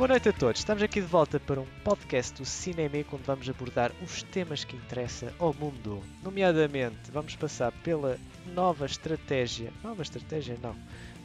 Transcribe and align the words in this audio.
Boa 0.00 0.08
noite 0.08 0.30
a 0.30 0.32
todos, 0.32 0.60
estamos 0.60 0.82
aqui 0.82 0.98
de 0.98 1.06
volta 1.06 1.38
para 1.38 1.60
um 1.60 1.66
podcast 1.84 2.34
do 2.40 2.46
Cinema 2.46 2.96
onde 3.12 3.22
vamos 3.22 3.46
abordar 3.50 3.92
os 4.02 4.22
temas 4.22 4.64
que 4.64 4.74
interessam 4.74 5.28
ao 5.38 5.52
mundo. 5.52 6.02
Nomeadamente, 6.22 7.10
vamos 7.12 7.36
passar 7.36 7.70
pela 7.84 8.18
nova 8.54 8.86
estratégia, 8.86 9.70
nova 9.84 10.00
estratégia 10.00 10.56
não, 10.62 10.74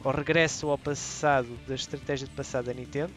ao 0.04 0.12
regresso 0.12 0.68
ao 0.68 0.76
passado 0.76 1.48
da 1.66 1.74
estratégia 1.74 2.28
de 2.28 2.34
passado 2.34 2.66
da 2.66 2.74
Nintendo, 2.74 3.14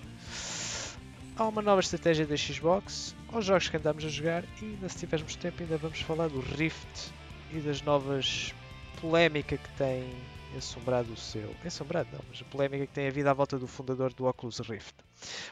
há 1.36 1.46
uma 1.46 1.62
nova 1.62 1.82
estratégia 1.82 2.26
da 2.26 2.38
Xbox, 2.38 3.14
aos 3.28 3.44
jogos 3.44 3.68
que 3.68 3.76
andamos 3.76 4.06
a 4.06 4.08
jogar 4.08 4.46
e 4.62 4.66
ainda 4.66 4.88
se 4.88 5.00
tivermos 5.00 5.36
tempo 5.36 5.62
ainda 5.62 5.76
vamos 5.76 6.00
falar 6.00 6.30
do 6.30 6.40
Rift 6.40 7.12
e 7.52 7.60
das 7.60 7.82
novas 7.82 8.56
polémica 9.02 9.58
que 9.58 9.70
tem 9.72 10.10
assombrado 10.58 11.14
o 11.14 11.18
seu. 11.18 11.56
Assombrado 11.66 12.10
não, 12.12 12.22
mas 12.28 12.42
a 12.42 12.46
polémica 12.46 12.88
que 12.88 12.94
tem 12.94 13.08
havido 13.08 13.30
à 13.30 13.34
volta 13.34 13.58
do 13.58 13.68
fundador 13.68 14.14
do 14.14 14.26
Oculus 14.26 14.60
Rift. 14.60 14.96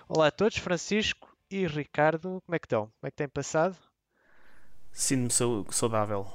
Olá 0.07 0.27
a 0.27 0.31
todos, 0.31 0.57
Francisco 0.57 1.35
e 1.49 1.65
Ricardo, 1.67 2.41
como 2.45 2.55
é 2.55 2.59
que 2.59 2.65
estão? 2.65 2.85
Como 2.85 3.07
é 3.07 3.11
que 3.11 3.17
têm 3.17 3.27
passado? 3.27 3.77
Sinto-me 4.91 5.65
saudável. 5.71 6.27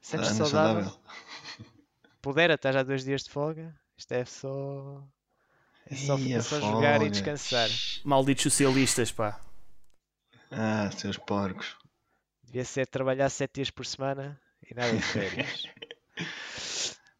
Sentes 0.00 0.30
ah, 0.30 0.34
saudável? 0.34 0.84
saudável? 0.84 1.00
Pudera, 2.20 2.54
estás 2.54 2.74
já 2.74 2.82
dois 2.82 3.04
dias 3.04 3.22
de 3.22 3.30
folga? 3.30 3.74
Isto 3.96 4.12
é 4.12 4.24
só. 4.24 5.02
É 5.86 5.94
só, 5.94 6.18
é 6.18 6.40
só 6.40 6.60
jogar 6.60 7.02
e 7.02 7.10
descansar. 7.10 7.68
Malditos 8.04 8.44
socialistas, 8.44 9.12
pá. 9.12 9.40
Ah, 10.50 10.90
seus 10.90 11.18
porcos. 11.18 11.76
Devia 12.42 12.64
ser 12.64 12.86
trabalhar 12.86 13.28
sete 13.28 13.56
dias 13.56 13.70
por 13.70 13.84
semana 13.84 14.40
e 14.68 14.74
nada 14.74 14.92
de 14.94 15.02
férias. 15.02 15.64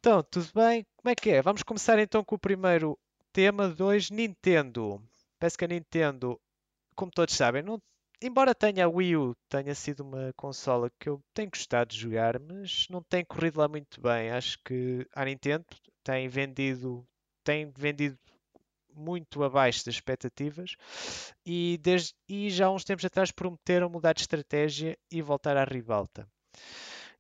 Então, 0.05 0.22
tudo 0.22 0.47
bem? 0.55 0.84
Como 0.98 1.10
é 1.10 1.14
que 1.14 1.30
é? 1.30 1.41
Vamos 1.41 1.62
começar 1.62 1.98
então 1.98 2.22
com 2.22 2.34
o 2.34 2.38
primeiro 2.38 2.98
tema 3.33 3.70
2, 3.70 4.10
Nintendo. 4.10 5.02
Parece 5.38 5.56
que 5.56 5.64
a 5.64 5.69
Nintendo, 5.69 6.38
como 6.94 7.10
todos 7.10 7.34
sabem, 7.34 7.62
não, 7.62 7.80
embora 8.20 8.55
tenha 8.55 8.84
a 8.84 8.88
Wii 8.88 9.16
U, 9.16 9.34
tenha 9.48 9.75
sido 9.75 10.00
uma 10.00 10.30
consola 10.36 10.91
que 11.00 11.08
eu 11.08 11.22
tenho 11.32 11.48
gostado 11.48 11.88
de 11.88 11.98
jogar, 11.98 12.38
mas 12.38 12.86
não 12.91 13.02
tem 13.02 13.25
corrido 13.25 13.58
lá 13.58 13.66
muito 13.66 13.98
bem. 13.98 14.30
Acho 14.30 14.58
que 14.62 15.06
a 15.14 15.25
Nintendo 15.25 15.64
tem 16.02 16.28
vendido, 16.28 17.02
tem 17.42 17.72
vendido 17.75 18.19
muito 18.94 19.42
abaixo 19.42 19.86
das 19.86 19.94
expectativas 19.94 20.77
e, 21.47 21.78
desde, 21.80 22.12
e 22.28 22.50
já 22.50 22.66
há 22.66 22.70
uns 22.70 22.84
tempos 22.84 23.06
atrás 23.06 23.30
prometeram 23.30 23.88
mudar 23.88 24.12
de 24.12 24.20
estratégia 24.20 24.98
e 25.10 25.22
voltar 25.22 25.56
à 25.56 25.64
ribalta. 25.64 26.28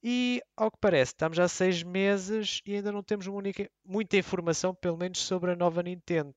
E, 0.06 0.42
ao 0.54 0.70
que 0.70 0.76
parece, 0.78 1.12
estamos 1.12 1.38
há 1.38 1.48
seis 1.48 1.82
meses 1.82 2.60
e 2.66 2.74
ainda 2.74 2.92
não 2.92 3.02
temos 3.02 3.26
única, 3.26 3.70
muita 3.82 4.18
informação, 4.18 4.74
pelo 4.74 4.98
menos, 4.98 5.18
sobre 5.18 5.52
a 5.52 5.56
nova 5.56 5.82
Nintendo. 5.82 6.34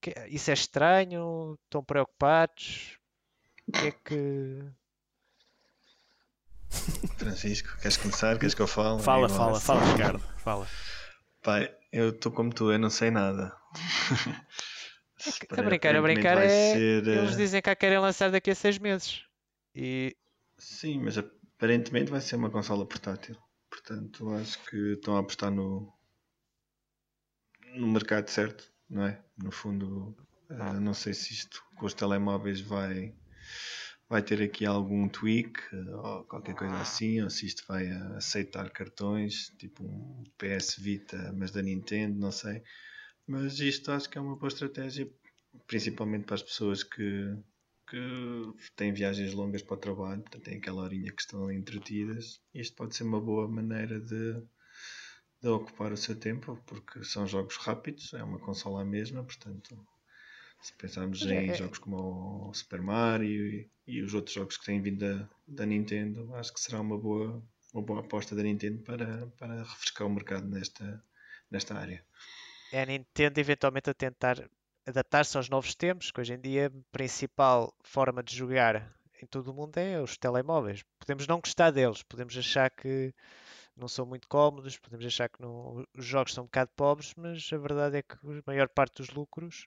Que, 0.00 0.12
isso 0.26 0.50
é 0.50 0.54
estranho? 0.54 1.56
Estão 1.64 1.84
preocupados? 1.84 2.98
O 3.68 3.72
que 3.72 3.86
é 3.86 3.92
que. 3.92 4.64
Francisco, 7.16 7.68
queres 7.80 7.96
começar? 7.96 8.36
Queres 8.36 8.52
que 8.52 8.62
eu 8.62 8.66
fale? 8.66 9.00
Fala, 9.00 9.28
fala, 9.28 9.60
fala, 9.60 9.92
Ricardo. 9.92 10.18
Fala. 10.38 10.66
Pai, 11.44 11.72
eu 11.92 12.08
estou 12.08 12.32
como 12.32 12.52
tu, 12.52 12.72
eu 12.72 12.80
não 12.80 12.90
sei 12.90 13.12
nada. 13.12 13.56
É 15.54 15.60
a 15.60 15.62
brincar, 15.62 15.94
a 15.94 16.02
brincar 16.02 16.38
é. 16.38 16.48
Ser... 16.48 17.06
Eles 17.06 17.34
eh, 17.34 17.36
dizem 17.36 17.62
que 17.62 17.70
a 17.70 17.76
querem 17.76 18.00
lançar 18.00 18.32
daqui 18.32 18.50
a 18.50 18.56
seis 18.56 18.76
meses. 18.76 19.22
E... 19.72 20.16
Sim, 20.58 21.02
mas 21.04 21.16
aparentemente 21.56 22.10
vai 22.10 22.20
ser 22.20 22.36
uma 22.36 22.50
consola 22.50 22.86
portátil. 22.86 23.36
Portanto, 23.70 24.30
acho 24.34 24.62
que 24.66 24.76
estão 24.92 25.16
a 25.16 25.20
apostar 25.20 25.50
no, 25.50 25.92
no 27.74 27.86
mercado 27.88 28.28
certo, 28.28 28.70
não 28.88 29.06
é? 29.06 29.22
No 29.36 29.50
fundo, 29.50 30.16
uh, 30.50 30.80
não 30.80 30.94
sei 30.94 31.14
se 31.14 31.32
isto 31.32 31.62
com 31.76 31.86
os 31.86 31.94
telemóveis 31.94 32.60
vai, 32.60 33.14
vai 34.08 34.22
ter 34.22 34.42
aqui 34.42 34.64
algum 34.64 35.08
tweak 35.08 35.58
uh, 35.74 35.96
ou 35.96 36.24
qualquer 36.24 36.54
coisa 36.54 36.76
assim, 36.76 37.20
ou 37.22 37.30
se 37.30 37.46
isto 37.46 37.64
vai 37.66 37.88
aceitar 38.16 38.70
cartões, 38.70 39.48
tipo 39.58 39.82
um 39.82 40.24
PS 40.38 40.76
Vita, 40.76 41.32
mas 41.36 41.50
da 41.50 41.62
Nintendo, 41.62 42.18
não 42.18 42.30
sei. 42.32 42.62
Mas 43.26 43.58
isto 43.58 43.90
acho 43.90 44.08
que 44.08 44.18
é 44.18 44.20
uma 44.20 44.36
boa 44.36 44.48
estratégia, 44.48 45.10
principalmente 45.66 46.24
para 46.24 46.36
as 46.36 46.42
pessoas 46.42 46.84
que 46.84 47.36
que 47.88 48.70
têm 48.74 48.92
viagens 48.92 49.32
longas 49.32 49.62
para 49.62 49.74
o 49.74 49.78
trabalho, 49.78 50.22
portanto 50.22 50.42
têm 50.42 50.58
aquela 50.58 50.82
horinha 50.82 51.12
que 51.12 51.22
estão 51.22 51.50
entretidas. 51.50 52.40
Isto 52.54 52.76
pode 52.76 52.96
ser 52.96 53.04
uma 53.04 53.20
boa 53.20 53.48
maneira 53.48 54.00
de, 54.00 54.42
de 55.40 55.48
ocupar 55.48 55.92
o 55.92 55.96
seu 55.96 56.16
tempo, 56.16 56.60
porque 56.66 57.04
são 57.04 57.26
jogos 57.26 57.56
rápidos, 57.56 58.12
é 58.14 58.22
uma 58.22 58.38
consola 58.38 58.84
mesma, 58.84 59.22
portanto 59.22 59.76
se 60.60 60.72
pensarmos 60.74 61.24
é, 61.26 61.44
em 61.44 61.50
é. 61.50 61.54
jogos 61.54 61.78
como 61.78 62.48
o 62.48 62.54
Super 62.54 62.82
Mario 62.82 63.46
e, 63.46 63.70
e, 63.86 64.02
os 64.02 64.14
outros 64.14 64.34
jogos 64.34 64.56
que 64.56 64.64
têm 64.64 64.80
vindo 64.82 64.98
da, 64.98 65.28
da 65.46 65.66
Nintendo, 65.66 66.34
acho 66.34 66.52
que 66.52 66.60
será 66.60 66.80
uma 66.80 66.98
boa, 66.98 67.42
uma 67.72 67.82
boa 67.82 68.00
aposta 68.00 68.34
da 68.34 68.42
Nintendo 68.42 68.82
para, 68.82 69.26
para 69.38 69.62
refrescar 69.62 70.06
o 70.06 70.10
mercado 70.10 70.48
nesta, 70.48 71.04
nesta 71.50 71.74
área. 71.76 72.04
É 72.72 72.82
a 72.82 72.86
Nintendo 72.86 73.38
eventualmente 73.38 73.90
a 73.90 73.94
tentar 73.94 74.50
adaptar-se 74.86 75.36
aos 75.36 75.48
novos 75.48 75.74
tempos, 75.74 76.10
que 76.10 76.20
hoje 76.20 76.34
em 76.34 76.40
dia 76.40 76.68
a 76.68 76.92
principal 76.92 77.74
forma 77.82 78.22
de 78.22 78.34
jogar 78.34 78.94
em 79.20 79.26
todo 79.26 79.48
o 79.48 79.54
mundo 79.54 79.76
é 79.78 80.00
os 80.00 80.16
telemóveis. 80.16 80.84
Podemos 80.98 81.26
não 81.26 81.40
gostar 81.40 81.70
deles, 81.70 82.02
podemos 82.02 82.36
achar 82.36 82.70
que 82.70 83.12
não 83.76 83.88
são 83.88 84.06
muito 84.06 84.28
cómodos, 84.28 84.78
podemos 84.78 85.04
achar 85.04 85.28
que 85.28 85.40
não, 85.40 85.84
os 85.96 86.04
jogos 86.04 86.32
são 86.32 86.44
um 86.44 86.46
bocado 86.46 86.70
pobres, 86.76 87.12
mas 87.16 87.50
a 87.52 87.58
verdade 87.58 87.98
é 87.98 88.02
que 88.02 88.14
a 88.14 88.42
maior 88.46 88.68
parte 88.68 89.02
dos 89.02 89.10
lucros 89.10 89.66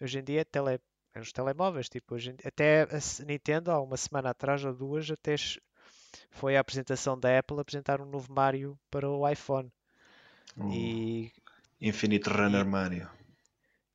hoje 0.00 0.18
em 0.18 0.24
dia 0.24 0.40
é, 0.40 0.44
tele, 0.44 0.80
é 1.14 1.18
nos 1.18 1.32
telemóveis. 1.32 1.88
Tipo, 1.88 2.14
hoje, 2.14 2.34
até 2.44 2.82
a 2.82 3.24
Nintendo, 3.24 3.70
há 3.70 3.80
uma 3.80 3.96
semana 3.96 4.30
atrás 4.30 4.64
ou 4.64 4.72
duas, 4.72 5.10
até 5.10 5.34
foi 6.30 6.56
a 6.56 6.60
apresentação 6.60 7.18
da 7.18 7.38
Apple 7.38 7.60
apresentar 7.60 8.00
um 8.00 8.06
novo 8.06 8.32
Mario 8.32 8.78
para 8.90 9.08
o 9.08 9.28
iPhone. 9.28 9.70
Uh, 10.56 10.72
e, 10.72 11.32
Infinite 11.80 12.28
Runner 12.28 12.62
e, 12.62 12.68
Mario. 12.68 13.19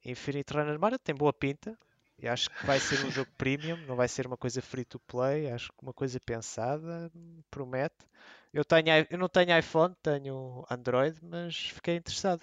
Infinite 0.06 0.54
Runner 0.54 0.80
Mario 0.80 1.00
tem 1.00 1.16
boa 1.16 1.34
pinta. 1.34 1.78
E 2.18 2.28
acho 2.28 2.50
que 2.50 2.66
vai 2.66 2.80
ser 2.80 3.04
um 3.06 3.12
jogo 3.12 3.30
premium, 3.38 3.78
não 3.86 3.96
vai 3.96 4.08
ser 4.08 4.26
uma 4.26 4.38
coisa 4.38 4.62
free 4.62 4.86
to 4.86 5.00
play. 5.00 5.52
Acho 5.52 5.70
que 5.70 5.82
uma 5.82 5.94
coisa 5.94 6.20
pensada, 6.20 7.12
promete. 7.52 8.06
Eu, 8.54 8.64
tenho, 8.64 8.88
eu 9.10 9.18
não 9.18 9.28
tenho 9.28 9.58
iPhone, 9.58 9.94
tenho 10.02 10.66
Android, 10.70 11.18
mas 11.22 11.72
fiquei 11.72 11.98
interessado. 11.98 12.42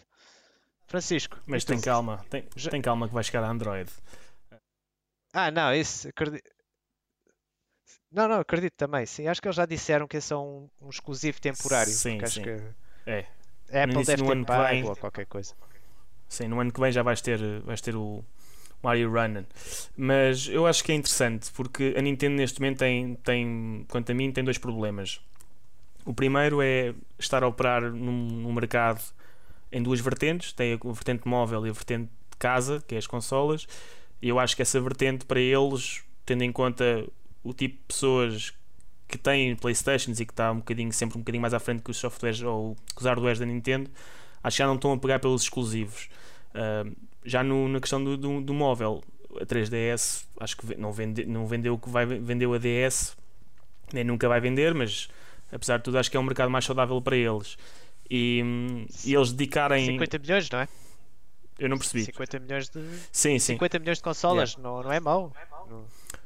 Francisco. 0.86 1.40
Mas 1.46 1.64
tem 1.64 1.80
calma, 1.80 2.22
tem, 2.28 2.46
já... 2.54 2.70
tem 2.70 2.82
calma 2.82 3.08
que 3.08 3.14
vai 3.14 3.24
chegar 3.24 3.42
a 3.44 3.48
Android. 3.48 3.90
Ah, 5.32 5.50
não, 5.50 5.74
isso 5.74 6.08
acredito. 6.08 6.50
Não, 8.10 8.28
não, 8.28 8.40
acredito 8.40 8.74
também, 8.74 9.06
sim. 9.06 9.26
Acho 9.26 9.40
que 9.40 9.48
eles 9.48 9.56
já 9.56 9.64
disseram 9.64 10.06
que 10.06 10.18
esse 10.18 10.34
é 10.34 10.36
um, 10.36 10.68
um 10.82 10.90
exclusivo 10.90 11.40
temporário. 11.40 11.90
Sim, 11.90 12.20
sim. 12.26 12.42
É. 13.06 13.26
A 13.72 13.84
Apple 13.84 14.04
deve 14.04 14.22
ter 14.22 14.44
pago 14.44 14.88
ou 14.88 14.96
qualquer 14.96 15.24
coisa. 15.24 15.54
Sim, 16.32 16.48
no 16.48 16.58
ano 16.58 16.72
que 16.72 16.80
vem 16.80 16.90
já 16.90 17.02
vais 17.02 17.20
ter, 17.20 17.38
vais 17.60 17.82
ter 17.82 17.94
o 17.94 18.24
Mario 18.82 19.12
Run. 19.12 19.44
Mas 19.94 20.48
eu 20.48 20.66
acho 20.66 20.82
que 20.82 20.90
é 20.90 20.94
interessante 20.94 21.52
porque 21.52 21.94
a 21.94 22.00
Nintendo 22.00 22.36
neste 22.36 22.58
momento 22.58 22.78
tem, 22.78 23.16
tem 23.16 23.84
quanto 23.86 24.10
a 24.10 24.14
mim, 24.14 24.32
tem 24.32 24.42
dois 24.42 24.56
problemas. 24.56 25.20
O 26.06 26.14
primeiro 26.14 26.62
é 26.62 26.94
estar 27.18 27.42
a 27.42 27.46
operar 27.46 27.82
num, 27.82 28.28
num 28.28 28.52
mercado 28.54 29.02
em 29.70 29.82
duas 29.82 30.00
vertentes: 30.00 30.54
tem 30.54 30.72
a 30.72 30.92
vertente 30.92 31.28
móvel 31.28 31.66
e 31.66 31.68
a 31.68 31.72
vertente 31.72 32.04
de 32.30 32.36
casa, 32.38 32.82
que 32.88 32.94
é 32.94 32.98
as 32.98 33.06
consolas. 33.06 33.66
E 34.22 34.30
eu 34.30 34.38
acho 34.38 34.56
que 34.56 34.62
essa 34.62 34.80
vertente 34.80 35.26
para 35.26 35.38
eles, 35.38 36.02
tendo 36.24 36.44
em 36.44 36.50
conta 36.50 37.06
o 37.44 37.52
tipo 37.52 37.76
de 37.76 37.82
pessoas 37.86 38.54
que 39.06 39.18
têm 39.18 39.54
Playstations 39.54 40.18
e 40.18 40.24
que 40.24 40.32
está 40.32 40.50
um 40.50 40.60
bocadinho, 40.60 40.90
sempre 40.94 41.18
um 41.18 41.20
bocadinho 41.20 41.42
mais 41.42 41.52
à 41.52 41.60
frente 41.60 41.82
que 41.82 41.90
os 41.90 41.98
softwares 41.98 42.40
ou 42.40 42.74
que 42.96 43.02
os 43.02 43.04
hardwares 43.04 43.38
da 43.38 43.44
Nintendo, 43.44 43.90
acho 44.42 44.56
que 44.56 44.58
já 44.62 44.66
não 44.66 44.76
estão 44.76 44.92
a 44.94 44.96
pegar 44.96 45.18
pelos 45.18 45.42
exclusivos. 45.42 46.08
Uh, 46.54 46.94
já 47.24 47.42
no, 47.42 47.68
na 47.68 47.80
questão 47.80 48.02
do, 48.02 48.16
do, 48.16 48.40
do, 48.40 48.54
móvel, 48.54 49.02
a 49.40 49.46
3DS 49.46 50.24
acho 50.40 50.56
que 50.56 50.74
não, 50.76 50.92
vende, 50.92 51.24
não 51.24 51.46
vendeu 51.46 51.74
o 51.74 51.78
que 51.78 51.88
vai, 51.88 52.04
vendeu 52.04 52.52
a 52.54 52.58
DS, 52.58 53.16
nem 53.92 54.04
nunca 54.04 54.28
vai 54.28 54.40
vender, 54.40 54.74
mas 54.74 55.08
apesar 55.50 55.78
de 55.78 55.84
tudo, 55.84 55.98
acho 55.98 56.10
que 56.10 56.16
é 56.16 56.20
um 56.20 56.24
mercado 56.24 56.50
mais 56.50 56.64
saudável 56.64 57.00
para 57.00 57.16
eles. 57.16 57.56
E, 58.10 58.42
e 59.04 59.14
eles 59.14 59.32
dedicarem 59.32 59.86
50 59.86 60.18
milhões, 60.18 60.50
não 60.50 60.60
é? 60.60 60.68
Eu 61.58 61.68
não 61.68 61.78
percebi. 61.78 62.04
50 62.04 62.40
milhões 62.40 62.68
de 62.68 62.80
sim, 63.12 63.38
sim. 63.38 63.54
50 63.54 63.78
milhões 63.78 63.98
de 63.98 64.04
consolas, 64.04 64.52
yeah. 64.54 64.68
não, 64.68 64.82
não 64.82 64.92
é 64.92 65.00
mau. 65.00 65.32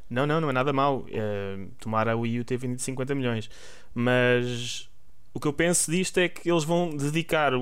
Não, 0.09 0.27
não, 0.27 0.41
não 0.41 0.51
é 0.51 0.53
nada 0.53 0.73
mau. 0.73 1.01
Uh, 1.01 1.69
tomara 1.79 2.13
a 2.13 2.17
Wii 2.17 2.41
U 2.41 2.45
ter 2.45 2.57
vendido 2.57 2.81
50 2.81 3.15
milhões. 3.15 3.51
Mas 3.95 4.89
o 5.35 5.41
que 5.41 5.47
eu 5.47 5.53
penso 5.53 5.91
disto 5.91 6.19
é 6.19 6.29
que 6.29 6.51
eles 6.51 6.65
vão 6.65 6.91
dedicar 6.91 7.53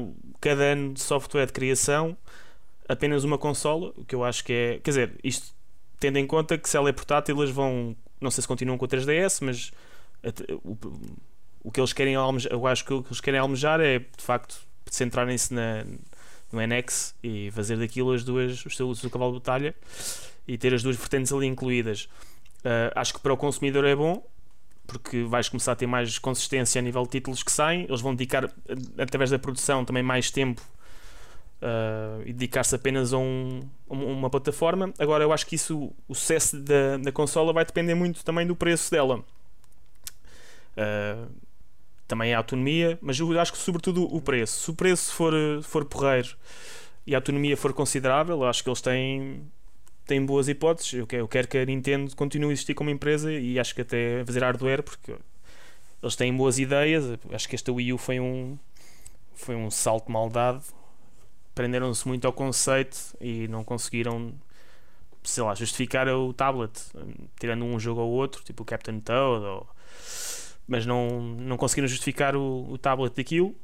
cada 0.41 0.63
ano 0.63 0.95
de 0.95 1.01
software 1.01 1.47
de 1.47 1.53
criação 1.53 2.17
apenas 2.89 3.25
uma 3.25 3.39
consola, 3.39 3.93
o 3.97 4.05
que 4.05 4.15
eu 4.15 4.25
acho 4.25 4.45
que 4.45 4.53
é. 4.53 4.81
Quer 4.83 4.91
dizer, 4.91 5.21
isto 5.23 5.55
tendo 5.99 6.19
em 6.19 6.27
conta 6.27 6.59
que 6.59 6.69
se 6.69 6.77
ela 6.77 6.89
é 6.89 6.93
portátil, 6.93 7.37
eles 7.41 7.51
vão. 7.51 7.97
Não 8.21 8.31
sei 8.31 8.43
se 8.43 8.49
continuam 8.49 8.79
com 8.79 8.85
o 8.85 8.89
3DS, 8.89 9.45
mas 9.45 9.73
o, 10.63 10.77
o 11.63 11.71
que 11.71 11.81
eles 11.81 11.93
querem 11.93 12.15
almejar, 12.15 12.53
eu 12.53 12.67
acho 12.67 12.85
que 12.85 12.93
o 12.93 13.03
que 13.03 13.09
eles 13.09 13.21
querem 13.21 13.41
almejar 13.41 13.81
é 13.81 13.99
de 13.99 14.23
facto 14.23 14.59
centrarem-se 14.91 15.53
na, 15.53 15.85
no 16.53 16.61
NX 16.61 17.15
e 17.23 17.51
fazer 17.51 17.77
daquilo 17.77 18.13
as 18.13 18.23
duas, 18.23 18.65
o 18.65 18.71
seu, 18.71 18.89
o 18.89 18.95
seu 18.95 19.11
cavalo 19.11 19.33
de 19.33 19.39
batalha 19.41 19.75
e 20.47 20.57
ter 20.57 20.73
as 20.73 20.83
duas 20.83 20.97
vertentes 20.97 21.33
ali 21.33 21.47
incluídas. 21.47 22.09
Uh, 22.61 22.93
acho 22.95 23.15
que 23.15 23.21
para 23.21 23.33
o 23.33 23.37
consumidor 23.37 23.85
é 23.85 23.95
bom 23.95 24.25
porque 24.87 25.23
vais 25.23 25.49
começar 25.49 25.73
a 25.73 25.77
ter 25.77 25.87
mais 25.87 26.19
consistência 26.19 26.79
a 26.79 26.83
nível 26.83 27.03
de 27.05 27.09
títulos 27.11 27.43
que 27.43 27.51
saem. 27.51 27.87
Eles 27.89 28.01
vão 28.01 28.15
dedicar, 28.15 28.51
através 28.99 29.31
da 29.31 29.39
produção, 29.39 29.85
também 29.85 30.03
mais 30.03 30.31
tempo 30.31 30.63
uh, 31.65 32.23
e 32.27 32.33
dedicar-se 32.33 32.75
apenas 32.75 33.13
a, 33.13 33.19
um, 33.19 33.63
a, 33.89 33.95
uma 33.95 34.29
plataforma. 34.29 34.93
Agora, 34.99 35.25
eu 35.25 35.33
acho 35.33 35.47
que 35.47 35.55
isso, 35.55 35.91
o 36.07 36.15
sucesso 36.15 36.61
da, 36.61 36.99
da 36.99 37.11
consola 37.11 37.53
vai 37.53 37.65
depender 37.65 37.95
muito 37.95 38.23
também 38.25 38.47
do 38.47 38.55
preço 38.55 38.91
dela. 38.91 39.25
Uh, 40.77 41.33
também 42.07 42.35
a 42.35 42.39
autonomia, 42.39 42.99
mas 43.01 43.19
eu 43.19 43.41
acho 43.41 43.53
que 43.53 43.59
sobretudo 43.59 44.05
o 44.15 44.21
preço. 44.21 44.61
Se 44.61 44.71
o 44.71 44.75
preço 44.75 45.13
for, 45.15 45.33
for 45.63 45.85
porreiro 45.87 46.37
e 47.07 47.15
a 47.15 47.19
autonomia 47.19 47.57
for 47.57 47.73
considerável, 47.73 48.45
acho 48.45 48.63
que 48.63 48.69
eles 48.69 48.83
têm, 48.83 49.41
têm 50.07 50.25
boas 50.25 50.47
hipóteses. 50.49 50.93
Eu 50.93 51.07
quero, 51.07 51.23
eu 51.23 51.29
quero 51.29 51.49
que 51.49 51.57
a 51.57 51.65
Nintendo 51.65 52.15
continue 52.15 52.51
a 52.51 52.53
existir 52.53 52.75
como 52.75 52.91
empresa 52.91 53.33
e 53.33 53.59
acho 53.59 53.75
que 53.75 53.81
até 53.81 54.23
fazer 54.25 54.43
hardware, 54.43 54.83
porque 54.83 55.15
eles 56.03 56.15
têm 56.15 56.37
boas 56.37 56.59
ideias. 56.59 57.05
Acho 57.33 57.49
que 57.49 57.55
esta 57.55 57.73
Wii 57.73 57.95
U 57.95 57.99
foi 57.99 58.21
um, 58.21 58.59
foi 59.35 59.55
um 59.57 59.71
salto 59.71 60.13
mal 60.13 60.29
dado. 60.29 60.63
Prenderam-se 61.55 62.07
muito 62.09 62.27
ao 62.27 62.33
conceito 62.33 62.99
e 63.21 63.47
não 63.49 63.63
conseguiram, 63.63 64.33
sei 65.23 65.43
lá, 65.43 65.55
justificar 65.55 66.09
o 66.09 66.33
tablet, 66.33 66.73
tirando 67.39 67.65
um 67.65 67.79
jogo 67.79 68.01
ou 68.01 68.11
outro, 68.11 68.43
tipo 68.43 68.63
o 68.63 68.67
Captain 68.67 69.01
Toad 69.01 69.45
ou 69.45 69.69
mas 70.67 70.87
não, 70.87 71.21
não 71.21 71.57
conseguiram 71.57 71.87
justificar 71.87 72.35
o, 72.35 72.71
o 72.71 72.79
tablet 72.79 73.15
daquilo. 73.15 73.55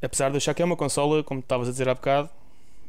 Apesar 0.00 0.30
de 0.30 0.36
achar 0.36 0.54
que 0.54 0.62
é 0.62 0.64
uma 0.64 0.76
consola, 0.76 1.24
como 1.24 1.40
estavas 1.40 1.68
a 1.68 1.72
dizer 1.72 1.88
há 1.88 1.94
bocado, 1.94 2.30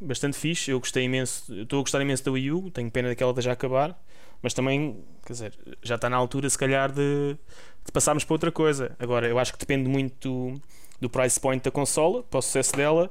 bastante 0.00 0.36
fixe. 0.36 0.70
Eu 0.70 0.78
gostei 0.78 1.04
imenso, 1.04 1.52
estou 1.62 1.80
a 1.80 1.82
gostar 1.82 2.00
imenso 2.00 2.24
da 2.24 2.30
Wii 2.30 2.52
U, 2.52 2.70
tenho 2.70 2.90
pena 2.90 3.08
daquela 3.08 3.32
de 3.32 3.40
já 3.40 3.52
acabar, 3.52 4.00
mas 4.42 4.54
também, 4.54 5.02
quer 5.24 5.32
dizer, 5.32 5.54
já 5.82 5.96
está 5.96 6.08
na 6.08 6.16
altura, 6.16 6.48
se 6.48 6.58
calhar, 6.58 6.92
de, 6.92 7.36
de 7.84 7.92
passarmos 7.92 8.24
para 8.24 8.34
outra 8.34 8.52
coisa. 8.52 8.94
Agora, 8.98 9.26
eu 9.26 9.38
acho 9.38 9.52
que 9.52 9.58
depende 9.58 9.88
muito 9.88 10.28
do, 10.28 10.60
do 11.00 11.10
price 11.10 11.40
point 11.40 11.62
da 11.62 11.70
consola, 11.70 12.22
para 12.22 12.38
o 12.38 12.42
sucesso 12.42 12.76
dela. 12.76 13.10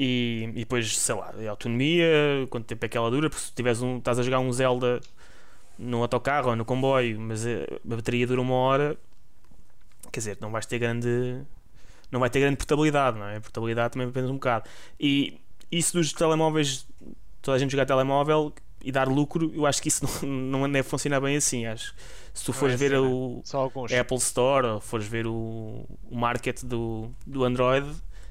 E, 0.00 0.48
e 0.54 0.60
depois, 0.60 0.96
sei 0.96 1.14
lá, 1.16 1.34
a 1.36 1.50
autonomia, 1.50 2.06
quanto 2.50 2.66
tempo 2.66 2.86
é 2.86 2.88
que 2.88 2.96
ela 2.96 3.10
dura, 3.10 3.28
porque 3.28 3.44
se 3.44 3.52
tiveres 3.52 3.82
um, 3.82 3.98
estás 3.98 4.16
a 4.16 4.22
jogar 4.22 4.38
um 4.38 4.52
Zelda 4.52 5.00
no 5.76 6.02
autocarro 6.02 6.50
ou 6.50 6.56
no 6.56 6.64
comboio, 6.64 7.18
mas 7.20 7.44
a, 7.44 7.50
a 7.50 7.96
bateria 7.96 8.24
dura 8.24 8.40
uma 8.40 8.54
hora, 8.54 8.96
quer 10.12 10.20
dizer, 10.20 10.38
não 10.40 10.52
vais 10.52 10.66
ter 10.66 10.78
grande 10.78 11.42
não 12.10 12.20
vai 12.20 12.30
ter 12.30 12.40
grande 12.40 12.56
portabilidade, 12.56 13.18
não 13.18 13.26
é? 13.26 13.36
A 13.36 13.40
portabilidade 13.40 13.92
também 13.92 14.06
depende 14.06 14.28
um 14.28 14.34
bocado. 14.34 14.68
E 14.98 15.38
isso 15.70 15.96
dos 15.96 16.12
telemóveis, 16.12 16.86
toda 17.42 17.56
a 17.56 17.58
gente 17.58 17.70
jogar 17.70 17.84
telemóvel 17.84 18.52
e 18.82 18.90
dar 18.90 19.08
lucro, 19.08 19.52
eu 19.54 19.66
acho 19.66 19.82
que 19.82 19.88
isso 19.88 20.06
não, 20.24 20.60
não 20.60 20.70
deve 20.70 20.88
funcionar 20.88 21.20
bem 21.20 21.36
assim. 21.36 21.66
Acho 21.66 21.94
se 22.32 22.44
tu 22.44 22.52
fores 22.52 22.74
é 22.74 22.76
ver 22.76 22.94
assim, 22.94 23.04
o 23.04 23.42
Apple 24.00 24.16
Store 24.18 24.66
ou 24.66 24.80
fores 24.80 25.06
ver 25.06 25.26
o, 25.26 25.84
o 26.08 26.16
market 26.16 26.62
do, 26.64 27.10
do 27.26 27.44
Android, 27.44 27.86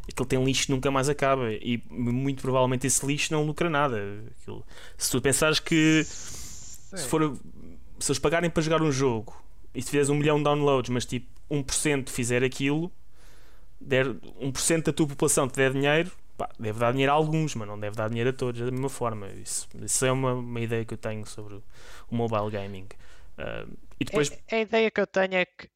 aquilo 0.10 0.26
tem 0.26 0.44
lixo 0.44 0.66
que 0.68 0.72
nunca 0.72 0.90
mais 0.90 1.10
acaba 1.10 1.52
e 1.52 1.82
muito 1.90 2.42
provavelmente 2.42 2.88
esse 2.88 3.06
lixo 3.06 3.34
não 3.34 3.44
lucra 3.44 3.70
nada. 3.70 3.98
Aquilo, 4.42 4.66
se 4.98 5.12
tu 5.12 5.22
pensares 5.22 5.60
que 5.60 6.04
Sim. 6.04 6.98
se 6.98 7.08
for 7.08 7.38
se 8.00 8.12
eles 8.12 8.20
pagarem 8.20 8.50
para 8.50 8.62
jogar 8.62 8.82
um 8.82 8.92
jogo 8.92 9.36
e 9.74 9.82
se 9.82 9.90
fizeres 9.90 10.10
um 10.10 10.16
milhão 10.16 10.38
de 10.38 10.44
downloads, 10.44 10.90
mas 10.90 11.06
tipo 11.06 11.28
1% 11.50 12.10
fizer 12.10 12.44
aquilo, 12.44 12.92
der 13.80 14.06
1% 14.06 14.84
da 14.84 14.94
tua 14.94 15.08
população 15.08 15.48
te 15.48 15.56
der 15.56 15.74
dinheiro, 15.74 16.12
pá, 16.38 16.50
deve 16.60 16.80
dar 16.80 16.92
dinheiro 16.92 17.12
a 17.12 17.16
alguns, 17.16 17.56
mas 17.56 17.68
não 17.68 17.80
deve 17.80 17.96
dar 17.96 18.10
dinheiro 18.10 18.30
a 18.30 18.34
todos 18.34 18.62
da 18.62 18.72
mesma 18.72 18.90
forma. 18.90 19.28
Isso, 19.30 19.68
isso 19.82 20.06
é 20.06 20.12
uma, 20.12 20.34
uma 20.34 20.60
ideia 20.60 20.86
que 20.86 20.94
eu 20.94 20.98
tenho 20.98 21.26
sobre 21.26 21.56
o 21.56 22.16
mobile 22.16 22.50
gaming. 22.52 22.88
Uh, 23.38 23.78
e 24.00 24.06
depois... 24.06 24.32
a, 24.32 24.56
a, 24.56 24.60
ideia 24.60 24.92
que 24.92 25.02
eu 25.02 25.08
tenho 25.08 25.36
é 25.36 25.46
que 25.46 25.70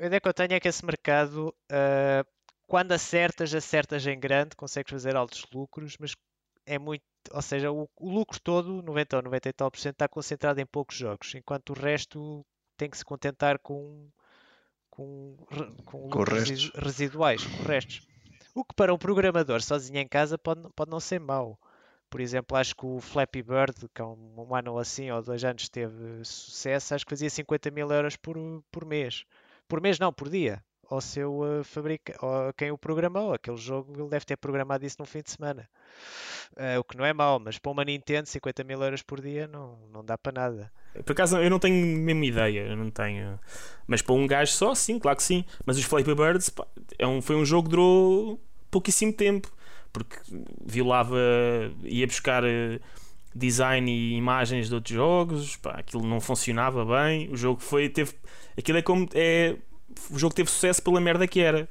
a 0.00 0.06
ideia 0.06 0.20
que 0.20 0.28
eu 0.28 0.34
tenho 0.34 0.52
é 0.52 0.60
que 0.60 0.68
esse 0.68 0.84
mercado 0.84 1.54
uh, 1.70 2.37
quando 2.68 2.92
acertas, 2.92 3.54
acertas 3.54 4.06
em 4.06 4.20
grande, 4.20 4.54
consegues 4.54 4.90
fazer 4.90 5.16
altos 5.16 5.44
lucros, 5.52 5.96
mas 5.98 6.14
é 6.66 6.78
muito, 6.78 7.02
ou 7.32 7.42
seja, 7.42 7.72
o, 7.72 7.88
o 7.96 8.10
lucro 8.12 8.38
todo, 8.40 8.82
90 8.82 9.16
ou 9.16 9.22
90 9.22 9.48
e 9.48 9.52
tal 9.54 9.70
por 9.70 9.80
cento, 9.80 9.94
está 9.94 10.06
concentrado 10.06 10.60
em 10.60 10.66
poucos 10.66 10.96
jogos, 10.96 11.34
enquanto 11.34 11.70
o 11.70 11.72
resto 11.72 12.44
tem 12.76 12.90
que 12.90 12.98
se 12.98 13.04
contentar 13.04 13.58
com 13.58 14.08
com, 14.90 15.36
com, 15.84 16.08
com 16.10 16.22
restos. 16.24 16.70
residuais, 16.74 17.44
com 17.44 17.62
restos. 17.62 18.06
O 18.54 18.64
que 18.64 18.74
para 18.74 18.92
um 18.92 18.98
programador 18.98 19.62
sozinho 19.62 19.98
em 19.98 20.08
casa 20.08 20.36
pode, 20.36 20.68
pode 20.74 20.90
não 20.90 20.98
ser 20.98 21.20
mau. 21.20 21.58
Por 22.10 22.20
exemplo, 22.20 22.56
acho 22.56 22.74
que 22.74 22.84
o 22.84 23.00
Flappy 23.00 23.42
Bird, 23.42 23.88
que 23.94 24.02
há 24.02 24.06
um, 24.06 24.34
um 24.36 24.54
ano 24.54 24.78
assim 24.78 25.10
ou 25.10 25.22
dois 25.22 25.44
anos 25.44 25.68
teve 25.68 26.24
sucesso, 26.24 26.94
acho 26.94 27.04
que 27.06 27.10
fazia 27.10 27.30
50 27.30 27.70
mil 27.70 27.90
euros 27.92 28.16
por, 28.16 28.36
por 28.72 28.84
mês. 28.84 29.24
Por 29.68 29.80
mês 29.80 29.98
não, 29.98 30.12
por 30.12 30.28
dia. 30.28 30.62
Ao 30.90 31.00
seu 31.00 31.40
uh, 31.42 31.64
fabrica, 31.64 32.16
ou 32.24 32.52
quem 32.54 32.70
o 32.70 32.78
programou, 32.78 33.34
aquele 33.34 33.58
jogo, 33.58 33.92
ele 34.00 34.08
deve 34.08 34.24
ter 34.24 34.36
programado 34.36 34.86
isso 34.86 34.96
num 34.98 35.04
fim 35.04 35.20
de 35.20 35.30
semana. 35.30 35.68
Uh, 36.56 36.80
o 36.80 36.84
que 36.84 36.96
não 36.96 37.04
é 37.04 37.12
mau, 37.12 37.38
mas 37.38 37.58
para 37.58 37.70
uma 37.70 37.84
Nintendo 37.84 38.26
50 38.26 38.64
mil 38.64 38.82
euros 38.82 39.02
por 39.02 39.20
dia 39.20 39.46
não, 39.46 39.78
não 39.92 40.04
dá 40.04 40.16
para 40.16 40.32
nada. 40.32 40.72
Por 41.04 41.12
acaso 41.12 41.36
eu 41.36 41.50
não 41.50 41.58
tenho 41.58 41.74
mesmo 41.98 42.24
ideia, 42.24 42.60
eu 42.60 42.76
não 42.76 42.90
tenho. 42.90 43.38
Mas 43.86 44.02
para 44.02 44.14
um 44.14 44.26
gajo 44.26 44.52
só, 44.52 44.74
sim, 44.74 44.98
claro 44.98 45.16
que 45.16 45.22
sim. 45.22 45.44
Mas 45.64 45.76
os 45.76 45.84
Flappy 45.84 46.14
Birds 46.14 46.48
pá, 46.48 46.66
é 46.98 47.06
um, 47.06 47.20
foi 47.20 47.36
um 47.36 47.44
jogo 47.44 47.68
que 47.68 47.70
durou 47.70 48.40
pouquíssimo 48.70 49.12
tempo, 49.12 49.52
porque 49.92 50.16
violava, 50.64 51.18
ia 51.84 52.06
buscar 52.06 52.44
eh, 52.44 52.80
design 53.34 53.90
e 53.90 54.14
imagens 54.14 54.68
de 54.68 54.74
outros 54.74 54.94
jogos, 54.94 55.56
pá, 55.56 55.72
aquilo 55.72 56.06
não 56.06 56.20
funcionava 56.20 56.84
bem. 56.84 57.30
O 57.30 57.36
jogo 57.36 57.60
foi, 57.60 57.88
teve, 57.88 58.12
aquilo 58.56 58.78
é 58.78 58.82
como 58.82 59.08
é, 59.14 59.56
o 60.10 60.18
jogo 60.18 60.34
teve 60.34 60.50
sucesso 60.50 60.82
pela 60.82 61.00
merda 61.00 61.26
que 61.26 61.40
era 61.40 61.68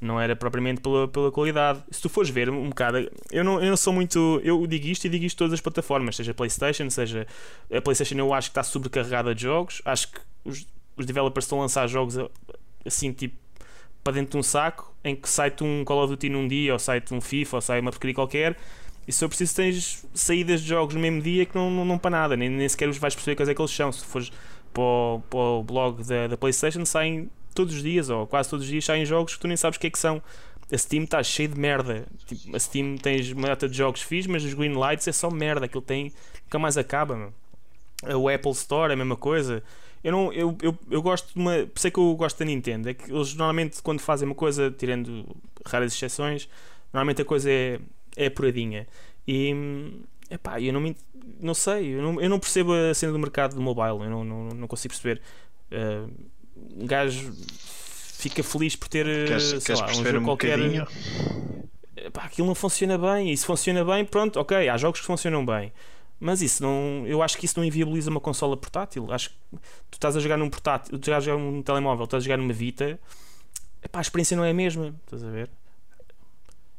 não 0.00 0.18
era 0.18 0.34
propriamente 0.34 0.80
pela, 0.80 1.06
pela 1.06 1.30
qualidade. 1.30 1.82
Se 1.90 2.00
tu 2.00 2.08
fores 2.08 2.30
ver 2.30 2.48
um 2.48 2.70
bocado, 2.70 3.10
eu 3.30 3.44
não, 3.44 3.62
eu 3.62 3.68
não 3.68 3.76
sou 3.76 3.92
muito. 3.92 4.40
Eu 4.42 4.66
digo 4.66 4.86
isto 4.86 5.04
e 5.04 5.10
digo 5.10 5.24
isto 5.24 5.36
todas 5.36 5.52
as 5.52 5.60
plataformas, 5.60 6.16
seja 6.16 6.32
PlayStation, 6.32 6.88
seja. 6.88 7.26
A 7.70 7.80
PlayStation 7.80 8.16
eu 8.16 8.32
acho 8.32 8.48
que 8.48 8.52
está 8.52 8.62
sobrecarregada 8.62 9.34
de 9.34 9.42
jogos, 9.42 9.82
acho 9.84 10.10
que 10.10 10.20
os, 10.44 10.66
os 10.96 11.04
developers 11.04 11.44
estão 11.44 11.58
a 11.58 11.62
lançar 11.62 11.86
jogos 11.86 12.16
assim, 12.84 13.12
tipo, 13.12 13.36
para 14.02 14.14
dentro 14.14 14.32
de 14.32 14.36
um 14.38 14.42
saco, 14.42 14.94
em 15.04 15.14
que 15.14 15.28
sai-te 15.28 15.62
um 15.62 15.84
Call 15.84 16.02
of 16.04 16.10
Duty 16.12 16.30
num 16.30 16.48
dia, 16.48 16.72
ou 16.72 16.78
sai-te 16.78 17.12
um 17.12 17.20
FIFA, 17.20 17.56
ou 17.56 17.60
sai 17.60 17.80
uma 17.80 17.90
porcaria 17.90 18.14
qualquer. 18.14 18.56
E 19.06 19.12
se 19.12 19.22
eu 19.22 19.28
preciso 19.28 19.54
tens 19.56 20.06
saídas 20.14 20.62
de 20.62 20.68
jogos 20.68 20.94
no 20.94 21.00
mesmo 21.00 21.20
dia 21.20 21.44
que 21.44 21.54
não, 21.54 21.70
não, 21.70 21.84
não 21.84 21.98
para 21.98 22.10
nada, 22.10 22.36
nem, 22.36 22.48
nem 22.48 22.68
sequer 22.68 22.88
os 22.88 22.96
vais 22.96 23.14
perceber 23.14 23.36
quais 23.36 23.48
é 23.48 23.54
que 23.54 23.60
eles 23.60 23.70
são. 23.70 23.92
Se 23.92 24.04
fores 24.04 24.30
para 24.72 24.82
o, 24.82 25.22
para 25.28 25.38
o 25.38 25.62
blog 25.62 26.02
da, 26.04 26.28
da 26.28 26.36
PlayStation, 26.36 26.84
saem 26.86 27.28
todos 27.54 27.74
os 27.74 27.82
dias, 27.82 28.10
ou 28.10 28.26
quase 28.26 28.48
todos 28.48 28.64
os 28.64 28.70
dias, 28.70 28.84
saem 28.84 29.04
jogos 29.04 29.34
que 29.34 29.40
tu 29.40 29.48
nem 29.48 29.56
sabes 29.56 29.76
o 29.76 29.80
que 29.80 29.86
é 29.86 29.90
que 29.90 29.98
são. 29.98 30.22
A 30.72 30.78
Steam 30.78 31.04
está 31.04 31.22
cheio 31.22 31.48
de 31.48 31.58
merda. 31.58 32.06
Tipo, 32.26 32.54
a 32.54 32.58
Steam 32.58 32.96
tens 32.96 33.32
uma 33.32 33.48
data 33.48 33.68
de 33.68 33.76
jogos 33.76 34.02
fixos, 34.02 34.30
mas 34.30 34.44
os 34.44 34.54
Green 34.54 34.74
Lights 34.74 35.08
é 35.08 35.12
só 35.12 35.30
merda. 35.30 35.66
Aquilo 35.66 35.82
tem. 35.82 36.12
nunca 36.44 36.58
mais 36.58 36.76
acaba. 36.78 37.16
Mano. 37.16 37.34
O 38.16 38.28
Apple 38.28 38.52
Store 38.52 38.90
é 38.90 38.94
a 38.94 38.96
mesma 38.96 39.16
coisa. 39.16 39.62
Eu, 40.02 40.12
não, 40.12 40.32
eu, 40.32 40.56
eu, 40.62 40.78
eu 40.90 41.02
gosto 41.02 41.34
de 41.34 41.40
uma. 41.40 41.66
Por 41.66 41.72
isso 41.76 41.86
é 41.88 41.90
que 41.90 41.98
eu 41.98 42.14
gosto 42.14 42.38
da 42.38 42.44
Nintendo. 42.44 42.88
É 42.88 42.94
que 42.94 43.12
eles 43.12 43.34
normalmente, 43.34 43.82
quando 43.82 44.00
fazem 44.00 44.26
uma 44.26 44.34
coisa, 44.34 44.70
tirando 44.70 45.26
raras 45.66 45.92
exceções, 45.92 46.48
normalmente 46.92 47.20
a 47.20 47.24
coisa 47.24 47.50
é, 47.50 47.80
é 48.16 48.26
apuradinha. 48.26 48.86
E. 49.26 49.54
Epá, 50.30 50.60
eu 50.60 50.72
não, 50.72 50.80
me, 50.80 50.96
não 51.40 51.54
sei, 51.54 51.96
eu 51.96 52.02
não, 52.02 52.20
eu 52.20 52.30
não 52.30 52.38
percebo 52.38 52.72
a 52.72 52.94
cena 52.94 53.12
do 53.12 53.18
mercado 53.18 53.56
do 53.56 53.60
mobile, 53.60 54.04
eu 54.04 54.08
não, 54.10 54.24
não, 54.24 54.48
não 54.50 54.68
consigo 54.68 54.94
perceber. 54.94 55.20
Uh, 55.72 56.08
um 56.76 56.86
gajo 56.86 57.32
fica 58.20 58.42
feliz 58.42 58.76
por 58.76 58.88
ter 58.88 59.04
queres, 59.26 59.44
sei 59.44 59.60
queres 59.60 59.80
lá, 59.80 59.90
um 59.90 60.04
jogo 60.04 60.18
um 60.18 60.24
qualquer. 60.24 60.58
Pá, 62.12 62.24
aquilo 62.24 62.46
não 62.46 62.54
funciona 62.54 62.96
bem, 62.98 63.30
e 63.30 63.36
se 63.36 63.44
funciona 63.44 63.84
bem, 63.84 64.04
pronto, 64.04 64.38
ok, 64.40 64.68
há 64.68 64.76
jogos 64.76 65.00
que 65.00 65.06
funcionam 65.06 65.44
bem. 65.44 65.72
Mas 66.18 66.42
isso 66.42 66.62
não. 66.62 67.04
Eu 67.06 67.22
acho 67.22 67.38
que 67.38 67.46
isso 67.46 67.58
não 67.58 67.64
inviabiliza 67.64 68.10
uma 68.10 68.20
consola 68.20 68.54
portátil. 68.54 69.10
Acho 69.10 69.30
que 69.30 69.36
tu 69.90 69.94
estás 69.94 70.16
a 70.16 70.20
jogar 70.20 70.36
num 70.36 70.50
portátil, 70.50 70.98
tu 70.98 71.02
estás 71.02 71.24
a 71.24 71.26
jogar 71.26 71.42
num 71.42 71.62
telemóvel, 71.62 72.04
estás 72.04 72.22
a 72.22 72.24
jogar 72.24 72.36
numa 72.36 72.52
Vita, 72.52 73.00
epá, 73.82 74.00
a 74.00 74.02
experiência 74.02 74.36
não 74.36 74.44
é 74.44 74.50
a 74.50 74.54
mesma. 74.54 74.94
Estás 75.04 75.24
a 75.24 75.30
ver? 75.30 75.48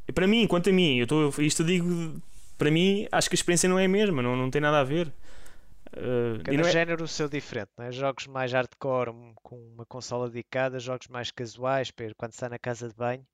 E 0.08 0.12
para 0.12 0.28
mim, 0.28 0.46
quanto 0.46 0.70
a 0.70 0.74
mim, 0.74 0.98
eu 0.98 1.04
estou, 1.04 1.34
isto 1.40 1.64
eu 1.64 1.66
digo, 1.66 2.22
para 2.58 2.70
mim, 2.70 3.08
acho 3.12 3.30
que 3.30 3.34
a 3.34 3.38
experiência 3.38 3.68
não 3.68 3.80
é 3.80 3.86
a 3.86 3.90
mesma, 3.90 4.22
não, 4.22 4.36
não 4.36 4.52
tem 4.52 4.62
nada 4.62 4.80
a 4.80 4.84
ver. 4.84 5.12
Uh, 5.94 6.42
Cada 6.44 6.62
é... 6.62 6.72
género 6.72 7.04
o 7.04 7.08
seu 7.08 7.28
diferente, 7.28 7.72
é? 7.80 7.92
Jogos 7.92 8.28
mais 8.28 8.54
hardcore 8.54 9.12
com 9.44 9.58
uma 9.74 9.86
consola 9.86 10.30
dedicada, 10.30 10.80
jogos 10.80 11.08
mais 11.08 11.32
casuais, 11.32 11.92
quando 12.18 12.32
está 12.32 12.48
na 12.48 12.58
casa 12.58 12.88
de 12.88 12.96
banho. 12.96 13.26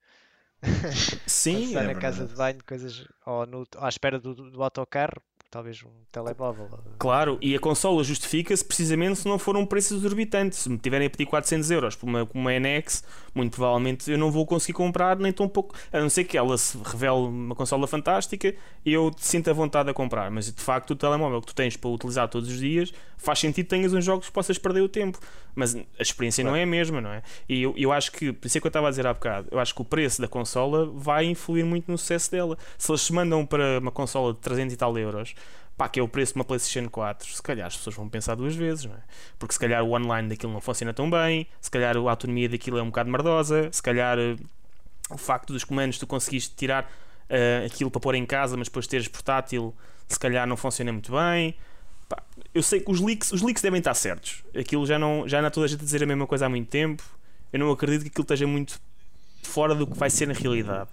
Sim, 1.28 1.66
está 1.66 1.82
é 1.82 1.84
na 1.84 1.94
verdade. 1.94 2.02
casa 2.02 2.26
de 2.26 2.36
banho, 2.36 2.64
coisas 2.66 3.08
ou, 3.26 3.46
no, 3.46 3.68
à 3.78 3.90
espera 3.90 4.20
do, 4.20 4.34
do 4.34 4.64
autocarro, 4.64 5.22
talvez 5.50 5.82
um 5.84 5.90
telemóvel. 6.12 6.70
Claro, 7.00 7.38
e 7.42 7.56
a 7.56 7.60
consola 7.60 8.04
justifica-se 8.04 8.64
precisamente 8.64 9.20
se 9.20 9.28
não 9.28 9.40
for 9.40 9.56
um 9.56 9.66
preço 9.66 9.96
exorbitante. 9.96 10.56
Se 10.56 10.70
me 10.70 10.78
tiverem 10.78 11.08
a 11.08 11.10
pedir 11.10 11.26
400 11.26 11.72
euros 11.72 11.96
por 11.96 12.08
uma, 12.08 12.26
por 12.26 12.38
uma 12.38 12.52
NX, 12.52 13.04
muito 13.34 13.56
provavelmente 13.56 14.12
eu 14.12 14.18
não 14.18 14.32
vou 14.32 14.46
conseguir 14.46 14.74
comprar 14.74 15.18
nem 15.18 15.32
tão 15.32 15.48
pouco, 15.48 15.76
a 15.92 16.00
não 16.00 16.10
ser 16.10 16.26
que 16.26 16.38
ela 16.38 16.58
se 16.58 16.78
revele 16.78 17.28
uma 17.28 17.56
consola 17.56 17.88
fantástica 17.88 18.54
e 18.86 18.94
eu 18.94 19.12
sinta 19.18 19.54
vontade 19.54 19.90
a 19.90 19.94
comprar. 19.94 20.30
Mas 20.30 20.52
de 20.52 20.62
facto, 20.62 20.92
o 20.92 20.96
telemóvel 20.96 21.40
que 21.42 21.48
tu 21.48 21.56
tens 21.56 21.78
para 21.78 21.90
utilizar 21.90 22.28
todos 22.28 22.50
os 22.50 22.60
dias 22.60 22.92
faz 23.18 23.40
sentido 23.40 23.66
que 23.66 23.70
tenhas 23.70 23.94
uns 23.94 24.06
jogos 24.06 24.28
que 24.28 24.32
possas 24.32 24.58
perder 24.58 24.82
o 24.82 24.90
tempo, 24.90 25.20
mas 25.56 25.76
a 25.76 26.02
experiência 26.02 26.44
claro. 26.44 26.56
não 26.56 26.60
é 26.60 26.64
a 26.64 26.68
mesma, 26.68 27.02
não 27.02 27.12
é? 27.12 27.24
E 27.50 27.64
eu, 27.64 27.74
eu 27.76 27.92
acho 27.92 28.12
que, 28.12 28.32
por 28.32 28.48
isso 28.48 28.58
é 28.58 28.62
que 28.62 28.68
eu 28.68 28.70
estava 28.70 28.88
a 28.88 28.90
dizer 28.90 29.08
há 29.08 29.14
bocado, 29.14 29.48
eu 29.52 29.60
acho 29.60 29.74
que 29.74 29.82
o 29.82 29.86
preço 29.86 30.22
da 30.22 30.28
consola 30.28 30.86
vai 30.94 31.26
influir 31.26 31.66
muito 31.66 31.92
no 31.92 31.98
sucesso 31.98 32.32
dela. 32.32 32.58
Se 32.78 32.92
eles 32.92 33.02
se 33.02 33.12
mandam 33.12 33.46
para 33.46 33.80
uma 33.80 33.92
consola 33.92 34.34
de 34.34 34.40
300 34.40 34.74
e 34.74 34.78
tal 34.78 34.98
euros, 34.98 35.34
pá, 35.78 35.88
que 35.88 36.00
é 36.00 36.04
o 36.04 36.08
preço 36.08 36.34
de 36.34 36.40
uma 36.40 36.46
PlayStation 36.46 36.90
4, 36.90 37.28
se 37.28 37.42
calhar 37.42 37.68
as 37.68 37.78
pessoas 37.78 37.96
vão 37.96 38.10
pensar 38.10 38.36
duas 38.36 38.56
vezes, 38.56 38.86
não 38.86 38.94
é? 38.94 39.02
Porque 39.38 39.54
se 39.54 39.60
calhar 39.60 39.84
o 39.84 39.92
online 39.94 40.30
daquilo 40.30 40.52
não 40.52 40.62
funciona 40.62 40.94
tão 40.94 41.10
bem, 41.10 41.48
se 41.62 41.70
calhar 41.70 41.96
a 41.96 42.00
autonomia 42.00 42.50
daquilo 42.50 42.78
é 42.78 42.82
um 42.82 42.88
bocado 42.88 43.10
merdosa, 43.10 43.70
se 43.72 43.82
calhar 43.82 44.18
uh, 44.18 44.38
o 45.10 45.18
facto 45.18 45.54
dos 45.54 45.64
comandos 45.64 45.98
tu 46.00 46.08
conseguiste 46.08 46.56
tirar 46.56 46.84
uh, 46.84 47.66
aquilo 47.66 47.92
para 47.92 48.02
pôr 48.02 48.16
em 48.16 48.26
casa, 48.26 48.58
mas 48.58 48.68
depois 48.68 48.88
teres 48.88 49.08
portátil, 49.08 49.76
se 50.08 50.20
calhar 50.20 50.48
não 50.48 50.58
funciona 50.58 50.92
muito 50.92 51.12
bem. 51.12 51.56
Eu 52.54 52.64
sei 52.64 52.80
que 52.80 52.92
os 52.92 53.00
leaks, 53.00 53.32
os 53.32 53.42
leaks 53.42 53.62
devem 53.62 53.80
estar 53.80 53.94
certos. 53.94 54.44
Aquilo 54.58 54.86
já 54.86 54.98
não, 54.98 55.28
já 55.28 55.42
não 55.42 55.48
há 55.48 55.52
toda 55.52 55.66
a 55.66 55.70
gente 55.70 55.82
a 55.82 55.84
dizer 55.84 56.04
a 56.04 56.06
mesma 56.06 56.26
coisa 56.26 56.46
há 56.46 56.50
muito 56.50 56.68
tempo. 56.70 57.04
Eu 57.52 57.60
não 57.60 57.72
acredito 57.72 58.04
que 58.04 58.08
aquilo 58.10 58.24
esteja 58.24 58.48
muito 58.48 58.80
fora 59.44 59.76
do 59.76 59.86
que 59.88 59.98
vai 59.98 60.10
ser 60.10 60.28
na 60.28 60.34
realidade. 60.34 60.90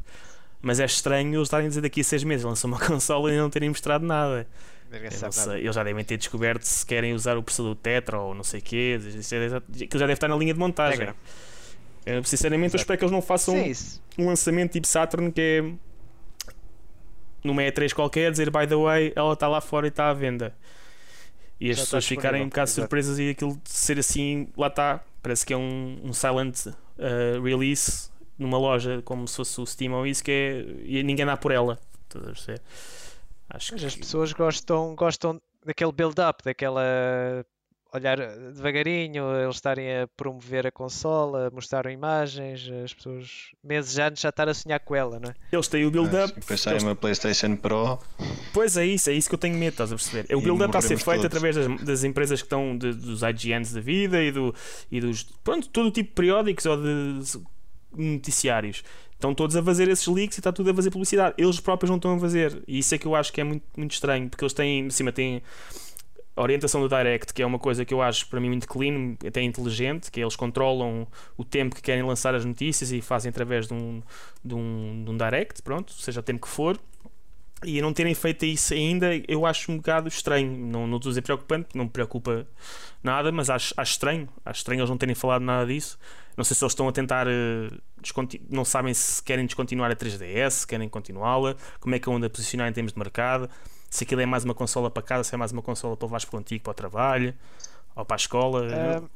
Mas 0.60 0.80
é 0.80 0.84
estranho 0.84 1.34
eles 1.34 1.46
estarem 1.46 1.66
a 1.66 1.68
dizer 1.68 1.80
daqui 1.80 2.00
a 2.00 2.04
seis 2.04 2.24
meses 2.24 2.44
lançam 2.44 2.68
uma 2.70 2.78
consola 2.84 3.32
e 3.32 3.36
não 3.36 3.50
terem 3.50 3.68
mostrado 3.68 4.04
nada. 4.04 4.46
Sei, 5.50 5.60
eles 5.62 5.74
já 5.74 5.82
devem 5.82 6.04
ter 6.04 6.16
descoberto 6.16 6.62
se 6.62 6.86
querem 6.86 7.14
usar 7.14 7.36
o 7.36 7.42
processador 7.42 7.74
Tetra 7.74 8.18
ou 8.18 8.34
não 8.34 8.44
sei 8.44 8.60
o 8.60 8.62
quê. 8.62 8.98
Aquilo 8.98 9.98
já 9.98 10.06
deve 10.06 10.12
estar 10.12 10.28
na 10.28 10.36
linha 10.36 10.54
de 10.54 10.60
montagem. 10.60 11.08
Eu, 12.06 12.22
sinceramente, 12.24 12.74
eu 12.74 12.78
espero 12.78 12.98
que 12.98 13.04
eles 13.04 13.12
não 13.12 13.22
façam 13.22 13.54
Sim, 13.74 14.00
um 14.18 14.26
lançamento 14.26 14.72
tipo 14.72 14.86
Saturn 14.86 15.32
que 15.32 15.40
é 15.40 15.72
numa 17.42 17.62
E3 17.62 17.92
qualquer, 17.92 18.30
dizer 18.30 18.50
by 18.50 18.66
the 18.66 18.76
way, 18.76 19.12
ela 19.16 19.32
está 19.32 19.48
lá 19.48 19.60
fora 19.60 19.86
e 19.86 19.88
está 19.88 20.08
à 20.10 20.14
venda. 20.14 20.54
E 21.60 21.70
as 21.70 21.76
já 21.76 21.82
pessoas 21.84 22.06
ficarem 22.06 22.42
um 22.42 22.48
bocado 22.48 22.70
surpresas 22.70 23.18
e 23.18 23.30
aquilo 23.30 23.60
ser 23.64 23.98
assim, 23.98 24.48
lá 24.56 24.66
está. 24.66 25.00
Parece 25.22 25.46
que 25.46 25.52
é 25.52 25.56
um, 25.56 26.00
um 26.02 26.12
silent 26.12 26.66
uh, 26.66 27.42
release 27.42 28.10
numa 28.38 28.58
loja 28.58 29.00
como 29.04 29.26
se 29.28 29.36
fosse 29.36 29.60
o 29.60 29.66
Steam 29.66 29.92
ou 29.92 30.06
isso 30.06 30.22
que 30.22 30.30
é, 30.30 30.66
e 30.84 31.02
ninguém 31.02 31.24
dá 31.24 31.36
por 31.36 31.52
ela. 31.52 31.78
Acho 33.48 33.72
Mas 33.72 33.80
que... 33.80 33.86
as 33.86 33.96
pessoas 33.96 34.32
gostam, 34.32 34.94
gostam 34.94 35.40
daquele 35.64 35.92
build-up, 35.92 36.44
daquela 36.44 37.44
olhar 37.94 38.18
devagarinho, 38.52 39.24
eles 39.36 39.54
estarem 39.54 40.02
a 40.02 40.08
promover 40.08 40.66
a 40.66 40.72
consola, 40.72 41.48
mostrar 41.52 41.86
imagens, 41.86 42.68
as 42.84 42.92
pessoas 42.92 43.52
meses 43.62 43.96
antes 43.98 44.20
já 44.20 44.30
estar 44.30 44.48
a 44.48 44.54
sonhar 44.54 44.80
com 44.80 44.96
ela, 44.96 45.20
não 45.20 45.30
é? 45.30 45.34
Eles 45.52 45.68
têm 45.68 45.86
o 45.86 45.90
build-up. 45.90 46.34
Depois 46.34 46.60
sai 46.60 46.78
uma 46.80 46.96
PlayStation 46.96 47.54
Pro. 47.56 47.98
Pois 48.52 48.76
é 48.76 48.84
isso, 48.84 49.10
é 49.10 49.12
isso 49.12 49.28
que 49.28 49.34
eu 49.34 49.38
tenho 49.38 49.56
medo, 49.56 49.74
estás 49.74 49.92
a 49.92 49.96
perceber? 49.96 50.26
É 50.28 50.36
o 50.36 50.40
build-up 50.40 50.70
está 50.70 50.78
a 50.78 50.82
ser 50.82 50.96
feito 50.96 51.22
todos. 51.22 51.24
através 51.26 51.54
das, 51.54 51.80
das, 51.82 52.04
empresas 52.04 52.42
que 52.42 52.46
estão 52.46 52.76
de, 52.76 52.92
dos 52.92 53.22
IGNs 53.22 53.72
da 53.72 53.80
vida 53.80 54.20
e, 54.20 54.32
do, 54.32 54.52
e 54.90 55.00
dos. 55.00 55.22
Pronto, 55.44 55.68
todo 55.68 55.86
o 55.86 55.90
tipo 55.92 56.08
de 56.08 56.14
periódicos 56.14 56.66
ou 56.66 56.76
de 56.76 57.38
noticiários. 57.96 58.82
Estão 59.12 59.32
todos 59.32 59.54
a 59.56 59.62
fazer 59.62 59.88
esses 59.88 60.06
leaks 60.06 60.36
e 60.36 60.40
está 60.40 60.52
tudo 60.52 60.70
a 60.70 60.74
fazer 60.74 60.90
publicidade. 60.90 61.34
Eles 61.38 61.60
próprios 61.60 61.88
não 61.88 61.96
estão 61.96 62.16
a 62.16 62.18
fazer. 62.18 62.62
E 62.66 62.80
isso 62.80 62.94
é 62.94 62.98
que 62.98 63.06
eu 63.06 63.14
acho 63.14 63.32
que 63.32 63.40
é 63.40 63.44
muito, 63.44 63.64
muito 63.76 63.92
estranho, 63.92 64.28
porque 64.28 64.44
eles 64.44 64.52
têm, 64.52 64.90
cima, 64.90 65.12
têm 65.12 65.40
a 66.36 66.42
orientação 66.42 66.80
do 66.80 66.88
Direct, 66.88 67.32
que 67.32 67.42
é 67.42 67.46
uma 67.46 67.58
coisa 67.58 67.84
que 67.84 67.94
eu 67.94 68.02
acho 68.02 68.26
para 68.28 68.40
mim 68.40 68.48
muito 68.48 68.66
clean, 68.66 69.16
até 69.26 69.40
inteligente, 69.40 70.10
que 70.10 70.20
eles 70.20 70.34
controlam 70.34 71.06
o 71.36 71.44
tempo 71.44 71.76
que 71.76 71.82
querem 71.82 72.02
lançar 72.02 72.34
as 72.34 72.44
notícias 72.44 72.90
e 72.90 73.00
fazem 73.00 73.30
através 73.30 73.68
de 73.68 73.74
um, 73.74 74.02
de 74.44 74.54
um, 74.54 75.04
de 75.04 75.10
um 75.10 75.16
Direct, 75.16 75.62
pronto, 75.62 75.92
seja 75.92 76.20
o 76.20 76.22
tempo 76.22 76.42
que 76.42 76.48
for. 76.48 76.78
E 77.64 77.80
não 77.80 77.94
terem 77.94 78.14
feito 78.14 78.44
isso 78.44 78.74
ainda, 78.74 79.08
eu 79.26 79.46
acho 79.46 79.72
um 79.72 79.76
bocado 79.76 80.08
estranho. 80.08 80.50
Não, 80.50 80.86
não 80.86 80.98
estou 80.98 81.08
a 81.08 81.12
dizer 81.12 81.22
preocupante, 81.22 81.68
não 81.74 81.84
me 81.84 81.90
preocupa 81.90 82.46
nada, 83.02 83.32
mas 83.32 83.48
acho, 83.48 83.72
acho 83.76 83.92
estranho. 83.92 84.28
Acho 84.44 84.58
estranho 84.58 84.80
eles 84.80 84.90
não 84.90 84.98
terem 84.98 85.14
falado 85.14 85.42
nada 85.42 85.66
disso. 85.66 85.98
Não 86.36 86.44
sei 86.44 86.54
se 86.54 86.62
eles 86.62 86.72
estão 86.72 86.88
a 86.88 86.92
tentar. 86.92 87.26
Uh, 87.26 87.80
não 88.50 88.66
sabem 88.66 88.92
se 88.92 89.22
querem 89.22 89.46
descontinuar 89.46 89.90
a 89.90 89.96
3DS, 89.96 90.50
se 90.50 90.66
querem 90.66 90.88
continuá-la, 90.90 91.56
como 91.80 91.94
é 91.94 91.98
que 91.98 92.06
vão 92.06 92.20
posicionar 92.28 92.68
em 92.68 92.72
termos 92.72 92.92
de 92.92 92.98
mercado. 92.98 93.48
Se 93.94 94.02
aquilo 94.02 94.22
é 94.22 94.26
mais 94.26 94.42
uma 94.42 94.56
consola 94.56 94.90
para 94.90 95.04
casa, 95.04 95.22
se 95.22 95.32
é 95.32 95.38
mais 95.38 95.52
uma 95.52 95.62
consola 95.62 95.96
para 95.96 96.06
levares 96.06 96.24
contigo 96.24 96.64
para 96.64 96.72
o 96.72 96.74
trabalho 96.74 97.32
ou 97.94 98.04
para 98.04 98.16
a 98.16 98.18
escola. 98.18 98.66
Uh, 99.00 99.08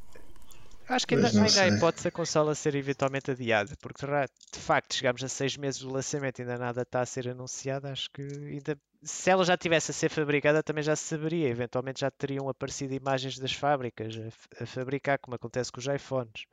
Acho 0.87 1.05
que 1.05 1.15
ainda, 1.15 1.27
ainda 1.27 1.61
há 1.61 1.67
hipótese 1.67 2.07
a 2.07 2.11
consola 2.11 2.55
ser 2.55 2.75
eventualmente 2.75 3.29
adiada, 3.29 3.75
porque 3.81 4.05
de 4.05 4.59
facto 4.59 4.95
chegamos 4.95 5.21
a 5.21 5.27
seis 5.27 5.57
meses 5.57 5.81
do 5.81 5.91
lançamento 5.91 6.39
e 6.39 6.43
ainda 6.43 6.57
nada 6.57 6.83
está 6.83 7.01
a 7.01 7.05
ser 7.05 7.27
anunciado. 7.27 7.87
Acho 7.89 8.09
que 8.09 8.21
ainda, 8.21 8.79
se 9.01 9.29
ela 9.29 9.45
já 9.45 9.57
tivesse 9.57 9.91
a 9.91 9.93
ser 9.93 10.09
fabricada, 10.09 10.61
também 10.61 10.83
já 10.83 10.95
se 10.95 11.03
saberia. 11.05 11.47
Eventualmente 11.47 12.01
já 12.01 12.11
teriam 12.11 12.49
aparecido 12.49 12.93
imagens 12.93 13.39
das 13.39 13.53
fábricas 13.53 14.13
a, 14.17 14.63
a 14.63 14.65
fabricar, 14.65 15.17
como 15.19 15.35
acontece 15.35 15.71
com 15.71 15.79
os 15.79 15.87
iPhones. 15.87 16.45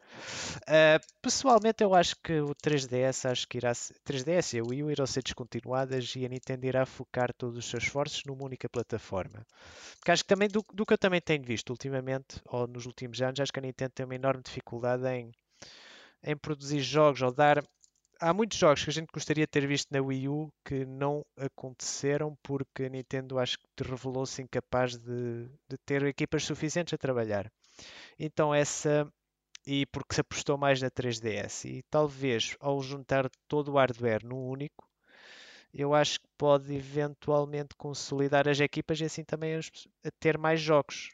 Uh, 0.62 1.00
pessoalmente, 1.20 1.82
eu 1.82 1.94
acho 1.94 2.14
que 2.22 2.40
o 2.40 2.54
3DS, 2.54 3.28
acho 3.28 3.48
que 3.48 3.58
irá 3.58 3.72
3DS 3.72 4.54
e 4.54 4.60
a 4.60 4.64
Wii 4.64 4.82
U 4.84 4.90
irão 4.90 5.06
ser 5.06 5.22
descontinuadas 5.22 6.14
e 6.14 6.24
a 6.24 6.28
Nintendo 6.28 6.66
irá 6.66 6.86
focar 6.86 7.32
todos 7.34 7.58
os 7.58 7.66
seus 7.66 7.82
esforços 7.82 8.22
numa 8.24 8.44
única 8.44 8.68
plataforma. 8.68 9.44
Porque 9.98 10.12
acho 10.12 10.22
que 10.22 10.28
também, 10.28 10.48
do, 10.48 10.64
do 10.72 10.86
que 10.86 10.92
eu 10.92 10.98
também 10.98 11.20
tenho 11.20 11.42
visto 11.42 11.70
ultimamente, 11.70 12.40
ou 12.46 12.68
nos 12.68 12.86
últimos 12.86 13.20
anos, 13.20 13.40
acho 13.40 13.52
que 13.52 13.58
a 13.58 13.62
Nintendo 13.62 13.90
tem 13.92 14.06
uma 14.06 14.14
enorme 14.14 14.42
dificuldade 14.42 15.04
em, 15.08 15.32
em 16.22 16.36
produzir 16.36 16.80
jogos 16.80 17.22
ou 17.22 17.32
dar. 17.32 17.62
Há 18.18 18.32
muitos 18.32 18.58
jogos 18.58 18.82
que 18.82 18.90
a 18.90 18.92
gente 18.92 19.10
gostaria 19.12 19.44
de 19.44 19.50
ter 19.50 19.66
visto 19.66 19.92
na 19.92 20.00
Wii 20.00 20.28
U 20.28 20.52
que 20.64 20.86
não 20.86 21.24
aconteceram 21.36 22.36
porque 22.42 22.84
a 22.84 22.88
Nintendo 22.88 23.38
acho 23.38 23.58
que 23.58 23.82
revelou-se 23.82 24.40
incapaz 24.40 24.96
de, 24.96 25.46
de 25.68 25.76
ter 25.84 26.02
equipas 26.04 26.44
suficientes 26.44 26.94
a 26.94 26.98
trabalhar. 26.98 27.52
Então 28.18 28.54
essa 28.54 29.06
e 29.66 29.84
porque 29.86 30.14
se 30.14 30.20
apostou 30.20 30.56
mais 30.56 30.80
na 30.80 30.90
3DS 30.90 31.68
e 31.68 31.82
talvez 31.90 32.56
ao 32.60 32.80
juntar 32.82 33.28
todo 33.48 33.72
o 33.72 33.76
hardware 33.76 34.24
num 34.24 34.48
único 34.48 34.88
eu 35.74 35.94
acho 35.94 36.20
que 36.20 36.28
pode 36.38 36.74
eventualmente 36.74 37.74
consolidar 37.76 38.48
as 38.48 38.60
equipas 38.60 38.98
e 39.00 39.04
assim 39.04 39.24
também 39.24 39.56
a 39.56 40.10
ter 40.18 40.38
mais 40.38 40.60
jogos. 40.60 41.10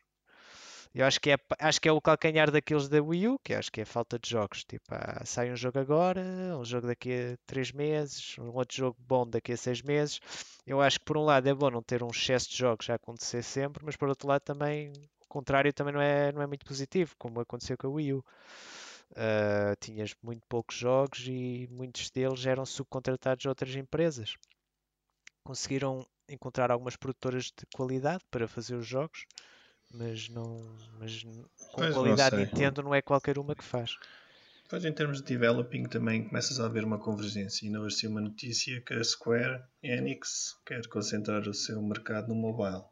Eu 0.94 1.06
acho 1.06 1.18
que 1.20 1.30
é, 1.30 1.36
acho 1.58 1.80
que 1.80 1.88
é 1.88 1.92
o 1.92 2.00
calcanhar 2.02 2.50
daqueles 2.50 2.86
da 2.86 3.02
Wii 3.02 3.28
U, 3.28 3.38
que 3.38 3.54
acho 3.54 3.72
que 3.72 3.80
é 3.80 3.84
falta 3.84 4.18
de 4.18 4.28
jogos. 4.28 4.62
Tipo, 4.64 4.84
ah, 4.90 5.24
sai 5.24 5.50
um 5.50 5.56
jogo 5.56 5.78
agora, 5.78 6.22
um 6.58 6.64
jogo 6.64 6.86
daqui 6.86 7.32
a 7.32 7.38
3 7.46 7.72
meses, 7.72 8.36
um 8.38 8.52
outro 8.54 8.76
jogo 8.76 8.96
bom 9.00 9.26
daqui 9.26 9.52
a 9.52 9.56
6 9.56 9.80
meses. 9.82 10.20
Eu 10.66 10.82
acho 10.82 10.98
que 10.98 11.06
por 11.06 11.16
um 11.16 11.24
lado 11.24 11.48
é 11.48 11.54
bom 11.54 11.70
não 11.70 11.82
ter 11.82 12.02
um 12.02 12.10
excesso 12.10 12.50
de 12.50 12.58
jogos 12.58 12.90
a 12.90 12.94
acontecer 12.94 13.42
sempre, 13.42 13.82
mas 13.84 13.96
por 13.96 14.08
outro 14.08 14.28
lado 14.28 14.42
também 14.42 14.92
o 15.24 15.28
contrário 15.28 15.72
também 15.72 15.94
não 15.94 16.00
é, 16.00 16.30
não 16.30 16.42
é 16.42 16.46
muito 16.46 16.66
positivo, 16.66 17.14
como 17.18 17.40
aconteceu 17.40 17.76
com 17.78 17.86
a 17.86 17.90
Wii 17.90 18.12
U. 18.14 18.24
Uh, 19.12 19.76
tinhas 19.80 20.14
muito 20.22 20.42
poucos 20.46 20.76
jogos 20.76 21.24
e 21.26 21.68
muitos 21.70 22.10
deles 22.10 22.44
eram 22.46 22.66
subcontratados 22.66 23.44
a 23.46 23.48
outras 23.48 23.74
empresas. 23.76 24.36
Conseguiram 25.44 26.06
encontrar 26.28 26.70
algumas 26.70 26.96
produtoras 26.96 27.46
de 27.46 27.66
qualidade 27.74 28.22
para 28.30 28.48
fazer 28.48 28.74
os 28.74 28.86
jogos, 28.86 29.26
mas 29.92 30.28
não 30.28 30.60
mas 30.98 31.22
com 31.22 31.76
pois 31.76 31.94
qualidade 31.94 32.36
não 32.36 32.44
Nintendo 32.44 32.82
não 32.82 32.94
é 32.94 33.02
qualquer 33.02 33.38
uma 33.38 33.54
que 33.54 33.64
faz. 33.64 33.96
Pois 34.68 34.86
em 34.86 34.92
termos 34.92 35.18
de 35.18 35.24
developing 35.24 35.84
também 35.84 36.26
começas 36.26 36.58
a 36.58 36.64
haver 36.64 36.82
uma 36.82 36.98
convergência. 36.98 37.66
E 37.66 37.68
não 37.68 37.82
hoje 37.82 38.06
uma 38.06 38.22
notícia 38.22 38.80
que 38.80 38.94
a 38.94 39.04
Square 39.04 39.62
Enix 39.82 40.56
quer 40.64 40.86
concentrar 40.88 41.46
o 41.46 41.52
seu 41.52 41.82
mercado 41.82 42.28
no 42.28 42.34
mobile. 42.34 42.82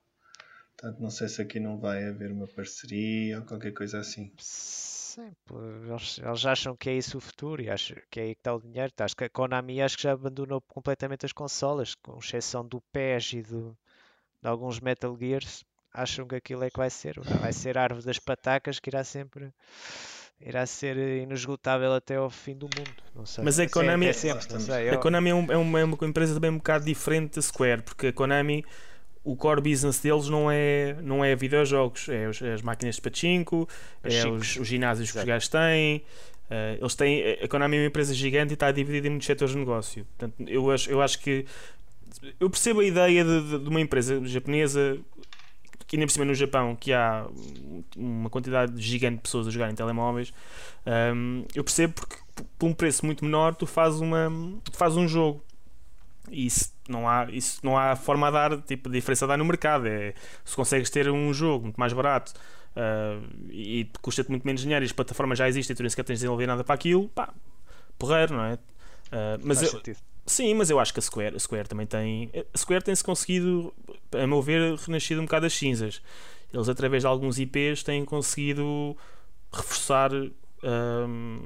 Portanto, 0.77 1.01
não 1.01 1.09
sei 1.09 1.29
se 1.29 1.41
aqui 1.41 1.59
não 1.59 1.79
vai 1.79 2.07
haver 2.07 2.33
uma 2.33 2.47
parceria 2.47 3.39
ou 3.39 3.47
qualquer 3.47 3.73
coisa 3.73 3.99
assim. 3.99 4.31
Sim, 4.39 5.33
eles, 5.91 6.19
eles, 6.19 6.45
acham 6.45 6.77
que 6.77 6.91
é 6.91 6.95
isso 6.95 7.17
o 7.17 7.21
futuro 7.21 7.63
e 7.63 7.71
acham 7.71 7.97
que 8.11 8.21
é 8.21 8.23
aí 8.25 8.35
que 8.35 8.41
está 8.41 8.55
o 8.55 8.61
dinheiro. 8.61 8.93
Acho 8.99 9.17
que 9.17 9.25
a 9.25 9.31
Konami 9.31 9.81
acho 9.81 9.97
que 9.97 10.03
já 10.03 10.13
abandonou 10.13 10.61
completamente 10.61 11.25
as 11.25 11.33
consolas, 11.33 11.95
com 11.95 12.19
exceção 12.19 12.63
do 12.63 12.81
PES 12.93 13.33
e 13.33 13.43
do, 13.43 13.77
de 14.43 14.49
alguns 14.49 14.81
Metal 14.81 15.17
Gears. 15.19 15.65
Acham 15.93 16.27
que 16.27 16.37
aquilo 16.37 16.65
é 16.65 16.71
que 16.71 16.79
vai 16.79 16.91
ser. 16.91 17.19
Vai 17.21 17.53
ser 17.53 17.77
a 17.77 17.83
árvore 17.83 18.05
das 18.05 18.19
patacas 18.19 18.79
que 18.79 18.91
irá 18.91 19.05
sempre 19.05 19.53
irá 20.41 20.65
ser 20.65 20.97
inesgotável 20.97 21.93
até 21.93 22.17
ao 22.17 22.31
fim 22.31 22.55
do 22.55 22.65
mundo. 22.65 23.27
Sei, 23.27 23.45
Mas 23.45 23.61
a 23.61 23.69
Konami, 23.69 24.07
é, 24.07 24.09
é 24.09 24.13
sempre, 24.13 24.61
sei, 24.61 24.89
a 24.89 24.97
Konami 24.97 25.31
é, 25.31 25.35
um, 25.35 25.53
é, 25.53 25.57
uma, 25.57 25.81
é 25.81 25.85
uma 25.85 25.99
empresa 26.03 26.33
também 26.33 26.51
um 26.51 26.57
bocado 26.57 26.85
diferente 26.85 27.37
da 27.37 27.43
Square, 27.43 27.83
porque 27.83 28.07
a 28.07 28.13
Konami 28.13 28.65
o 29.23 29.37
core 29.37 29.61
business 29.61 30.01
deles 30.01 30.29
não 30.29 30.51
é, 30.51 30.97
não 31.03 31.23
é 31.23 31.37
videojogos, 31.37 32.09
é 32.09 32.27
os, 32.27 32.43
as 32.43 32.63
máquinas 32.63 32.95
de 32.95 33.03
pachinko, 33.03 33.69
é 34.03 34.27
os, 34.27 34.57
os, 34.57 34.67
ginásios 34.67 35.13
que 35.13 35.19
os 35.19 35.25
gajos 35.25 35.49
têm. 35.49 35.99
Uh, 36.51 36.81
eles 36.81 36.95
têm. 36.95 37.39
A 37.43 37.47
Konami 37.47 37.77
é 37.77 37.81
uma 37.81 37.87
empresa 37.87 38.15
gigante 38.15 38.53
e 38.53 38.55
está 38.55 38.73
dividida 38.73 39.07
em 39.07 39.11
muitos 39.11 39.27
setores 39.27 39.53
de 39.53 39.59
negócio. 39.59 40.07
Portanto, 40.17 40.49
eu 40.49 40.71
acho, 40.71 40.91
eu 40.91 41.03
acho 41.03 41.21
que 41.21 41.45
eu 42.41 42.51
percebo 42.51 42.81
a 42.81 42.85
ideia 42.85 43.25
de, 43.25 43.43
de, 43.43 43.59
de 43.59 43.69
uma 43.69 43.81
empresa 43.81 44.25
japonesa 44.25 44.99
que 45.91 45.97
ainda 45.97 46.07
por 46.07 46.13
cima 46.13 46.25
no 46.25 46.35
Japão 46.35 46.77
que 46.77 46.93
há 46.93 47.27
uma 47.97 48.31
quantidade 48.31 48.81
gigante 48.81 49.17
de 49.17 49.23
pessoas 49.23 49.49
a 49.49 49.51
jogarem 49.51 49.75
telemóveis 49.75 50.33
um, 50.87 51.45
eu 51.53 51.65
percebo 51.65 51.95
porque 51.95 52.17
por 52.57 52.67
um 52.67 52.73
preço 52.73 53.05
muito 53.05 53.25
menor 53.25 53.57
tu 53.57 53.67
fazes 53.67 54.01
uma 54.01 54.31
faz 54.73 54.97
um 54.97 55.07
jogo. 55.07 55.45
E 56.31 56.47
isso 56.47 56.73
não 56.89 57.09
há 57.09 57.27
isso 57.31 57.59
não 57.63 57.77
há 57.77 57.97
forma 57.97 58.29
a 58.29 58.31
dar 58.31 58.63
tipo 58.63 58.89
a 58.89 58.93
diferença 58.93 59.25
a 59.25 59.29
dar 59.29 59.37
no 59.37 59.45
mercado. 59.45 59.87
É 59.87 60.15
se 60.45 60.55
consegues 60.55 60.89
ter 60.91 61.11
um 61.11 61.35
jogo 61.35 61.65
muito 61.65 61.79
mais 61.79 61.93
barato 61.93 62.33
uh, 62.77 63.51
e 63.51 63.91
custa-te 64.01 64.31
muito 64.31 64.47
menos 64.47 64.63
dinheiro 64.63 64.85
e 64.85 64.87
as 64.87 64.93
plataformas 64.93 65.39
já 65.39 65.49
existem 65.49 65.75
e 65.75 65.77
tu 65.77 65.83
nem 65.83 65.91
sequer 65.91 66.05
tens 66.05 66.15
de 66.15 66.21
desenvolver 66.21 66.47
nada 66.47 66.63
para 66.63 66.75
aquilo 66.75 67.09
pá 67.09 67.35
porreiro 67.99 68.35
não 68.37 68.45
é? 68.45 68.55
Uh, 68.55 69.41
mas 69.43 69.61
eu, 69.61 69.83
Sim, 70.27 70.55
mas 70.55 70.71
eu 70.71 70.79
acho 70.79 70.93
que 70.93 71.01
a 71.01 71.03
Square, 71.03 71.37
a 71.37 71.39
Square 71.39 71.69
também 71.69 71.87
tem. 71.87 72.31
A 72.55 72.59
Square 72.59 72.85
tem-se 72.85 73.03
conseguido, 73.03 73.73
a 74.13 74.27
meu 74.27 74.41
ver, 74.41 74.77
renascido 74.77 75.21
um 75.21 75.25
bocado 75.25 75.47
das 75.47 75.55
cinzas. 75.55 76.01
Eles, 76.53 76.69
através 76.69 77.03
de 77.03 77.07
alguns 77.07 77.39
IPs, 77.39 77.83
têm 77.83 78.05
conseguido 78.05 78.97
reforçar 79.53 80.11
um, 80.13 81.41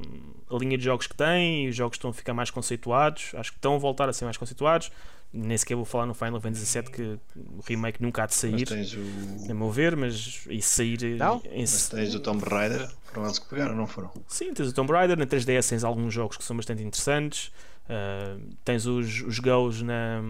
a 0.50 0.56
linha 0.56 0.76
de 0.76 0.84
jogos 0.84 1.06
que 1.06 1.14
têm 1.14 1.66
e 1.66 1.68
os 1.68 1.76
jogos 1.76 1.96
estão 1.96 2.10
a 2.10 2.12
ficar 2.12 2.34
mais 2.34 2.50
conceituados. 2.50 3.32
Acho 3.34 3.52
que 3.52 3.58
estão 3.58 3.74
a 3.74 3.78
voltar 3.78 4.08
a 4.08 4.12
ser 4.12 4.24
mais 4.24 4.36
conceituados. 4.36 4.90
Nem 5.32 5.58
sequer 5.58 5.74
vou 5.74 5.84
falar 5.84 6.06
no 6.06 6.14
Final 6.14 6.40
Fantasy 6.40 6.78
VII 6.78 6.90
que 6.90 7.18
o 7.36 7.60
remake 7.66 8.00
nunca 8.00 8.22
há 8.22 8.26
de 8.26 8.36
sair, 8.36 8.68
o... 8.68 9.50
a 9.50 9.54
meu 9.54 9.68
ver, 9.68 9.96
mas 9.96 10.46
e 10.48 10.62
sair 10.62 11.16
não? 11.16 11.42
Em... 11.50 11.62
Mas 11.62 11.88
tens 11.88 12.14
o 12.14 12.20
Tomb 12.20 12.44
Raider, 12.44 12.88
foram 13.02 13.24
eles 13.26 13.40
que 13.40 13.48
pegaram, 13.48 13.74
não 13.74 13.88
foram? 13.88 14.12
Sim, 14.28 14.54
tens 14.54 14.68
o 14.68 14.72
Tomb 14.72 14.92
Raider, 14.92 15.18
na 15.18 15.26
3DS 15.26 15.70
tens 15.70 15.82
alguns 15.82 16.14
jogos 16.14 16.36
que 16.36 16.44
são 16.44 16.56
bastante 16.56 16.84
interessantes. 16.84 17.50
Uh, 17.84 18.40
tens 18.64 18.86
os, 18.86 19.20
os 19.22 19.38
Go's 19.38 19.82
na, 19.82 20.22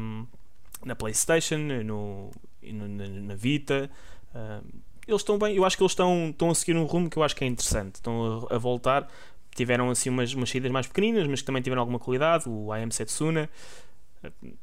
na 0.85 0.95
PlayStation, 0.95 1.59
no, 1.59 2.31
no 2.63 2.89
na, 2.89 3.09
na, 3.09 3.35
Vita. 3.35 3.91
Uh, 4.35 4.65
eles 5.07 5.21
estão 5.21 5.39
bem, 5.39 5.55
eu 5.55 5.65
acho 5.65 5.77
que 5.77 5.83
eles 5.83 5.93
estão, 5.93 6.31
estão 6.31 6.51
a 6.51 6.55
seguir 6.55 6.77
um 6.77 6.85
rumo 6.85 7.09
que 7.09 7.17
eu 7.17 7.23
acho 7.23 7.37
que 7.37 7.45
é 7.45 7.47
interessante. 7.47 7.97
Estão 7.97 8.49
a, 8.51 8.57
a 8.57 8.59
voltar. 8.59 9.09
Tiveram 9.55 9.89
assim 9.91 10.11
umas, 10.11 10.35
umas 10.35 10.51
saídas 10.51 10.71
mais 10.73 10.87
pequeninas, 10.87 11.29
mas 11.29 11.41
que 11.41 11.47
também 11.47 11.63
tiveram 11.63 11.81
alguma 11.81 11.99
qualidade. 11.99 12.49
O 12.49 12.73
Am 12.73 12.91
Setsuna. 12.91 13.49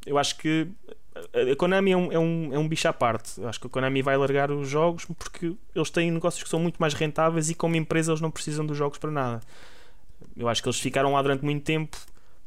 Eu 0.06 0.18
acho 0.18 0.38
que 0.38 0.68
a 1.16 1.56
Konami 1.56 1.92
é 1.92 1.98
um, 1.98 2.12
é, 2.12 2.20
um, 2.20 2.54
é 2.54 2.60
um 2.60 2.68
bicho 2.68 2.88
à 2.88 2.94
parte. 2.94 3.40
Eu 3.40 3.48
acho 3.48 3.60
que 3.60 3.68
a 3.68 3.70
Konami 3.70 4.02
vai 4.02 4.18
largar 4.18 4.52
os 4.52 4.68
jogos 4.68 5.06
porque 5.06 5.56
eles 5.74 5.90
têm 5.90 6.12
negócios 6.12 6.44
que 6.44 6.50
são 6.50 6.60
muito 6.60 6.78
mais 6.78 6.94
rentáveis 6.94 7.50
e, 7.50 7.56
como 7.56 7.76
empresa, 7.76 8.12
eles 8.12 8.22
não 8.22 8.32
precisam 8.32 8.66
dos 8.66 8.78
jogos 8.78 8.98
para 8.98 9.12
nada. 9.12 9.42
Eu 10.36 10.50
acho 10.50 10.62
que 10.62 10.68
eles 10.68 10.80
ficaram 10.80 11.14
lá 11.14 11.22
durante 11.22 11.44
muito 11.46 11.64
tempo 11.64 11.98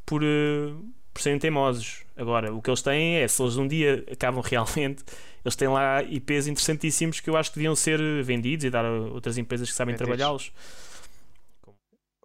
por, 0.04 0.22
uh, 0.22 0.84
por 1.12 1.22
serem 1.22 1.38
teimosos. 1.38 2.04
Agora, 2.16 2.52
o 2.52 2.60
que 2.60 2.70
eles 2.70 2.82
têm 2.82 3.16
é, 3.16 3.28
se 3.28 3.42
eles 3.42 3.56
um 3.56 3.66
dia 3.66 4.04
acabam 4.10 4.42
realmente, 4.44 5.04
eles 5.44 5.56
têm 5.56 5.68
lá 5.68 6.02
IPs 6.02 6.46
interessantíssimos 6.46 7.20
que 7.20 7.30
eu 7.30 7.36
acho 7.36 7.50
que 7.50 7.56
deviam 7.56 7.76
ser 7.76 8.00
vendidos 8.22 8.64
e 8.64 8.70
dar 8.70 8.84
a 8.84 8.90
outras 8.90 9.38
empresas 9.38 9.70
que 9.70 9.76
sabem 9.76 9.94
trabalhá-los. 9.96 10.52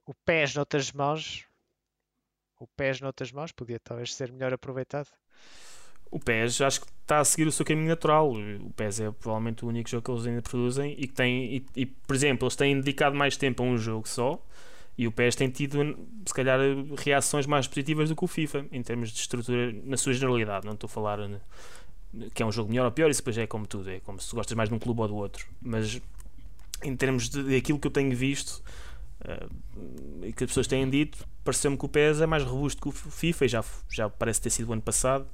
O 0.06 0.14
PES 0.26 0.56
noutras 0.56 0.92
mãos, 0.92 1.46
o 2.60 2.68
PES 2.68 3.02
noutras 3.02 3.32
mãos 3.32 3.52
podia 3.52 3.80
talvez 3.80 4.14
ser 4.16 4.32
melhor 4.32 4.54
aproveitado. 4.54 5.08
O 6.12 6.20
PES 6.20 6.62
acho 6.62 6.82
que 6.82 6.88
está 7.02 7.20
a 7.20 7.26
seguir 7.26 7.48
o 7.48 7.52
seu 7.52 7.64
caminho 7.64 7.90
natural. 7.90 8.32
O 8.32 8.74
PES 8.74 9.02
é 9.02 9.12
provavelmente 9.12 9.64
o 9.64 9.68
único 9.68 9.88
jogo 9.88 10.04
que 10.04 10.12
eles 10.12 10.26
ainda 10.26 10.42
produzem 10.42 10.96
e 10.98 11.08
que 11.08 11.14
tem, 11.14 11.58
e, 11.58 11.66
e 11.76 11.86
por 11.86 12.16
exemplo, 12.16 12.48
eles 12.48 12.56
têm 12.56 12.76
dedicado 12.76 13.16
mais 13.16 13.38
tempo 13.38 13.62
a 13.62 13.66
um 13.66 13.78
jogo 13.78 14.08
só 14.08 14.44
e 15.00 15.08
o 15.08 15.14
PES 15.14 15.34
tem 15.34 15.50
tido, 15.50 15.98
se 16.26 16.34
calhar, 16.34 16.60
reações 16.98 17.46
mais 17.46 17.66
positivas 17.66 18.10
do 18.10 18.18
que 18.18 18.26
o 18.26 18.28
FIFA, 18.28 18.66
em 18.70 18.84
termos 18.84 19.12
de 19.14 19.20
estrutura, 19.22 19.74
na 19.86 19.96
sua 19.96 20.12
generalidade. 20.12 20.66
Não 20.66 20.74
estou 20.74 20.90
a 20.90 20.92
falar 20.92 21.20
que 22.34 22.44
é 22.44 22.46
um 22.46 22.52
jogo 22.52 22.70
melhor 22.70 22.84
ou 22.84 22.92
pior, 22.92 23.10
isso 23.10 23.22
depois 23.22 23.38
é 23.38 23.48
como 23.48 23.66
tudo, 23.66 23.90
é 23.90 24.02
como 24.02 24.20
se 24.20 24.36
gostas 24.36 24.58
mais 24.58 24.68
de 24.68 24.76
um 24.76 24.78
clube 24.78 25.00
ou 25.00 25.08
do 25.08 25.16
outro. 25.16 25.48
Mas 25.62 26.02
em 26.84 26.98
termos 26.98 27.30
de, 27.30 27.42
de 27.44 27.56
aquilo 27.56 27.80
que 27.80 27.88
eu 27.88 27.92
tenho 27.92 28.14
visto 28.14 28.62
uh, 29.22 30.26
e 30.26 30.34
que 30.34 30.44
as 30.44 30.50
pessoas 30.50 30.68
têm 30.68 30.90
dito, 30.90 31.26
pareceu-me 31.46 31.78
que 31.78 31.86
o 31.86 31.88
PES 31.88 32.20
é 32.20 32.26
mais 32.26 32.44
robusto 32.44 32.82
que 32.82 32.90
o 32.90 32.92
FIFA 32.92 33.46
e 33.46 33.48
já, 33.48 33.64
já 33.90 34.10
parece 34.10 34.42
ter 34.42 34.50
sido 34.50 34.68
o 34.68 34.74
ano 34.74 34.82
passado. 34.82 35.26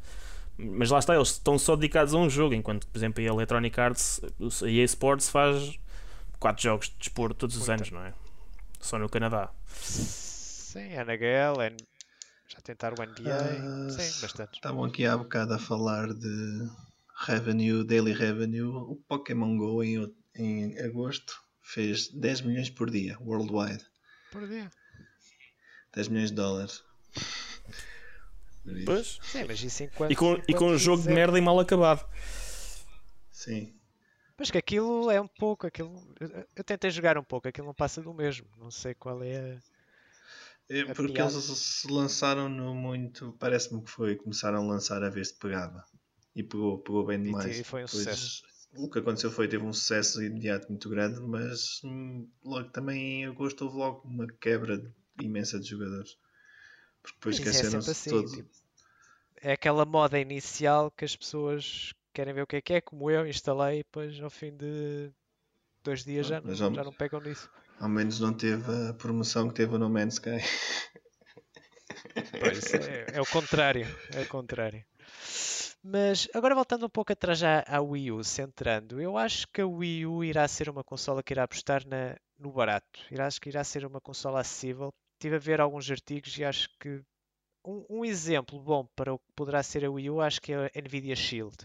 Mas 0.59 0.91
lá 0.91 0.99
está, 0.99 1.15
eles 1.15 1.29
estão 1.29 1.57
só 1.57 1.75
dedicados 1.75 2.13
a 2.13 2.19
um 2.19 2.29
jogo, 2.29 2.53
enquanto, 2.53 2.85
por 2.85 2.99
exemplo, 2.99 3.19
a 3.23 3.25
Electronic 3.25 3.79
Arts, 3.79 4.21
a 4.61 4.69
EA 4.69 4.83
Sports 4.83 5.27
faz 5.27 5.79
4 6.39 6.61
jogos 6.61 6.89
de 6.89 6.97
desporto 6.99 7.35
todos 7.35 7.55
os 7.55 7.67
Muito 7.67 7.79
anos, 7.79 7.91
não 7.91 8.05
é? 8.05 8.13
Só 8.85 8.99
no 8.99 9.09
Canadá. 9.09 9.51
Sim, 9.67 10.93
NHL, 10.93 11.59
N... 11.59 11.77
já 12.47 12.61
tentaram 12.61 12.95
o 12.99 13.03
NBA. 13.03 13.87
Uh, 13.87 13.89
Sim, 13.89 14.21
bastante. 14.21 14.53
Estavam 14.53 14.83
aqui 14.83 15.07
há 15.07 15.17
bocado 15.17 15.55
a 15.55 15.57
falar 15.57 16.13
de 16.13 16.69
revenue, 17.25 17.83
daily 17.83 18.13
revenue. 18.13 18.67
O 18.67 18.95
Pokémon 19.07 19.57
Go 19.57 19.83
em, 19.83 20.15
em 20.35 20.79
agosto 20.81 21.33
fez 21.63 22.09
10 22.09 22.41
milhões 22.41 22.69
por 22.69 22.91
dia, 22.91 23.17
worldwide. 23.21 23.83
Por 24.31 24.47
dia? 24.47 24.69
10 25.95 26.07
milhões 26.09 26.29
de 26.29 26.35
dólares. 26.35 26.83
Pois. 28.85 29.17
Sim, 29.23 29.45
mas 29.47 29.63
isso 29.63 29.81
enquanto, 29.81 30.11
e 30.11 30.15
com, 30.15 30.39
e 30.47 30.53
com 30.53 30.67
um 30.67 30.77
jogo 30.77 31.01
de 31.01 31.09
merda 31.09 31.39
e 31.39 31.41
mal 31.41 31.59
acabado. 31.59 32.07
Sim. 33.31 33.74
Mas 34.37 34.51
que 34.51 34.57
aquilo 34.57 35.09
é 35.09 35.19
um 35.19 35.27
pouco, 35.27 35.65
aquilo. 35.65 35.95
Eu 36.55 36.63
tentei 36.63 36.89
jogar 36.91 37.17
um 37.17 37.23
pouco, 37.23 37.47
aquilo 37.47 37.67
não 37.67 37.73
passa 37.73 38.01
do 38.01 38.13
mesmo. 38.13 38.47
Não 38.57 38.69
sei 38.69 38.93
qual 38.93 39.23
é. 39.23 39.61
É 40.67 40.93
porque 40.93 41.13
piada. 41.13 41.31
eles 41.31 41.45
se 41.45 41.87
lançaram 41.87 42.49
no 42.49 42.73
muito. 42.73 43.35
Parece-me 43.39 43.81
que 43.83 43.89
foi. 43.89 44.15
Começaram 44.15 44.59
a 44.59 44.65
lançar 44.73 45.03
a 45.03 45.09
ver 45.09 45.25
se 45.25 45.35
pegava. 45.35 45.85
E 46.35 46.43
pegou, 46.43 46.79
pegou 46.79 47.05
bem 47.05 47.21
demais. 47.21 47.59
E 47.59 47.63
foi 47.63 47.83
um 47.83 47.87
sucesso. 47.87 48.43
O 48.77 48.89
que 48.89 48.99
aconteceu 48.99 49.31
foi 49.31 49.47
teve 49.47 49.63
um 49.63 49.71
sucesso 49.71 50.21
imediato 50.21 50.67
muito 50.67 50.89
grande, 50.89 51.21
mas 51.21 51.81
hum, 51.85 52.27
logo 52.43 52.69
também 52.71 53.21
em 53.21 53.25
agosto 53.25 53.63
houve 53.63 53.77
logo 53.77 54.01
uma 54.05 54.27
quebra 54.27 54.83
imensa 55.21 55.57
de 55.57 55.69
jogadores. 55.69 56.17
Porque 57.01 57.17
depois 57.17 57.39
é 57.39 57.41
esqueceram-se 57.41 57.89
é 57.89 57.91
assim, 57.91 58.09
todo. 58.09 58.29
Tipo, 58.29 58.49
é 59.37 59.53
aquela 59.53 59.85
moda 59.85 60.19
inicial 60.19 60.91
que 60.91 61.05
as 61.05 61.15
pessoas 61.15 61.93
querem 62.15 62.33
ver 62.33 62.43
o 62.43 62.47
que 62.47 62.55
é 62.55 62.61
que 62.61 62.73
é, 62.75 62.81
como 62.81 63.11
eu, 63.11 63.27
instalei 63.27 63.79
e 63.79 63.83
depois 63.83 64.19
ao 64.21 64.29
fim 64.29 64.55
de 64.55 65.11
dois 65.83 66.05
dias 66.05 66.27
já, 66.27 66.39
não, 66.39 66.55
já 66.55 66.83
não 66.83 66.93
pegam 66.93 67.19
nisso. 67.19 67.49
Ao 67.79 67.89
menos 67.89 68.21
não 68.21 68.33
teve 68.33 68.71
a 68.89 68.93
promoção 68.93 69.49
que 69.49 69.55
teve 69.55 69.75
o 69.75 69.77
No 69.77 69.89
Man's 69.89 70.13
Sky. 70.13 70.41
Pois, 72.39 72.73
é, 72.73 73.17
é 73.17 73.21
o 73.21 73.25
contrário, 73.25 73.85
é 74.13 74.21
o 74.21 74.27
contrário. 74.27 74.83
Mas 75.83 76.27
agora 76.33 76.55
voltando 76.55 76.85
um 76.85 76.89
pouco 76.89 77.11
atrás 77.11 77.43
à, 77.43 77.63
à 77.67 77.81
Wii 77.81 78.13
U, 78.13 78.23
centrando, 78.23 78.99
eu 79.01 79.17
acho 79.17 79.45
que 79.49 79.61
a 79.61 79.67
Wii 79.67 80.05
U 80.05 80.23
irá 80.23 80.47
ser 80.47 80.69
uma 80.69 80.83
consola 80.83 81.21
que 81.21 81.33
irá 81.33 81.43
apostar 81.43 81.85
na, 81.85 82.15
no 82.39 82.51
barato. 82.51 83.01
Irá, 83.11 83.27
acho 83.27 83.41
que 83.41 83.49
irá 83.49 83.63
ser 83.63 83.85
uma 83.85 83.99
consola 83.99 84.39
acessível. 84.39 84.93
Estive 85.15 85.35
a 85.35 85.39
ver 85.39 85.61
alguns 85.61 85.91
artigos 85.91 86.37
e 86.37 86.43
acho 86.43 86.69
que 86.79 87.01
um, 87.63 87.85
um, 87.89 88.05
exemplo 88.05 88.59
bom 88.59 88.87
para 88.95 89.13
o 89.13 89.19
que 89.19 89.31
poderá 89.35 89.61
ser 89.61 89.83
a 89.85 89.91
Wii 89.91 90.09
U, 90.09 90.21
acho 90.21 90.41
que 90.41 90.53
é 90.53 90.71
a 90.73 90.81
Nvidia 90.81 91.15
Shield 91.15 91.57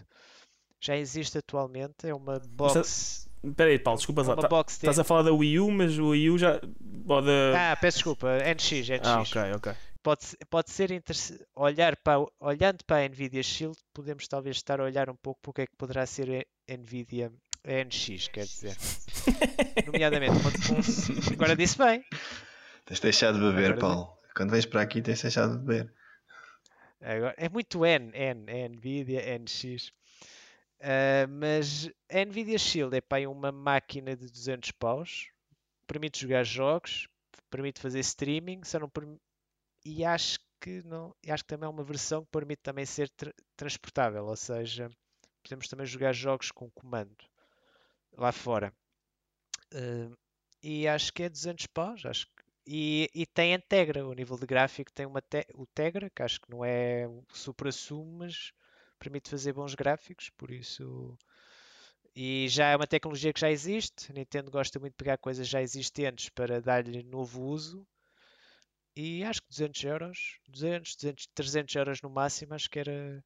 já 0.81 0.97
existe 0.97 1.37
atualmente, 1.37 2.07
é 2.07 2.13
uma 2.13 2.39
box. 2.39 3.29
Espera 3.43 3.69
aí, 3.69 3.79
Paulo, 3.79 3.97
desculpa 3.97 4.21
lá. 4.23 4.35
Tá, 4.35 4.65
estás 4.67 4.99
a 4.99 5.03
falar 5.03 5.23
da 5.23 5.31
Wii 5.31 5.59
U, 5.59 5.71
mas 5.71 5.97
o 5.97 6.09
Wii 6.09 6.29
U 6.31 6.37
já. 6.37 6.59
Pode... 7.05 7.29
Ah, 7.55 7.77
peço 7.79 7.97
desculpa, 7.97 8.27
NX, 8.37 8.89
NX. 8.89 9.07
Ah, 9.07 9.21
ok, 9.21 9.41
ok. 9.55 9.73
Pode, 10.03 10.25
pode 10.49 10.71
ser 10.71 10.91
interessante. 10.91 11.43
Olhar 11.55 11.95
para, 11.97 12.25
olhando 12.39 12.83
para 12.85 13.05
a 13.05 13.07
Nvidia 13.07 13.43
Shield, 13.43 13.77
podemos 13.93 14.27
talvez 14.27 14.57
estar 14.57 14.79
a 14.79 14.83
olhar 14.83 15.09
um 15.09 15.15
pouco 15.15 15.39
para 15.41 15.49
o 15.51 15.53
que 15.53 15.61
é 15.61 15.67
que 15.67 15.75
poderá 15.75 16.05
ser 16.05 16.47
a 16.69 16.73
Nvidia 16.73 17.31
a 17.63 17.83
NX, 17.83 18.27
quer 18.29 18.45
dizer. 18.45 18.75
Nomeadamente, 19.85 20.33
um, 20.33 21.33
agora 21.33 21.55
disse 21.55 21.77
bem. 21.77 22.03
Tens 22.85 22.99
deixado 22.99 23.35
de 23.35 23.45
beber, 23.45 23.73
agora 23.73 23.79
Paulo. 23.79 24.17
Quando 24.35 24.51
vens 24.51 24.65
para 24.65 24.81
aqui, 24.81 25.01
tens 25.01 25.21
deixado 25.21 25.53
de 25.53 25.65
beber. 25.65 25.93
Agora, 27.01 27.35
é 27.37 27.49
muito 27.49 27.85
N, 27.85 28.11
N, 28.13 28.69
Nvidia, 28.69 29.39
NX. 29.39 29.91
Uh, 30.81 31.29
mas 31.29 31.87
a 32.09 32.25
Nvidia 32.25 32.57
Shield 32.57 32.95
é 32.95 33.01
para 33.01 33.29
uma 33.29 33.51
máquina 33.51 34.15
de 34.15 34.27
200 34.27 34.71
paus, 34.71 35.29
permite 35.85 36.19
jogar 36.19 36.43
jogos, 36.43 37.07
permite 37.51 37.79
fazer 37.79 37.99
streaming, 37.99 38.63
só 38.63 38.79
não 38.79 38.89
permite... 38.89 39.21
e 39.85 40.03
acho 40.03 40.39
que 40.59 40.81
não, 40.83 41.15
acho 41.27 41.43
que 41.43 41.49
também 41.49 41.67
é 41.67 41.69
uma 41.69 41.83
versão 41.83 42.23
que 42.23 42.31
permite 42.31 42.63
também 42.63 42.85
ser 42.85 43.09
tra 43.09 43.31
transportável, 43.55 44.25
ou 44.25 44.35
seja, 44.35 44.89
podemos 45.43 45.67
também 45.67 45.85
jogar 45.85 46.13
jogos 46.13 46.49
com 46.51 46.69
comando 46.71 47.15
lá 48.17 48.31
fora. 48.31 48.73
Uh, 49.73 50.17
e 50.63 50.87
acho 50.87 51.13
que 51.13 51.23
é 51.23 51.29
200 51.29 51.67
paus, 51.67 52.05
acho 52.05 52.25
que 52.25 52.41
e, 52.65 53.09
e, 53.13 53.25
tem 53.25 53.55
a 53.55 53.59
Tegra, 53.59 54.07
o 54.07 54.13
nível 54.13 54.37
de 54.37 54.45
gráfico 54.45 54.91
tem 54.91 55.05
uma 55.05 55.21
te 55.21 55.45
o 55.55 55.65
Tegra, 55.65 56.09
que 56.09 56.21
acho 56.21 56.39
que 56.39 56.49
não 56.49 56.63
é 56.63 57.07
o 57.07 57.23
super 57.33 57.67
assumo, 57.67 58.19
mas 58.19 58.53
permite 59.01 59.29
fazer 59.29 59.53
bons 59.53 59.75
gráficos, 59.75 60.29
por 60.37 60.51
isso. 60.51 61.17
E 62.15 62.47
já 62.47 62.69
é 62.69 62.75
uma 62.77 62.87
tecnologia 62.87 63.33
que 63.33 63.39
já 63.41 63.51
existe. 63.51 64.09
A 64.11 64.13
Nintendo 64.15 64.49
gosta 64.51 64.79
muito 64.79 64.93
de 64.93 64.97
pegar 64.97 65.17
coisas 65.17 65.45
já 65.47 65.61
existentes 65.61 66.29
para 66.29 66.61
dar-lhe 66.61 67.03
novo 67.03 67.41
uso. 67.43 67.85
E 68.95 69.21
acho 69.25 69.41
que 69.41 69.49
200 69.49 69.83
euros, 69.83 70.39
200, 70.47 70.95
200, 70.95 71.27
300 71.35 71.75
euros 71.75 72.01
no 72.01 72.09
máximo, 72.09 72.53
acho 72.53 72.69
que 72.69 72.79
era, 72.79 73.21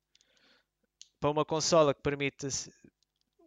para 1.19 1.29
uma 1.29 1.43
consola 1.43 1.93
que 1.93 2.01
permite 2.01 2.47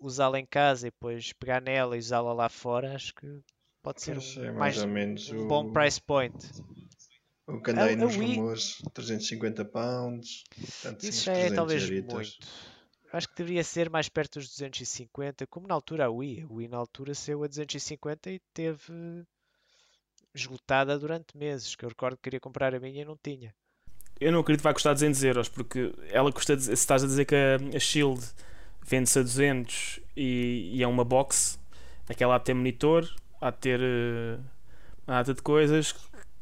usá-la 0.01 0.38
em 0.41 0.47
casa 0.47 0.87
e 0.88 0.91
depois 0.91 1.33
pegar 1.35 1.61
nela 1.62 1.97
e 1.97 2.01
usá-la 2.01 2.33
lá 2.33 2.49
fora, 2.49 2.95
acho 2.95 3.14
que 3.14 3.41
pode 3.83 4.03
ser 4.03 4.19
um, 4.19 4.23
é 4.43 4.51
mais 4.53 4.77
mais, 4.77 4.79
ou 4.79 4.88
menos 4.88 5.31
um 5.31 5.37
o- 5.37 5.47
bom 5.47 5.67
price 5.73 6.01
point. 6.01 6.35
O 7.49 7.61
que 7.63 7.71
andei 7.71 7.97
nos 7.97 8.15
Wii- 8.17 8.37
rumores, 8.37 8.83
350 8.93 9.65
pounds. 9.65 10.45
Isso 11.03 11.25
já 11.25 11.33
é 11.33 11.49
300 11.49 11.57
talvez 11.57 11.91
muito. 11.91 12.39
Acho 13.11 13.29
que 13.29 13.37
deveria 13.37 13.65
ser 13.65 13.89
mais 13.89 14.09
perto 14.11 14.39
dos 14.39 14.49
250, 14.51 15.47
como 15.47 15.67
na 15.67 15.73
altura 15.75 16.05
a 16.05 16.11
Wii. 16.11 16.43
A 16.49 16.53
Wii 16.53 16.69
na 16.69 16.77
altura 16.77 17.15
saiu 17.15 17.43
a 17.43 17.47
250 17.49 18.31
e 18.31 18.39
teve 18.53 18.93
esgotada 20.35 20.99
durante 20.99 21.37
meses. 21.37 21.75
Que 21.75 21.85
eu 21.85 21.89
recordo 21.89 22.17
que 22.17 22.25
queria 22.25 22.41
comprar 22.41 22.75
a 22.75 22.79
minha 22.81 23.03
e 23.03 23.05
não 23.05 23.17
tinha. 23.23 23.55
Eu 24.21 24.33
não 24.33 24.41
acredito 24.41 24.61
que 24.61 24.65
vai 24.65 24.75
custar 24.75 24.93
200 24.95 25.23
euros, 25.25 25.49
porque 25.49 25.93
ela 26.11 26.31
custa. 26.33 26.59
Se 26.59 26.73
estás 26.73 27.03
a 27.03 27.07
dizer 27.07 27.25
que 27.25 27.35
a, 27.35 27.57
a 27.77 27.81
Shield 27.81 28.21
vende-se 28.85 29.19
a 29.19 29.23
200 29.23 30.01
e, 30.17 30.73
e 30.75 30.83
é 30.83 30.87
uma 30.87 31.05
box, 31.05 31.59
aquela 32.09 32.35
há 32.35 32.39
de 32.39 32.45
ter 32.45 32.55
monitor, 32.55 33.09
há 33.41 33.51
de 33.51 33.59
ter 33.59 33.81
eh, 33.81 34.39
uma 35.07 35.17
data 35.17 35.33
de 35.35 35.41
coisas 35.43 35.95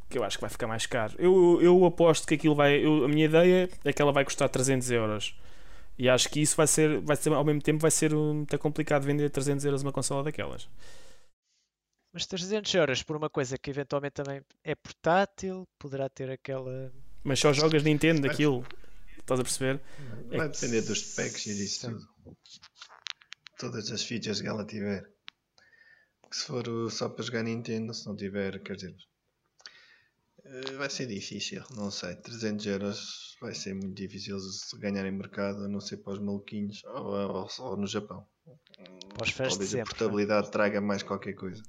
que 0.08 0.18
eu 0.18 0.24
acho 0.24 0.36
que 0.36 0.40
vai 0.42 0.50
ficar 0.50 0.66
mais 0.66 0.86
caro. 0.86 1.14
Eu, 1.18 1.60
eu 1.60 1.84
aposto 1.84 2.26
que 2.26 2.34
aquilo 2.34 2.54
vai. 2.54 2.84
eu- 2.84 3.04
a 3.04 3.08
minha 3.08 3.24
ideia 3.26 3.68
é 3.84 3.92
que 3.92 4.00
ela 4.00 4.12
vai 4.12 4.24
custar 4.24 4.48
300 4.48 4.90
euros. 4.90 5.34
E 5.98 6.08
acho 6.08 6.28
que 6.28 6.40
isso 6.40 6.54
vai 6.56 6.66
ser, 6.66 7.00
vai 7.00 7.16
ser 7.16 7.32
ao 7.32 7.44
mesmo 7.44 7.62
tempo, 7.62 7.80
vai 7.80 7.90
ser 7.90 8.14
um, 8.14 8.34
muito 8.34 8.58
complicado 8.58 9.02
vender 9.04 9.30
300 9.30 9.64
euros 9.64 9.82
uma 9.82 9.92
consola 9.92 10.22
daquelas. 10.22 10.68
Mas 12.12 12.26
300 12.26 12.72
euros 12.74 13.02
por 13.02 13.16
uma 13.16 13.28
coisa 13.30 13.58
que 13.58 13.70
eventualmente 13.70 14.14
também 14.14 14.42
é 14.62 14.74
portátil, 14.74 15.66
poderá 15.78 16.08
ter 16.08 16.30
aquela. 16.30 16.92
Mas 17.24 17.40
só 17.40 17.52
jogas 17.52 17.82
Nintendo 17.82 18.22
daquilo. 18.22 18.64
Estás 19.18 19.40
a 19.40 19.42
perceber? 19.42 19.80
É 20.30 20.36
Vai 20.36 20.48
que- 20.50 20.54
depender 20.60 20.82
dos 20.82 21.00
specs 21.00 21.46
e 21.46 21.54
disso 21.56 21.90
tudo. 21.90 22.36
Todas 23.58 23.90
as 23.90 24.02
features 24.04 24.40
que 24.40 24.46
ela 24.48 24.64
tiver. 24.64 25.02
Que 26.30 26.36
se 26.36 26.46
for 26.46 26.90
só 26.90 27.08
para 27.08 27.24
jogar 27.24 27.42
Nintendo, 27.42 27.92
se 27.94 28.06
não 28.06 28.14
tiver, 28.16 28.60
quer 28.62 28.76
dizer. 28.76 28.94
Uh, 30.46 30.78
Vai 30.78 30.90
ser 30.90 31.06
difícil, 31.06 31.62
não 31.76 31.90
sei. 31.90 32.14
300 32.16 32.66
euros 32.66 33.36
vai 33.40 33.54
ser 33.54 33.74
muito 33.74 33.94
difícil 33.94 34.38
se 34.40 34.78
ganhar 34.78 35.04
em 35.06 35.12
mercado, 35.12 35.64
a 35.64 35.68
não 35.68 35.80
ser 35.80 35.98
para 35.98 36.14
os 36.14 36.18
maluquinhos 36.18 36.82
ou, 36.84 37.06
ou, 37.06 37.48
ou 37.60 37.76
no 37.76 37.86
Japão. 37.86 38.24
Para 39.14 39.24
os 39.24 39.30
fãs 39.30 39.48
de 39.48 39.58
Talvez 39.58 39.74
a 39.74 39.78
sempre. 39.78 39.90
portabilidade 39.90 40.50
traga 40.50 40.80
mais 40.80 41.02
qualquer 41.02 41.34
coisa. 41.34 41.62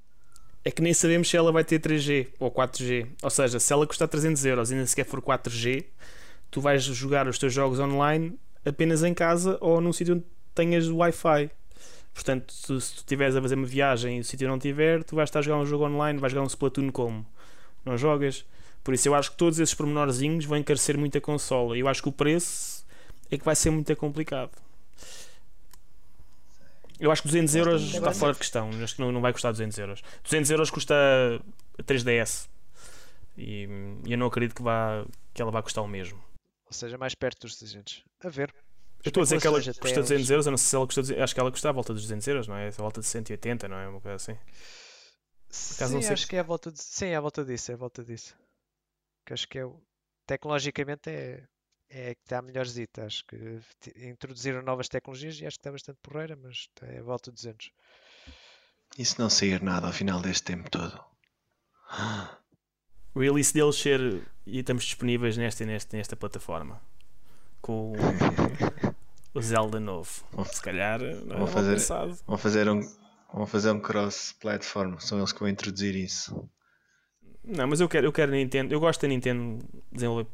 É 0.63 0.71
que 0.71 0.81
nem 0.81 0.93
sabemos 0.93 1.29
se 1.29 1.37
ela 1.37 1.51
vai 1.51 1.63
ter 1.63 1.79
3G 1.79 2.27
ou 2.39 2.51
4G. 2.51 3.07
Ou 3.23 3.29
seja, 3.29 3.59
se 3.59 3.71
ela 3.71 3.87
custar 3.87 4.07
300 4.07 4.45
euros 4.45 4.71
e 4.71 4.75
nem 4.75 4.85
sequer 4.85 5.05
for 5.05 5.21
4G, 5.21 5.85
tu 6.51 6.59
vais 6.59 6.83
jogar 6.83 7.27
os 7.27 7.37
teus 7.37 7.53
jogos 7.53 7.79
online 7.79 8.37
apenas 8.65 9.03
em 9.03 9.13
casa 9.13 9.57
ou 9.61 9.79
num 9.79 9.93
sítio 9.93 10.15
onde 10.15 10.25
tenhas 10.53 10.89
Wi-Fi. 10.89 11.49
Portanto, 12.13 12.51
se, 12.51 12.81
se 12.81 12.95
tu 12.95 12.97
estiveres 12.97 13.35
a 13.35 13.41
fazer 13.41 13.55
uma 13.55 13.65
viagem 13.65 14.17
e 14.17 14.19
o 14.19 14.23
sítio 14.23 14.47
não 14.47 14.59
tiver, 14.59 15.03
tu 15.03 15.15
vais 15.15 15.29
estar 15.29 15.39
a 15.39 15.41
jogar 15.41 15.57
um 15.59 15.65
jogo 15.65 15.85
online, 15.85 16.19
vais 16.19 16.33
jogar 16.33 16.43
um 16.43 16.47
Splatoon 16.49 16.91
como? 16.91 17.25
Não 17.85 17.97
jogas? 17.97 18.43
Por 18.87 18.93
isso 18.93 19.05
eu 19.09 19.13
acho 19.15 19.31
que 19.31 19.35
todos 19.35 19.59
esses 19.59 19.75
pormenorzinhos 19.75 20.45
vão 20.45 20.57
encarecer 20.57 20.97
muito 20.97 21.17
a 21.17 21.19
consola. 21.19 21.75
E 21.75 21.81
eu 21.81 21.89
acho 21.89 22.01
que 22.01 22.07
o 22.07 22.11
preço 22.13 22.85
é 23.29 23.37
que 23.37 23.43
vai 23.43 23.53
ser 23.53 23.69
muito 23.69 23.93
complicado. 23.97 24.49
Eu 26.97 27.11
acho 27.11 27.21
que 27.21 27.27
200 27.27 27.53
euros 27.55 27.81
está 27.95 28.13
fora 28.13 28.31
de 28.31 28.39
questão. 28.39 28.69
Acho 28.81 28.95
que 28.95 29.01
não, 29.01 29.11
não 29.11 29.19
vai 29.19 29.33
custar 29.33 29.51
200 29.51 29.77
euros. 29.77 30.01
200 30.23 30.51
euros 30.51 30.69
custa 30.69 30.95
a 31.77 31.83
3DS. 31.83 32.47
E 33.37 33.67
e 34.05 34.13
eu 34.13 34.17
não 34.17 34.27
acredito 34.27 34.55
que, 34.55 34.63
vá, 34.63 35.05
que 35.33 35.41
ela 35.41 35.51
vá 35.51 35.61
custar 35.61 35.83
o 35.83 35.87
mesmo. 35.87 36.23
Ou 36.65 36.71
seja, 36.71 36.97
mais 36.97 37.13
perto 37.13 37.41
dos 37.41 37.57
300. 37.57 38.05
A 38.23 38.29
ver. 38.29 38.55
Eu 39.03 39.09
estou 39.09 39.19
a 39.19 39.23
dizer 39.25 39.41
que 39.41 39.47
ela 39.47 39.57
custa 39.57 39.71
até 39.71 39.81
200 39.81 40.11
eles- 40.11 40.29
euros. 40.29 40.45
Eu 40.45 40.51
não 40.51 40.57
sei 40.57 40.69
se 40.69 40.75
ela 40.77 40.85
custa. 40.85 41.01
200 41.01 41.23
Acho 41.23 41.33
que 41.33 41.39
ela 41.41 41.51
custa 41.51 41.67
à 41.67 41.71
volta 41.73 41.93
dos 41.93 42.03
200 42.03 42.25
euros, 42.29 42.47
não 42.47 42.55
é? 42.55 42.69
À 42.69 42.71
volta 42.71 43.01
de 43.01 43.05
180, 43.07 43.67
não 43.67 43.75
é? 43.75 43.89
Uma 43.89 43.99
coisa 43.99 44.15
assim. 44.15 44.37
Sim, 45.49 46.07
acho 46.07 46.25
que 46.25 46.37
é 46.37 46.39
à 46.39 46.43
volta 46.43 46.71
de... 46.71 46.81
Sim, 46.81 47.07
é 47.07 47.17
à 47.17 47.19
volta 47.19 47.43
disso, 47.43 47.69
é 47.69 47.73
à 47.73 47.77
volta 47.77 48.01
disso. 48.01 48.33
Que 49.27 49.33
acho 49.33 49.47
que 49.49 49.59
é. 49.59 49.69
Tecnologicamente 50.25 51.09
é, 51.09 51.43
é 51.89 52.15
que 52.15 52.21
está 52.23 52.41
melhorzita. 52.41 53.05
Acho 53.05 53.25
que 53.25 53.59
introduziram 53.97 54.61
novas 54.61 54.87
tecnologias 54.87 55.39
e 55.41 55.45
acho 55.45 55.57
que 55.57 55.59
está 55.59 55.71
bastante 55.71 55.99
porreira, 56.01 56.37
mas 56.41 56.69
está 56.69 56.87
à 56.87 57.03
volta 57.03 57.29
de 57.29 57.35
200. 57.35 57.71
E 58.97 59.03
se 59.03 59.19
não 59.19 59.29
sair 59.29 59.61
nada 59.61 59.85
ao 59.87 59.93
final 59.93 60.21
deste 60.21 60.43
tempo 60.43 60.71
todo? 60.71 60.97
O 63.13 63.19
release 63.19 63.53
deles 63.53 63.75
ser. 63.75 63.99
E 64.45 64.59
estamos 64.59 64.85
disponíveis 64.85 65.35
nesta, 65.35 65.65
nesta, 65.65 65.97
nesta 65.97 66.15
plataforma. 66.15 66.81
Com 67.61 67.93
o, 69.33 69.41
Zelda 69.41 69.79
novo. 69.79 70.23
Se 70.45 70.61
calhar. 70.61 71.01
Não 71.01 71.07
é 71.07 71.37
Vou 71.37 71.37
mal 71.39 71.47
fazer-. 71.47 71.79
Vão 72.25 72.37
fazer 72.37 72.69
um, 72.69 72.79
vão 73.33 73.45
fazer 73.45 73.71
um 73.71 73.79
cross-platform, 73.81 74.99
são 74.99 75.17
eles 75.17 75.33
que 75.33 75.39
vão 75.41 75.49
introduzir 75.49 75.95
isso. 75.95 76.49
Não, 77.47 77.67
mas 77.67 77.79
eu 77.79 77.87
quero, 77.89 78.05
eu 78.07 78.11
quero 78.11 78.31
Nintendo. 78.31 78.73
Eu 78.73 78.79
gosto 78.79 79.01
da 79.01 79.07
Nintendo 79.07 79.59
desenvolver 79.91 80.27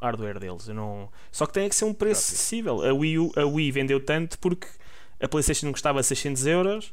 hardware 0.00 0.38
deles. 0.38 0.68
Eu 0.68 0.74
não... 0.74 1.08
Só 1.32 1.46
que 1.46 1.52
tem 1.54 1.68
que 1.68 1.74
ser 1.74 1.84
um 1.84 1.94
preço 1.94 2.20
Próprio. 2.22 2.36
acessível. 2.36 2.82
A 2.84 2.92
Wii, 2.94 3.18
U- 3.18 3.32
a 3.36 3.44
Wii 3.44 3.72
vendeu 3.72 3.98
tanto 4.04 4.38
porque 4.38 4.66
a 5.20 5.26
PlayStation 5.26 5.72
custava 5.72 6.02
600 6.02 6.46
euros, 6.46 6.92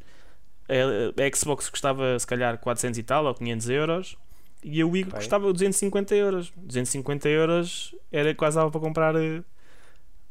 a, 0.67 1.21
a 1.23 1.35
Xbox 1.35 1.69
custava 1.69 2.17
se 2.17 2.25
calhar 2.25 2.57
400 2.57 2.97
e 2.97 3.03
tal 3.03 3.25
ou 3.25 3.35
500 3.35 3.69
euros 3.69 4.17
e 4.63 4.81
a 4.81 4.85
Wii 4.87 5.03
Bem. 5.03 5.13
custava 5.13 5.51
250 5.53 6.15
euros. 6.15 6.51
250 6.55 7.29
euros 7.29 7.93
era 8.11 8.33
quase 8.33 8.55
dava 8.57 8.71
para 8.71 8.81
comprar. 8.81 9.15
eh, 9.15 9.43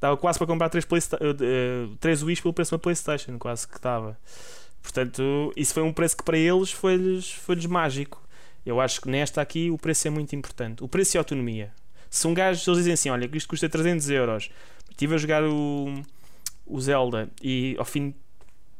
Dava 0.00 0.16
quase 0.18 0.38
para 0.38 0.46
comprar 0.48 0.68
3, 0.68 0.84
Playsta 0.84 1.16
eh, 1.20 1.30
eh, 1.40 1.88
três 2.00 2.22
Wii's 2.22 2.40
pelo 2.40 2.52
preço 2.52 2.70
de 2.70 2.74
uma 2.74 2.78
PlayStation, 2.80 3.38
quase 3.38 3.66
que 3.66 3.76
estava. 3.76 4.18
Portanto, 4.82 5.52
isso 5.56 5.72
foi 5.72 5.82
um 5.82 5.92
preço 5.92 6.16
que 6.16 6.22
para 6.24 6.36
eles 6.36 6.70
foi-lhes 6.72 7.30
foi 7.32 7.56
mágico. 7.68 8.22
Eu 8.64 8.80
acho 8.80 9.00
que 9.00 9.08
nesta 9.08 9.40
aqui 9.42 9.70
o 9.70 9.76
preço 9.78 10.06
é 10.08 10.10
muito 10.10 10.34
importante. 10.34 10.82
O 10.82 10.88
preço 10.88 11.16
e 11.16 11.18
a 11.18 11.20
autonomia. 11.20 11.72
Se 12.08 12.26
um 12.26 12.32
gajo, 12.34 12.60
se 12.60 12.68
eles 12.70 12.78
dizem 12.78 12.92
assim, 12.94 13.10
olha, 13.10 13.28
que 13.28 13.36
isto 13.36 13.48
custa 13.48 13.68
300 13.68 14.08
euros, 14.10 14.50
estive 14.90 15.14
a 15.14 15.18
jogar 15.18 15.42
o, 15.44 16.02
o 16.66 16.80
Zelda 16.80 17.28
e 17.42 17.74
ao 17.78 17.84
fim 17.84 18.10
de 18.10 18.16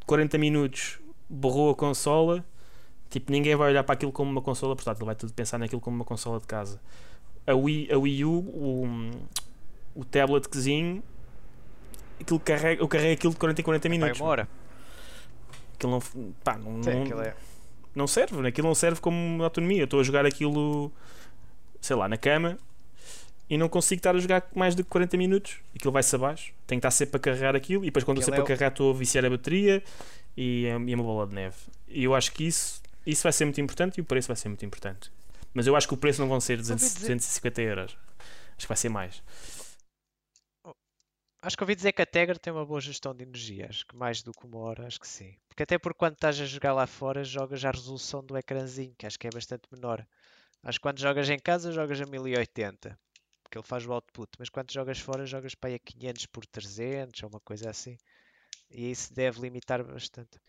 40 0.06 0.38
minutos 0.38 0.98
borrou 1.28 1.70
a 1.70 1.74
consola, 1.74 2.44
tipo, 3.10 3.32
ninguém 3.32 3.56
vai 3.56 3.70
olhar 3.70 3.82
para 3.84 3.94
aquilo 3.94 4.12
como 4.12 4.30
uma 4.30 4.40
consola 4.42 4.74
portátil, 4.76 5.04
vai 5.04 5.14
tudo 5.16 5.32
pensar 5.32 5.58
naquilo 5.58 5.80
como 5.80 5.96
uma 5.96 6.04
consola 6.04 6.38
de 6.40 6.46
casa. 6.46 6.80
A 7.46 7.54
Wii, 7.54 7.92
a 7.92 7.98
Wii 7.98 8.24
U, 8.24 8.30
o, 8.38 9.10
o 9.96 10.04
tabletzinho, 10.04 11.02
aquilo 12.20 12.40
carrega, 12.40 12.80
eu 12.82 12.88
carrego 12.88 13.12
aquilo 13.14 13.32
de 13.32 13.38
40 13.38 13.60
em 13.60 13.64
40 13.64 13.88
Vai 13.88 13.98
minutos. 13.98 14.20
uma 14.20 14.28
hora. 14.30 14.48
Aquilo 15.74 15.92
não, 15.92 16.00
pá, 16.44 16.56
não, 16.56 16.82
Sim, 16.82 16.90
não- 16.90 17.02
aquilo 17.02 17.20
é- 17.20 17.34
não 17.94 18.06
serve, 18.06 18.46
aquilo 18.46 18.66
não 18.68 18.74
serve 18.74 19.00
como 19.00 19.42
autonomia. 19.42 19.80
Eu 19.80 19.84
estou 19.84 20.00
a 20.00 20.02
jogar 20.02 20.26
aquilo, 20.26 20.92
sei 21.80 21.96
lá, 21.96 22.08
na 22.08 22.16
cama 22.16 22.58
e 23.48 23.58
não 23.58 23.68
consigo 23.68 23.98
estar 24.00 24.14
a 24.14 24.18
jogar 24.18 24.46
mais 24.54 24.74
de 24.74 24.82
40 24.82 25.16
minutos. 25.16 25.56
Aquilo 25.74 25.92
vai-se 25.92 26.14
abaixo, 26.14 26.52
tenho 26.66 26.80
que 26.80 26.86
estar 26.86 26.90
sempre 26.90 27.16
a 27.16 27.20
carregar 27.20 27.54
aquilo 27.54 27.82
e 27.84 27.86
depois 27.86 28.04
quando 28.04 28.18
Aquilo 28.18 28.24
sempre 28.36 28.40
é 28.40 28.42
a 28.42 28.46
carregar 28.46 28.70
estou 28.70 28.90
a 28.90 28.94
viciar 28.94 29.24
a 29.24 29.30
bateria 29.30 29.82
e 30.36 30.66
é, 30.66 30.78
e 30.80 30.92
é 30.92 30.94
uma 30.96 31.04
bola 31.04 31.26
de 31.26 31.34
neve. 31.34 31.56
E 31.88 32.04
eu 32.04 32.14
acho 32.14 32.32
que 32.32 32.44
isso, 32.44 32.82
isso 33.06 33.22
vai 33.22 33.32
ser 33.32 33.44
muito 33.44 33.60
importante 33.60 33.98
e 33.98 34.00
o 34.00 34.04
preço 34.04 34.28
vai 34.28 34.36
ser 34.36 34.48
muito 34.48 34.64
importante. 34.64 35.10
Mas 35.52 35.66
eu 35.66 35.76
acho 35.76 35.86
que 35.86 35.94
o 35.94 35.96
preço 35.96 36.20
não 36.20 36.28
vão 36.28 36.40
ser 36.40 36.56
200, 36.56 36.82
dizer- 36.82 37.00
250 37.00 37.62
euros. 37.62 37.96
Acho 38.56 38.66
que 38.66 38.68
vai 38.68 38.76
ser 38.76 38.88
mais. 38.88 39.22
Acho 41.44 41.58
que 41.58 41.62
ouvi 41.62 41.74
dizer 41.74 41.92
que 41.92 42.00
a 42.00 42.06
Tegra 42.06 42.38
tem 42.38 42.50
uma 42.50 42.64
boa 42.64 42.80
gestão 42.80 43.14
de 43.14 43.22
energia. 43.22 43.66
Acho 43.68 43.86
que 43.86 43.94
mais 43.94 44.22
do 44.22 44.32
que 44.32 44.46
uma 44.46 44.60
hora, 44.60 44.86
acho 44.86 44.98
que 44.98 45.06
sim. 45.06 45.36
Porque 45.46 45.62
até 45.62 45.78
porque 45.78 45.98
quando 45.98 46.14
estás 46.14 46.40
a 46.40 46.46
jogar 46.46 46.72
lá 46.72 46.86
fora, 46.86 47.22
jogas 47.22 47.62
a 47.66 47.70
resolução 47.70 48.24
do 48.24 48.34
ecrãzinho, 48.34 48.94
que 48.96 49.04
acho 49.04 49.18
que 49.18 49.26
é 49.26 49.30
bastante 49.30 49.64
menor. 49.70 50.06
Acho 50.62 50.78
que 50.78 50.82
quando 50.82 50.98
jogas 50.98 51.28
em 51.28 51.38
casa, 51.38 51.70
jogas 51.70 52.00
a 52.00 52.06
1080, 52.06 52.98
porque 53.42 53.58
ele 53.58 53.66
faz 53.66 53.84
o 53.84 53.92
output. 53.92 54.30
Mas 54.38 54.48
quando 54.48 54.72
jogas 54.72 54.98
fora, 54.98 55.26
jogas 55.26 55.54
para 55.54 55.68
aí 55.68 55.74
a 55.74 55.78
500 55.78 56.24
por 56.24 56.46
300 56.46 57.22
ou 57.24 57.28
uma 57.28 57.40
coisa 57.40 57.68
assim. 57.68 57.98
E 58.70 58.90
isso 58.90 59.12
deve 59.12 59.42
limitar 59.42 59.84
bastante. 59.84 60.40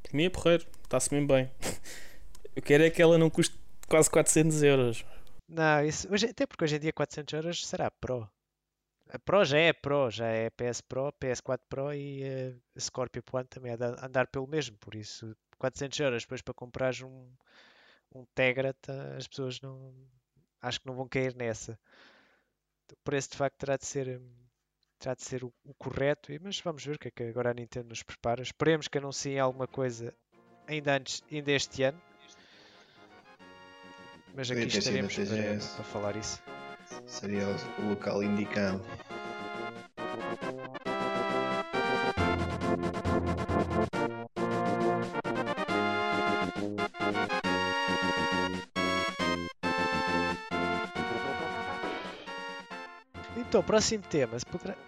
Para 0.00 0.16
mim 0.16 0.26
é 0.26 0.30
porreiro, 0.30 0.64
está-se 0.84 1.12
mesmo 1.12 1.26
bem. 1.26 1.50
Eu 2.54 2.62
quero 2.62 2.84
é 2.84 2.90
que 2.90 3.02
ela 3.02 3.18
não 3.18 3.28
custe 3.28 3.58
quase 3.88 4.08
400 4.08 4.62
euros. 4.62 5.04
Não, 5.48 5.84
isso, 5.84 6.06
hoje, 6.08 6.26
até 6.26 6.46
porque 6.46 6.62
hoje 6.62 6.76
em 6.76 6.80
dia 6.80 6.92
400 6.92 7.34
euros 7.34 7.66
será 7.66 7.90
Pro. 7.90 8.30
A 9.08 9.18
Pro 9.18 9.44
já 9.44 9.58
é 9.58 9.72
Pro, 9.72 10.10
já 10.10 10.26
é 10.26 10.50
PS 10.50 10.80
Pro, 10.80 11.12
PS4 11.12 11.60
Pro 11.68 11.94
e 11.94 12.22
eh, 12.24 12.54
a 12.76 12.80
Scorpio 12.80 13.22
One 13.32 13.46
também 13.46 13.72
é 13.72 13.76
de 13.76 13.84
andar 13.84 14.26
pelo 14.26 14.46
mesmo. 14.46 14.76
Por 14.78 14.94
isso, 14.94 15.36
400 15.58 15.98
euros 16.00 16.22
depois 16.22 16.42
para 16.42 16.54
comprares 16.54 17.00
um, 17.02 17.30
um 18.12 18.24
Tegra, 18.34 18.74
tá- 18.74 19.16
as 19.16 19.28
pessoas 19.28 19.60
não 19.60 19.94
acho 20.60 20.80
que 20.80 20.86
não 20.86 20.94
vão 20.94 21.08
cair 21.08 21.34
nessa. 21.36 21.78
O 22.92 22.96
preço 23.04 23.30
de 23.30 23.36
facto 23.36 23.58
terá 23.58 23.76
de 23.76 23.86
ser, 23.86 24.18
hum, 24.18 24.32
terá 24.98 25.14
de 25.14 25.22
ser 25.22 25.44
o, 25.44 25.52
o 25.64 25.74
correto, 25.74 26.32
mas 26.40 26.60
vamos 26.60 26.84
ver 26.84 26.96
o 26.96 26.98
que 26.98 27.08
é 27.08 27.10
que 27.10 27.22
agora 27.24 27.50
a 27.50 27.54
Nintendo 27.54 27.88
nos 27.88 28.02
prepara. 28.02 28.42
Esperemos 28.42 28.88
que 28.88 28.98
anunciem 28.98 29.38
alguma 29.38 29.68
coisa 29.68 30.12
ainda 30.66 30.96
antes, 30.96 31.22
ainda 31.30 31.52
este 31.52 31.84
ano. 31.84 32.00
Mas 34.34 34.50
aqui 34.50 34.66
estaremos 34.66 35.18
a 35.18 35.24
para, 35.24 35.76
para 35.76 35.84
falar 35.84 36.16
isso 36.16 36.42
seria 37.06 37.44
o 37.78 37.88
local 37.88 38.22
indicado. 38.22 38.82
Então, 53.56 53.62
próximo 53.62 54.04
tema. 54.04 54.36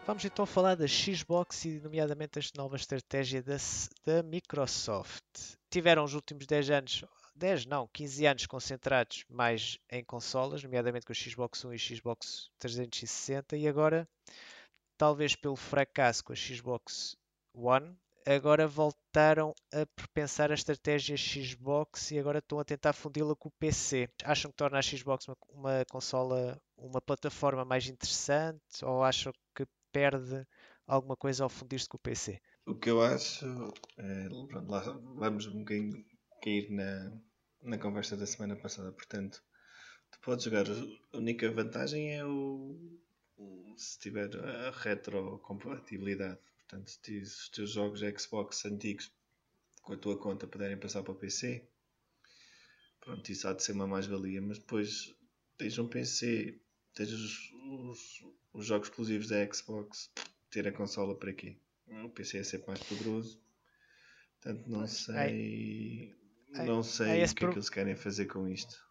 Vamos 0.06 0.24
então 0.24 0.44
falar 0.44 0.74
da 0.74 0.86
Xbox 0.86 1.64
e, 1.64 1.80
nomeadamente, 1.80 2.38
esta 2.38 2.60
nova 2.60 2.76
estratégia 2.76 3.42
da, 3.42 3.56
da 4.04 4.22
Microsoft. 4.22 5.22
Tiveram 5.70 6.04
os 6.04 6.12
últimos 6.12 6.44
10 6.44 6.70
anos 6.70 7.04
10 7.38 7.66
não, 7.66 7.88
15 7.92 8.26
anos 8.26 8.46
concentrados 8.46 9.24
mais 9.30 9.78
em 9.90 10.04
consolas, 10.04 10.62
nomeadamente 10.62 11.06
com 11.06 11.12
o 11.12 11.16
Xbox 11.16 11.64
One 11.64 11.76
e 11.76 11.76
o 11.76 11.96
Xbox 11.96 12.50
360, 12.58 13.56
e 13.56 13.68
agora, 13.68 14.08
talvez 14.96 15.36
pelo 15.36 15.56
fracasso 15.56 16.24
com 16.24 16.32
a 16.32 16.36
Xbox 16.36 17.16
One, 17.54 17.96
agora 18.26 18.66
voltaram 18.66 19.54
a 19.72 19.86
pensar 20.12 20.50
a 20.50 20.54
estratégia 20.54 21.16
Xbox 21.16 22.10
e 22.10 22.18
agora 22.18 22.40
estão 22.40 22.58
a 22.58 22.64
tentar 22.64 22.92
fundi-la 22.92 23.34
com 23.34 23.48
o 23.48 23.52
PC. 23.52 24.10
Acham 24.24 24.50
que 24.50 24.56
torna 24.56 24.78
a 24.78 24.82
Xbox 24.82 25.28
uma, 25.28 25.36
uma 25.48 25.84
consola, 25.90 26.60
uma 26.76 27.00
plataforma 27.00 27.64
mais 27.64 27.86
interessante 27.86 28.60
ou 28.82 29.02
acham 29.02 29.32
que 29.54 29.64
perde 29.92 30.44
alguma 30.86 31.16
coisa 31.16 31.44
ao 31.44 31.48
fundir-se 31.48 31.88
com 31.88 31.96
o 31.96 32.00
PC? 32.00 32.40
O 32.66 32.74
que 32.74 32.90
eu 32.90 33.00
acho, 33.00 33.46
é, 33.96 34.28
vamos 35.14 35.46
um 35.46 35.60
bocadinho 35.60 36.04
cair 36.42 36.70
na, 36.70 37.12
na 37.62 37.78
conversa 37.78 38.16
da 38.16 38.26
semana 38.26 38.56
passada, 38.56 38.92
portanto, 38.92 39.42
tu 40.10 40.18
podes 40.20 40.44
jogar, 40.44 40.66
a 41.12 41.16
única 41.16 41.50
vantagem 41.50 42.14
é 42.14 42.24
o, 42.24 42.98
o 43.36 43.74
se 43.76 43.98
tiver 43.98 44.30
a 44.36 44.70
retrocompatibilidade 44.70 46.38
Portanto, 46.68 46.90
se 46.90 47.18
os 47.18 47.48
teus 47.48 47.70
jogos 47.70 48.00
Xbox 48.20 48.66
antigos 48.66 49.10
com 49.80 49.94
a 49.94 49.96
tua 49.96 50.18
conta 50.18 50.46
puderem 50.46 50.76
passar 50.76 51.02
para 51.02 51.12
o 51.12 51.18
PC, 51.18 51.66
pronto, 53.00 53.32
isso 53.32 53.48
há 53.48 53.54
de 53.54 53.62
ser 53.62 53.72
uma 53.72 53.86
mais-valia. 53.86 54.42
Mas 54.42 54.58
depois 54.58 55.14
tens 55.56 55.78
um 55.78 55.88
PC, 55.88 56.60
tens 56.94 57.10
os, 57.10 57.52
os, 57.52 58.24
os, 58.52 58.66
jogos 58.66 58.88
exclusivos 58.88 59.28
da 59.28 59.50
Xbox, 59.50 60.10
ter 60.50 60.68
a 60.68 60.72
consola 60.72 61.18
para 61.18 61.32
quê? 61.32 61.56
O 62.04 62.10
PC 62.10 62.38
é 62.38 62.44
sempre 62.44 62.68
mais 62.68 62.82
poderoso. 62.82 63.40
Portanto, 64.38 64.68
não 64.68 64.86
sei. 64.86 66.14
Não 66.50 66.82
sei 66.82 67.24
o 67.24 67.34
que 67.34 67.44
é 67.44 67.48
que 67.48 67.54
eles 67.54 67.68
querem 67.68 67.94
fazer 67.94 68.26
com 68.26 68.48
isto. 68.48 68.88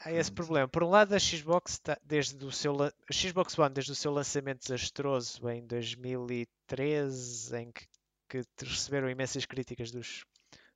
Há 0.00 0.12
esse 0.12 0.30
problema. 0.30 0.68
Por 0.68 0.82
um 0.82 0.90
lado, 0.90 1.14
a 1.14 1.18
Xbox, 1.18 1.80
desde 2.02 2.44
o 2.44 2.52
seu, 2.52 2.82
a 2.82 2.92
Xbox 3.10 3.58
One, 3.58 3.74
desde 3.74 3.92
o 3.92 3.94
seu 3.94 4.12
lançamento 4.12 4.60
desastroso 4.60 5.48
em 5.48 5.66
2013, 5.66 7.56
em 7.56 7.72
que, 7.72 7.86
que 8.28 8.44
receberam 8.64 9.08
imensas 9.08 9.46
críticas 9.46 9.90
dos, 9.90 10.24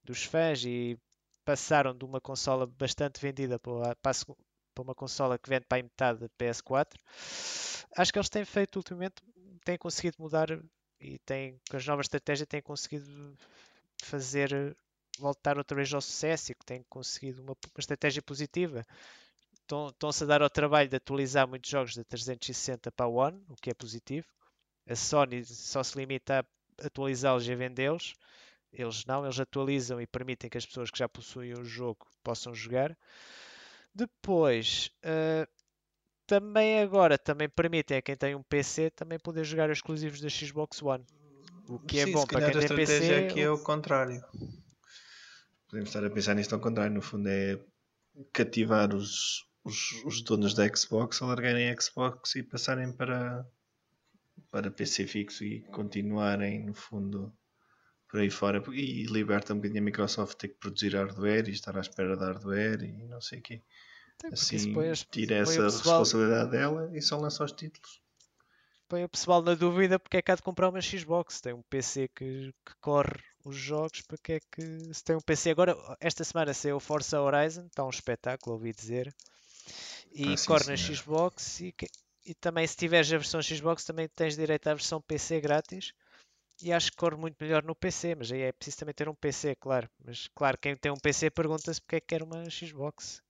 dos 0.03 0.25
fãs 0.25 0.65
e 0.65 0.99
passaram 1.45 1.97
de 1.97 2.05
uma 2.05 2.21
consola 2.21 2.67
bastante 2.67 3.21
vendida 3.21 3.59
para, 3.59 3.95
para, 3.97 4.15
para 4.75 4.83
uma 4.83 4.95
consola 4.95 5.39
que 5.39 5.49
vende 5.49 5.67
para 5.67 5.79
a 5.79 5.83
metade 5.83 6.21
da 6.21 6.29
PS4, 6.31 6.95
acho 7.97 8.13
que 8.13 8.19
eles 8.19 8.29
têm 8.29 8.45
feito 8.45 8.77
ultimamente, 8.77 9.17
têm 9.65 9.77
conseguido 9.77 10.17
mudar 10.19 10.49
e 11.01 11.19
têm, 11.21 11.61
com 11.71 11.77
as 11.77 11.87
novas 11.87 12.05
estratégias, 12.05 12.49
têm 12.49 12.63
conseguido 12.63 13.37
fazer 14.03 14.77
voltar 15.21 15.59
outra 15.59 15.77
vez 15.77 15.93
ao 15.93 16.01
sucesso 16.01 16.53
e 16.53 16.55
que 16.55 16.65
têm 16.65 16.85
conseguido 16.89 17.43
uma, 17.43 17.53
uma 17.53 17.79
estratégia 17.81 18.23
positiva. 18.23 18.85
Estão-se 19.63 20.25
a 20.25 20.27
dar 20.27 20.43
ao 20.43 20.49
trabalho 20.49 20.89
de 20.89 20.97
atualizar 20.97 21.47
muitos 21.47 21.71
jogos 21.71 21.95
da 21.95 22.03
360 22.05 22.91
para 22.91 23.07
a 23.07 23.09
One, 23.09 23.43
o 23.49 23.57
que 23.57 23.71
é 23.71 23.75
positivo. 23.75 24.27
A 24.89 24.97
Sony 24.97 25.45
só 25.45 25.83
se 25.83 25.99
limita 25.99 26.41
a 26.41 26.87
atualizá-los 26.87 27.47
e 27.47 27.53
a 27.53 27.57
vendê-los. 27.57 28.15
Eles 28.73 29.05
não, 29.05 29.25
eles 29.25 29.39
atualizam 29.39 30.01
e 30.01 30.07
permitem 30.07 30.49
que 30.49 30.59
as 30.59 30.65
pessoas 30.65 30.91
que 30.91 30.99
já 30.99 31.09
possuem 31.09 31.53
o 31.53 31.65
jogo 31.65 32.07
possam 32.23 32.55
jogar. 32.55 32.97
Depois, 33.95 34.91
uh, 35.05 35.47
também 36.27 36.81
agora, 36.81 37.19
também 37.19 37.49
permitem 37.49 37.99
a 37.99 38.03
quem 38.03 38.17
tem 38.17 38.35
um 38.35 38.43
PC 38.43 38.91
também 38.91 39.19
poder 39.19 39.45
jogar 39.45 39.71
exclusivos 39.71 40.21
da 40.21 40.29
Xbox 40.29 40.83
One. 40.83 41.05
O 41.69 41.79
que 41.79 41.99
é 41.99 42.05
Sim, 42.05 42.11
é 42.11 42.13
bom 42.15 42.27
para 42.27 42.51
quem 42.51 42.61
tem 42.67 42.77
PC. 42.77 43.15
aqui 43.15 43.41
é 43.41 43.51
o 43.51 43.59
contrário 43.59 44.23
podemos 45.69 45.91
estar 45.91 46.05
a 46.05 46.11
pensar 46.11 46.35
nisto 46.35 46.55
ao 46.55 46.61
contrário, 46.61 46.95
no 46.95 47.03
fundo 47.03 47.29
é 47.29 47.61
cativar 48.33 48.95
os, 48.95 49.47
os, 49.63 50.03
os 50.05 50.23
donos 50.23 50.55
da 50.55 50.67
Xbox 50.75 51.23
a 51.23 51.27
largarem 51.27 51.71
a 51.71 51.81
Xbox 51.81 52.35
e 52.37 52.43
passarem 52.43 52.91
para, 52.93 53.47
para 54.51 54.71
PC 54.71 55.07
fixo 55.07 55.45
e 55.45 55.61
continuarem 55.63 56.65
no 56.65 56.75
fundo 56.75 57.33
por 58.09 58.21
aí 58.21 58.31
fora 58.31 58.63
e 58.73 59.05
liberta 59.05 59.53
um 59.53 59.57
bocadinho 59.57 59.83
a 59.83 59.85
Microsoft 59.85 60.39
ter 60.39 60.49
que 60.49 60.59
produzir 60.59 60.97
hardware 60.97 61.49
e 61.49 61.53
estar 61.53 61.77
à 61.77 61.81
espera 61.81 62.17
de 62.17 62.25
hardware 62.25 62.83
e 62.83 63.07
não 63.07 63.21
sei 63.21 63.41
o 63.41 63.43
quê. 63.43 63.63
assim 64.33 64.75
tira 65.11 65.37
essa 65.37 65.63
pessoal... 65.63 66.01
responsabilidade 66.01 66.51
dela 66.51 66.91
e 66.97 67.03
só 67.03 67.19
lança 67.19 67.45
os 67.45 67.53
títulos. 67.53 68.01
Põe 68.89 69.05
o 69.05 69.09
pessoal 69.09 69.43
na 69.43 69.55
dúvida 69.55 69.99
porque 69.99 70.17
é 70.17 70.23
que 70.23 70.33
há 70.33 70.35
de 70.35 70.43
comprar 70.43 70.71
uma 70.71 70.81
Xbox. 70.81 71.41
Tem 71.41 71.53
um 71.53 71.63
PC 71.63 72.09
que, 72.09 72.53
que 72.65 72.73
corre 72.81 73.23
os 73.45 73.57
jogos, 73.57 74.01
para 74.03 74.19
que 74.19 74.33
é 74.33 74.41
que 74.41 74.95
se 74.95 75.05
tem 75.05 75.15
um 75.15 75.21
PC 75.21 75.51
agora, 75.51 75.77
esta 76.01 76.25
semana 76.25 76.55
saiu 76.55 76.77
o 76.77 76.81
Forza 76.81 77.21
Horizon, 77.21 77.67
está 77.67 77.85
um 77.85 77.91
espetáculo, 77.91 78.57
ouvi 78.57 78.73
dizer, 78.73 79.15
e 80.13 80.33
ah, 80.33 80.47
corre 80.47 80.67
na 80.67 80.77
Xbox 80.77 81.61
e, 81.61 81.75
e 82.25 82.35
também 82.35 82.67
se 82.67 82.77
tiveres 82.77 83.13
a 83.13 83.19
versão 83.19 83.43
Xbox 83.43 83.85
também 83.85 84.09
tens 84.09 84.37
direito 84.37 84.67
à 84.69 84.75
versão 84.75 85.01
PC 85.01 85.41
grátis 85.41 85.93
e 86.63 86.73
acho 86.73 86.91
que 86.91 86.97
corre 86.97 87.17
muito 87.17 87.37
melhor 87.41 87.63
no 87.63 87.75
PC, 87.75 88.15
mas 88.17 88.33
aí 88.33 88.43
é 88.43 88.53
preciso 88.53 88.79
também 88.79 88.95
ter 88.95 89.09
um 89.09 89.15
PC, 89.15 89.55
claro. 89.57 89.89
Mas 90.05 90.29
claro, 90.35 90.59
quem 90.59 90.77
tem 90.77 90.91
um 90.91 90.97
PC 90.97 91.31
pergunta-se 91.31 91.81
porque 91.81 91.97
é 91.97 92.01
que 92.01 92.07
quer 92.07 92.23
uma 92.23 92.49
Xbox. 92.51 93.23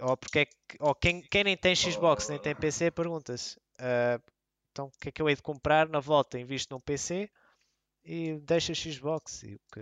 Ou, 0.00 0.16
porque 0.16 0.38
é 0.40 0.44
que, 0.46 0.54
ou 0.78 0.94
quem, 0.94 1.22
quem 1.22 1.44
nem 1.44 1.56
tem 1.56 1.74
Xbox 1.74 2.28
nem 2.28 2.38
tem 2.38 2.54
PC 2.54 2.90
pergunta-se 2.90 3.58
uh, 3.80 4.22
então 4.72 4.86
o 4.86 4.90
que 5.00 5.10
é 5.10 5.12
que 5.12 5.22
eu 5.22 5.28
hei 5.28 5.36
de 5.36 5.42
comprar 5.42 5.88
na 5.88 6.00
volta? 6.00 6.38
Invisto 6.38 6.74
num 6.74 6.80
PC 6.80 7.30
e 8.04 8.40
deixa 8.42 8.74
Xbox. 8.74 9.42
E 9.44 9.54
o 9.54 9.60
que... 9.72 9.80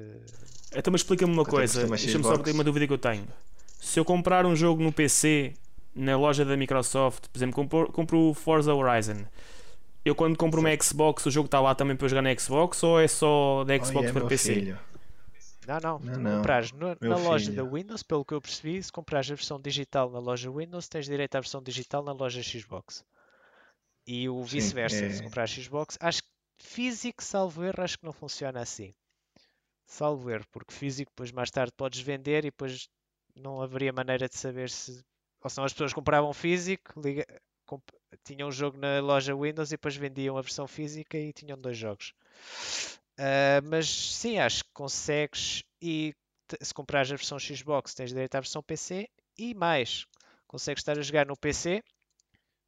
Então, 0.76 0.90
mas 0.90 1.00
explica-me 1.00 1.33
uma 1.33 1.44
coisa, 1.44 1.87
deixa-me 1.87 2.24
só 2.24 2.37
ter 2.37 2.53
uma 2.53 2.64
dúvida 2.64 2.87
que 2.87 2.92
eu 2.92 2.98
tenho. 2.98 3.26
Se 3.81 3.98
eu 3.98 4.05
comprar 4.05 4.44
um 4.44 4.55
jogo 4.55 4.83
no 4.83 4.92
PC 4.92 5.55
na 5.94 6.16
loja 6.16 6.44
da 6.44 6.57
Microsoft, 6.57 7.29
por 7.29 7.38
exemplo, 7.38 7.55
compro, 7.55 7.92
compro 7.92 8.18
o 8.18 8.35
Forza 8.35 8.74
Horizon. 8.74 9.24
Eu 10.05 10.14
quando 10.14 10.37
compro 10.37 10.61
uma 10.61 10.70
Xbox, 10.83 11.26
o 11.26 11.31
jogo 11.31 11.46
está 11.46 11.61
lá 11.61 11.74
também 11.74 11.96
para 11.96 12.09
jogar 12.09 12.22
na 12.22 12.35
Xbox 12.37 12.83
ou 12.83 13.00
é 13.00 13.09
só 13.09 13.64
da 13.64 13.79
Xbox 13.83 14.11
oh, 14.11 14.12
para 14.12 14.26
PC? 14.26 14.55
Filho. 14.55 14.79
Não, 15.66 15.79
não. 15.79 15.98
não, 15.98 16.18
não. 16.18 16.37
Comprares 16.38 16.72
no, 16.72 16.96
na 17.00 17.16
loja 17.16 17.53
da 17.53 17.62
Windows, 17.62 18.03
pelo 18.03 18.24
que 18.24 18.35
eu 18.35 18.40
percebi, 18.40 18.83
se 18.83 18.90
comprares 18.90 19.31
a 19.31 19.35
versão 19.35 19.61
digital 19.61 20.11
na 20.11 20.18
loja 20.18 20.50
Windows, 20.50 20.88
tens 20.88 21.07
direito 21.07 21.37
à 21.37 21.40
versão 21.40 21.62
digital 21.62 22.03
na 22.03 22.12
loja 22.12 22.42
Xbox. 22.42 23.05
E 24.06 24.28
o 24.28 24.42
vice-versa, 24.42 25.04
é... 25.04 25.10
se 25.10 25.22
comprar 25.22 25.48
Xbox, 25.48 25.96
acho 26.00 26.22
que 26.22 26.30
Físico, 26.62 27.24
salvo 27.24 27.64
erro, 27.64 27.82
acho 27.82 27.98
que 27.98 28.04
não 28.04 28.12
funciona 28.12 28.60
assim. 28.60 28.94
Salvo 29.86 30.30
erro, 30.30 30.44
porque 30.52 30.74
físico 30.74 31.10
depois 31.10 31.32
mais 31.32 31.50
tarde 31.50 31.72
podes 31.76 32.00
vender 32.00 32.40
e 32.40 32.50
depois 32.50 32.88
não 33.34 33.60
haveria 33.62 33.92
maneira 33.92 34.28
de 34.28 34.36
saber 34.36 34.70
se. 34.70 35.02
Ou 35.42 35.50
são 35.50 35.64
as 35.64 35.72
pessoas 35.72 35.94
compravam 35.94 36.32
físico, 36.34 37.00
liga, 37.00 37.26
comp... 37.64 37.82
tinham 38.22 38.48
um 38.48 38.52
jogo 38.52 38.76
na 38.76 39.00
loja 39.00 39.34
Windows 39.34 39.70
e 39.70 39.72
depois 39.72 39.96
vendiam 39.96 40.36
a 40.36 40.42
versão 40.42 40.68
física 40.68 41.16
e 41.16 41.32
tinham 41.32 41.58
dois 41.58 41.78
jogos. 41.78 42.12
Uh, 43.18 43.64
mas 43.64 43.88
sim, 43.88 44.38
acho 44.38 44.64
que 44.64 44.70
consegues 44.72 45.64
e 45.80 46.14
se 46.60 46.74
comprares 46.74 47.10
a 47.10 47.16
versão 47.16 47.38
Xbox 47.38 47.94
tens 47.94 48.10
direito 48.10 48.34
à 48.34 48.40
versão 48.40 48.62
PC 48.62 49.08
e 49.38 49.54
mais, 49.54 50.06
consegues 50.46 50.82
estar 50.82 50.98
a 50.98 51.02
jogar 51.02 51.26
no 51.26 51.36
PC, 51.36 51.82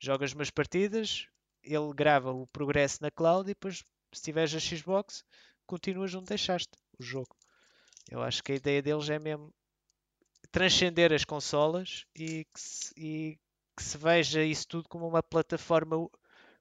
jogas 0.02 0.32
umas 0.32 0.50
partidas, 0.50 1.28
ele 1.62 1.94
grava 1.94 2.32
o 2.32 2.46
progresso 2.48 2.98
na 3.00 3.10
cloud 3.10 3.48
e 3.48 3.54
depois, 3.54 3.84
se 4.12 4.22
tiveres 4.22 4.52
a 4.54 4.58
Xbox, 4.58 5.24
continuas 5.64 6.12
onde 6.14 6.26
deixaste 6.26 6.72
o 6.98 7.02
jogo. 7.02 7.36
Eu 8.10 8.20
acho 8.20 8.42
que 8.42 8.52
a 8.52 8.56
ideia 8.56 8.82
deles 8.82 9.08
é 9.08 9.18
mesmo 9.18 9.54
transcender 10.50 11.12
as 11.12 11.24
consolas 11.24 12.04
e 12.16 12.44
que 12.52 12.60
se, 12.60 12.92
e 12.96 13.38
que 13.76 13.82
se 13.82 13.96
veja 13.96 14.42
isso 14.42 14.66
tudo 14.66 14.88
como 14.88 15.06
uma 15.06 15.22
plataforma 15.22 15.96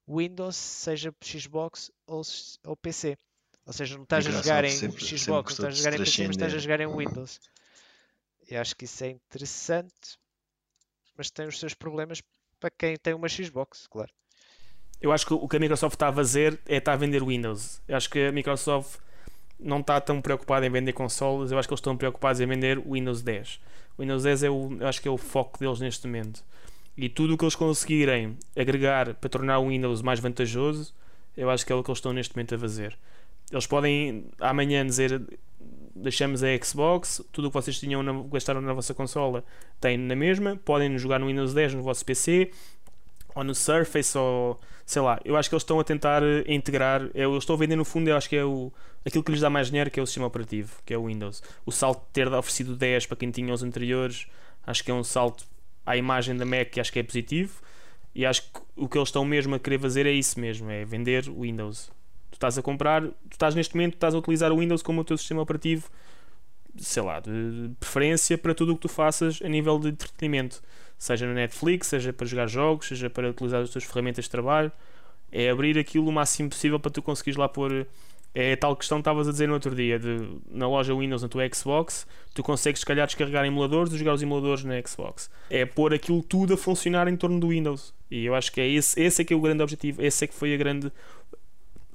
Windows, 0.07 0.55
seja 0.55 1.13
Xbox 1.23 1.91
ou, 2.05 2.21
ou 2.65 2.77
PC. 2.77 3.17
Ou 3.65 3.73
seja, 3.73 3.95
não 3.95 4.03
estás 4.03 4.27
a 4.27 4.31
jogar 4.31 4.65
em 4.65 4.69
sempre, 4.69 5.03
Xbox, 5.03 5.55
sempre 5.55 5.63
não 5.63 5.69
estás 5.69 5.73
a 5.73 5.77
jogar 5.77 5.93
em 5.93 5.97
PC, 5.97 6.27
mas 6.27 6.35
estás 6.35 6.53
a 6.53 6.57
jogar 6.59 6.79
em 6.79 6.95
Windows. 6.95 7.39
E 8.49 8.55
acho 8.55 8.75
que 8.75 8.85
isso 8.85 9.03
é 9.03 9.09
interessante, 9.09 10.17
mas 11.17 11.31
tem 11.31 11.47
os 11.47 11.59
seus 11.59 11.73
problemas 11.73 12.21
para 12.61 12.69
quem 12.69 12.95
tem 12.95 13.13
uma 13.13 13.27
Xbox, 13.27 13.87
claro. 13.87 14.11
Eu 15.01 15.11
acho 15.11 15.25
que 15.25 15.33
o 15.33 15.47
que 15.47 15.57
a 15.57 15.59
Microsoft 15.59 15.95
está 15.95 16.09
a 16.09 16.13
fazer 16.13 16.59
é 16.67 16.77
estar 16.77 16.93
a 16.93 16.95
vender 16.95 17.23
Windows. 17.23 17.81
Eu 17.87 17.97
acho 17.97 18.07
que 18.07 18.27
a 18.27 18.31
Microsoft 18.31 18.99
não 19.59 19.79
está 19.79 19.99
tão 19.99 20.21
preocupada 20.21 20.65
em 20.65 20.69
vender 20.69 20.93
consoles, 20.93 21.51
eu 21.51 21.57
acho 21.57 21.67
que 21.67 21.73
eles 21.73 21.79
estão 21.79 21.97
preocupados 21.97 22.39
em 22.39 22.45
vender 22.45 22.77
o 22.77 22.93
Windows 22.93 23.23
10. 23.23 23.59
O 23.97 24.01
Windows 24.03 24.23
10 24.23 24.43
é 24.43 24.49
o, 24.49 24.77
eu 24.79 24.87
acho 24.87 25.01
que 25.01 25.07
é 25.07 25.11
o 25.11 25.17
foco 25.17 25.59
deles 25.59 25.79
neste 25.79 26.05
momento. 26.05 26.43
E 26.95 27.09
tudo 27.09 27.33
o 27.33 27.37
que 27.37 27.43
eles 27.43 27.55
conseguirem 27.55 28.37
agregar 28.55 29.15
para 29.15 29.29
tornar 29.29 29.59
o 29.59 29.69
Windows 29.69 30.03
mais 30.03 30.19
vantajoso, 30.19 30.93
eu 31.35 31.49
acho 31.49 31.65
que 31.65 31.73
é 31.73 31.75
o 31.75 31.83
que 31.83 31.89
eles 31.89 31.97
estão 31.97 32.13
neste 32.13 32.35
momento 32.35 32.53
a 32.53 32.59
fazer. 32.59 32.97
Eles 33.51 33.65
podem 33.65 34.25
amanhã 34.39 34.85
dizer 34.85 35.21
deixamos 35.95 36.43
a 36.43 36.47
Xbox, 36.57 37.21
tudo 37.31 37.47
o 37.47 37.51
que 37.51 37.55
vocês 37.55 37.79
tinham 37.79 38.01
na, 38.03 38.13
gastaram 38.23 38.61
na 38.61 38.73
vossa 38.73 38.93
consola 38.93 39.43
tem 39.79 39.97
na 39.97 40.15
mesma, 40.15 40.55
podem 40.63 40.97
jogar 40.97 41.19
no 41.19 41.27
Windows 41.27 41.53
10 41.53 41.75
no 41.75 41.83
vosso 41.83 42.05
PC, 42.05 42.51
ou 43.35 43.43
no 43.43 43.55
Surface 43.55 44.17
ou 44.17 44.59
sei 44.85 45.01
lá, 45.01 45.19
eu 45.23 45.37
acho 45.37 45.49
que 45.49 45.55
eles 45.55 45.63
estão 45.63 45.79
a 45.79 45.83
tentar 45.83 46.21
eh, 46.21 46.43
integrar, 46.47 47.03
é, 47.13 47.23
eu 47.23 47.37
estou 47.37 47.55
a 47.55 47.59
vender 47.59 47.75
no 47.75 47.85
fundo, 47.85 48.09
eu 48.09 48.17
acho 48.17 48.27
que 48.27 48.35
é 48.35 48.43
o, 48.43 48.73
aquilo 49.05 49.23
que 49.23 49.31
lhes 49.31 49.39
dá 49.39 49.49
mais 49.49 49.67
dinheiro, 49.67 49.89
que 49.89 49.99
é 49.99 50.03
o 50.03 50.05
sistema 50.05 50.27
operativo, 50.27 50.81
que 50.85 50.93
é 50.93 50.97
o 50.97 51.05
Windows. 51.05 51.41
O 51.65 51.71
salto 51.71 52.01
de 52.07 52.11
ter 52.11 52.27
oferecido 52.27 52.75
10 52.75 53.05
para 53.05 53.17
quem 53.17 53.31
tinha 53.31 53.53
os 53.53 53.63
anteriores, 53.63 54.27
acho 54.67 54.83
que 54.83 54.91
é 54.91 54.93
um 54.93 55.03
salto 55.03 55.45
à 55.85 55.95
imagem 55.95 56.35
da 56.35 56.45
Mac 56.45 56.69
que 56.71 56.79
acho 56.79 56.91
que 56.91 56.99
é 56.99 57.03
positivo. 57.03 57.61
E 58.13 58.25
acho 58.25 58.41
que 58.43 58.59
o 58.75 58.89
que 58.89 58.97
eles 58.97 59.07
estão 59.07 59.23
mesmo 59.23 59.55
a 59.55 59.59
querer 59.59 59.79
fazer 59.79 60.05
é 60.05 60.11
isso 60.11 60.39
mesmo, 60.39 60.69
é 60.69 60.83
vender 60.83 61.29
o 61.29 61.41
Windows. 61.41 61.89
Estás 62.41 62.57
a 62.57 62.61
comprar, 62.63 63.03
tu 63.03 63.13
estás 63.33 63.53
neste 63.53 63.75
momento, 63.75 63.93
estás 63.93 64.15
a 64.15 64.17
utilizar 64.17 64.51
o 64.51 64.57
Windows 64.57 64.81
como 64.81 65.01
o 65.01 65.03
teu 65.03 65.15
sistema 65.15 65.43
operativo, 65.43 65.87
sei 66.75 67.03
lá, 67.03 67.19
de 67.19 67.69
preferência 67.79 68.35
para 68.35 68.55
tudo 68.55 68.71
o 68.71 68.75
que 68.75 68.81
tu 68.81 68.89
faças 68.89 69.39
a 69.43 69.47
nível 69.47 69.77
de 69.77 69.89
entretenimento 69.89 70.59
seja 70.97 71.25
na 71.25 71.33
Netflix, 71.33 71.87
seja 71.87 72.13
para 72.13 72.27
jogar 72.27 72.47
jogos, 72.47 72.87
seja 72.87 73.09
para 73.09 73.29
utilizar 73.29 73.61
as 73.61 73.69
tuas 73.71 73.83
ferramentas 73.83 74.25
de 74.25 74.31
trabalho. 74.31 74.71
É 75.31 75.49
abrir 75.49 75.77
aquilo 75.77 76.07
o 76.07 76.11
máximo 76.11 76.49
possível 76.49 76.79
para 76.79 76.91
tu 76.91 77.01
conseguires 77.01 77.37
lá 77.37 77.47
pôr. 77.47 77.87
É 78.33 78.53
a 78.53 78.57
tal 78.57 78.75
questão 78.75 78.99
que 78.99 79.01
estavas 79.01 79.27
a 79.27 79.31
dizer 79.31 79.47
no 79.47 79.55
outro 79.55 79.75
dia, 79.75 79.99
de, 79.99 80.29
na 80.49 80.67
loja 80.67 80.95
Windows, 80.95 81.21
na 81.21 81.27
tua 81.27 81.47
Xbox, 81.53 82.07
tu 82.33 82.41
consegues, 82.41 82.79
se 82.79 82.85
calhar, 82.85 83.05
descarregar 83.05 83.45
emuladores 83.45 83.91
e 83.93 83.97
jogar 83.97 84.13
os 84.13 84.21
emuladores 84.23 84.63
na 84.63 84.81
Xbox. 84.81 85.29
É 85.49 85.65
pôr 85.65 85.93
aquilo 85.93 86.23
tudo 86.23 86.53
a 86.53 86.57
funcionar 86.57 87.07
em 87.07 87.17
torno 87.17 87.39
do 87.39 87.49
Windows. 87.49 87.93
E 88.09 88.25
eu 88.25 88.33
acho 88.33 88.51
que 88.51 88.61
é 88.61 88.67
esse, 88.67 89.01
esse 89.01 89.21
é 89.21 89.25
que 89.25 89.33
é 89.33 89.35
o 89.35 89.41
grande 89.41 89.63
objetivo, 89.63 90.01
esse 90.01 90.23
é 90.23 90.27
que 90.27 90.33
foi 90.33 90.53
a 90.53 90.57
grande, 90.57 90.91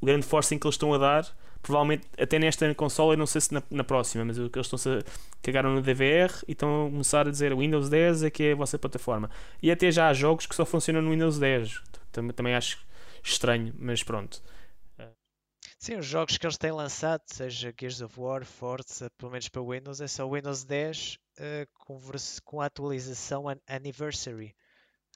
o 0.07 0.12
grande 0.12 0.25
forcing 0.25 0.59
que 0.59 0.66
eles 0.66 0.75
estão 0.75 0.95
a 0.95 0.99
dar 0.99 1.27
provavelmente 1.66 2.07
até 2.16 2.38
nesta 2.38 2.73
consola, 2.77 3.14
eu 3.14 3.19
não 3.19 3.27
sei 3.27 3.40
se 3.40 3.53
na, 3.53 3.61
na 3.69 3.83
próxima, 3.83 4.25
mas 4.25 4.38
eles 4.38 4.51
estão-se 4.55 4.88
a 4.88 5.03
cagaram 5.42 5.75
no 5.75 5.83
DVR 5.83 6.33
e 6.47 6.53
estão 6.53 6.87
a 6.87 6.90
começar 6.90 7.27
a 7.27 7.31
dizer 7.31 7.55
Windows 7.57 7.88
10 7.88 8.23
é 8.23 8.31
que 8.31 8.45
é 8.45 8.53
a 8.53 8.55
vossa 8.55 8.79
plataforma. 8.79 9.29
E 9.61 9.69
até 9.69 9.90
já 9.90 10.09
há 10.09 10.14
jogos 10.14 10.47
que 10.47 10.55
só 10.55 10.64
funcionam 10.64 11.03
no 11.03 11.11
Windows 11.11 11.40
10. 11.40 11.83
Também, 12.12 12.33
também 12.33 12.55
acho 12.55 12.79
estranho, 13.21 13.75
mas 13.81 14.05
pronto. 14.05 14.40
Sim, 15.77 15.97
os 15.97 16.07
jogos 16.07 16.38
que 16.38 16.47
eles 16.47 16.57
têm 16.57 16.71
lançado, 16.71 17.23
seja 17.27 17.75
Gears 17.79 18.01
of 18.01 18.19
War, 18.19 18.45
Forza, 18.45 19.11
pelo 19.19 19.33
menos 19.33 19.49
para 19.49 19.62
Windows, 19.62 20.01
é 20.01 20.07
só 20.07 20.31
Windows 20.31 20.62
10 20.62 21.19
uh, 21.38 21.69
com, 21.75 22.01
com 22.45 22.61
a 22.61 22.66
atualização 22.66 23.45
Anniversary. 23.66 24.55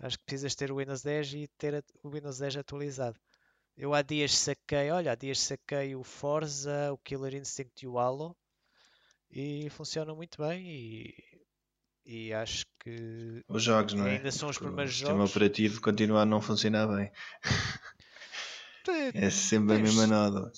Acho 0.03 0.18
que 0.18 0.24
precisas 0.24 0.55
ter 0.57 0.72
o 0.72 0.79
Windows 0.79 1.03
10 1.03 1.35
e 1.35 1.48
ter 1.59 1.85
o 2.03 2.11
Windows 2.11 2.38
10 2.38 2.57
atualizado. 2.57 3.18
Eu 3.81 3.95
há 3.95 4.03
dias 4.03 4.37
saquei, 4.37 4.90
olha, 4.90 5.12
há 5.12 5.14
dias 5.14 5.40
saquei 5.40 5.97
o 5.97 6.05
Forza, 6.05 6.93
o 6.93 6.99
Killer 6.99 7.35
Instinct 7.35 7.83
e 7.83 7.88
o 7.88 7.99
Halo 7.99 8.37
e 9.31 9.71
funcionam 9.71 10.14
muito 10.14 10.37
bem 10.43 10.66
e, 10.66 11.14
e 12.05 12.33
acho 12.35 12.66
que 12.79 13.43
os 13.49 13.62
jogos, 13.62 13.95
não 13.95 14.07
é? 14.07 14.19
Ainda 14.19 14.31
são 14.31 14.51
os 14.51 14.59
primeiros 14.59 14.93
o 14.93 14.99
jogos. 14.99 15.14
O 15.14 15.16
sistema 15.16 15.25
operativo 15.25 15.81
continua 15.81 16.21
a 16.21 16.27
não 16.27 16.43
funcionar 16.43 16.88
bem. 16.88 17.11
é 19.14 19.31
sempre 19.31 19.77
a 19.77 19.79
mesma 19.79 20.07
nada. 20.07 20.53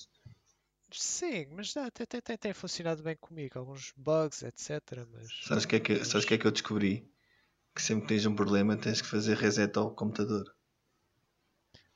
Sim, 0.91 1.47
mas 1.51 1.77
até 1.77 2.05
tem, 2.05 2.19
tem, 2.19 2.37
tem, 2.37 2.53
funcionado 2.53 3.01
bem 3.03 3.15
comigo. 3.15 3.57
Alguns 3.57 3.93
bugs, 3.95 4.43
etc. 4.43 4.81
Mas... 5.13 5.29
Sabes 5.47 5.63
o 5.63 5.67
que, 5.69 5.77
é 5.77 5.79
que, 5.79 5.95
que 5.95 6.33
é 6.33 6.37
que 6.37 6.45
eu 6.45 6.51
descobri? 6.51 7.09
Que 7.73 7.81
sempre 7.81 8.01
que 8.01 8.09
tens 8.09 8.25
um 8.25 8.35
problema 8.35 8.75
tens 8.75 9.01
que 9.01 9.07
fazer 9.07 9.37
reset 9.37 9.77
ao 9.77 9.95
computador. 9.95 10.53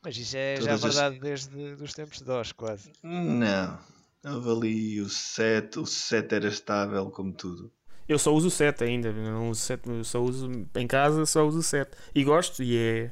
Mas 0.08 0.16
isso 0.16 0.38
é 0.38 0.56
Todas 0.56 0.80
já 0.80 0.88
verdade 0.88 1.16
as... 1.16 1.48
desde 1.48 1.84
os 1.84 1.94
tempos 1.94 2.20
de 2.20 2.24
DOS, 2.24 2.54
quase. 2.54 2.94
Não. 3.04 3.78
Houve 4.24 4.50
ali 4.52 5.02
o 5.02 5.10
7, 5.10 5.80
o 5.80 5.86
7 5.86 6.34
era 6.34 6.48
estável 6.48 7.12
como 7.12 7.34
tudo. 7.34 7.70
Eu 8.08 8.18
só 8.18 8.34
uso 8.34 8.48
o 8.48 8.50
7 8.50 8.86
ainda, 8.86 9.12
não 9.12 9.50
uso 9.50 9.60
7, 9.60 9.90
eu 9.90 10.04
só 10.06 10.24
uso 10.24 10.50
em 10.78 10.88
casa, 10.88 11.26
só 11.26 11.46
uso 11.46 11.60
o 11.60 11.62
7. 11.62 11.92
E 12.16 12.24
gosto 12.24 12.64
e 12.64 12.78
é, 12.78 13.12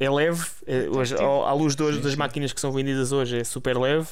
é 0.00 0.10
leve. 0.10 0.44
É, 0.66 0.88
hoje, 0.88 1.14
à 1.14 1.52
luz 1.52 1.76
de 1.76 1.84
hoje, 1.84 2.00
das 2.00 2.16
máquinas 2.16 2.52
que 2.52 2.60
são 2.60 2.72
vendidas 2.72 3.12
hoje, 3.12 3.38
é 3.38 3.44
super 3.44 3.78
leve, 3.78 4.08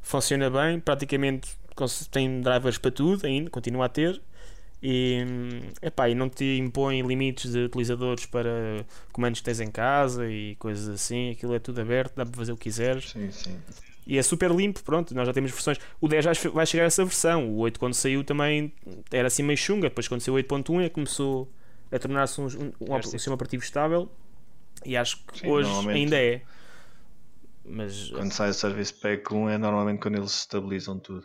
funciona 0.00 0.50
bem, 0.50 0.80
praticamente 0.80 1.56
tem 2.10 2.40
drivers 2.40 2.76
para 2.76 2.90
tudo 2.90 3.24
ainda, 3.24 3.48
continua 3.50 3.86
a 3.86 3.88
ter 3.88 4.20
e, 4.82 5.24
epá, 5.80 6.08
e 6.08 6.14
não 6.14 6.28
te 6.28 6.58
impõe 6.58 7.00
limites 7.02 7.52
de 7.52 7.60
utilizadores 7.60 8.26
para 8.26 8.84
comandos 9.12 9.38
que 9.38 9.44
tens 9.44 9.60
em 9.60 9.70
casa 9.70 10.28
e 10.28 10.56
coisas 10.56 10.88
assim, 10.88 11.30
aquilo 11.30 11.54
é 11.54 11.60
tudo 11.60 11.80
aberto, 11.80 12.16
dá 12.16 12.26
para 12.26 12.34
fazer 12.34 12.50
o 12.50 12.56
que 12.56 12.64
quiseres. 12.64 13.10
Sim, 13.10 13.30
sim. 13.30 13.56
E 14.04 14.18
é 14.18 14.22
super 14.22 14.50
limpo, 14.50 14.82
pronto, 14.82 15.14
nós 15.14 15.28
já 15.28 15.32
temos 15.32 15.52
versões. 15.52 15.78
O 16.00 16.08
10 16.08 16.24
vai 16.52 16.66
chegar 16.66 16.82
a 16.82 16.86
essa 16.86 17.04
versão, 17.04 17.48
o 17.48 17.58
8 17.58 17.78
quando 17.78 17.94
saiu 17.94 18.24
também 18.24 18.72
era 19.12 19.28
assim 19.28 19.44
meio 19.44 19.56
chunga, 19.56 19.88
depois 19.88 20.08
quando 20.08 20.20
saiu 20.20 20.34
o 20.34 20.38
8.1 20.38 20.82
é 20.84 20.88
começou 20.88 21.48
a 21.92 21.98
tornar-se 22.00 22.40
um, 22.40 22.46
um, 22.46 22.72
um, 22.80 22.96
um 22.96 23.02
sistema 23.02 23.34
operativo 23.34 23.62
estável 23.62 24.10
e 24.84 24.96
acho 24.96 25.24
que 25.26 25.38
sim, 25.38 25.46
hoje 25.46 25.70
ainda 25.88 26.16
é. 26.20 26.42
Mas, 27.64 28.10
quando 28.10 28.32
sai 28.32 28.50
o 28.50 28.54
Service 28.54 28.92
Pack 28.92 29.32
1 29.32 29.50
é 29.50 29.58
normalmente 29.58 30.00
quando 30.00 30.16
eles 30.16 30.32
estabilizam 30.32 30.98
tudo. 30.98 31.24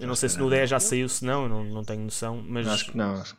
Eu 0.00 0.08
não 0.08 0.16
sei 0.16 0.28
se 0.28 0.38
no 0.38 0.50
10 0.50 0.70
já 0.70 0.80
saiu, 0.80 1.08
se 1.08 1.24
não, 1.24 1.48
não, 1.48 1.64
não 1.64 1.84
tenho 1.84 2.02
noção. 2.02 2.44
Mas, 2.46 2.66
acho 2.66 2.90
que 2.90 2.96
não. 2.96 3.14
Acho... 3.14 3.36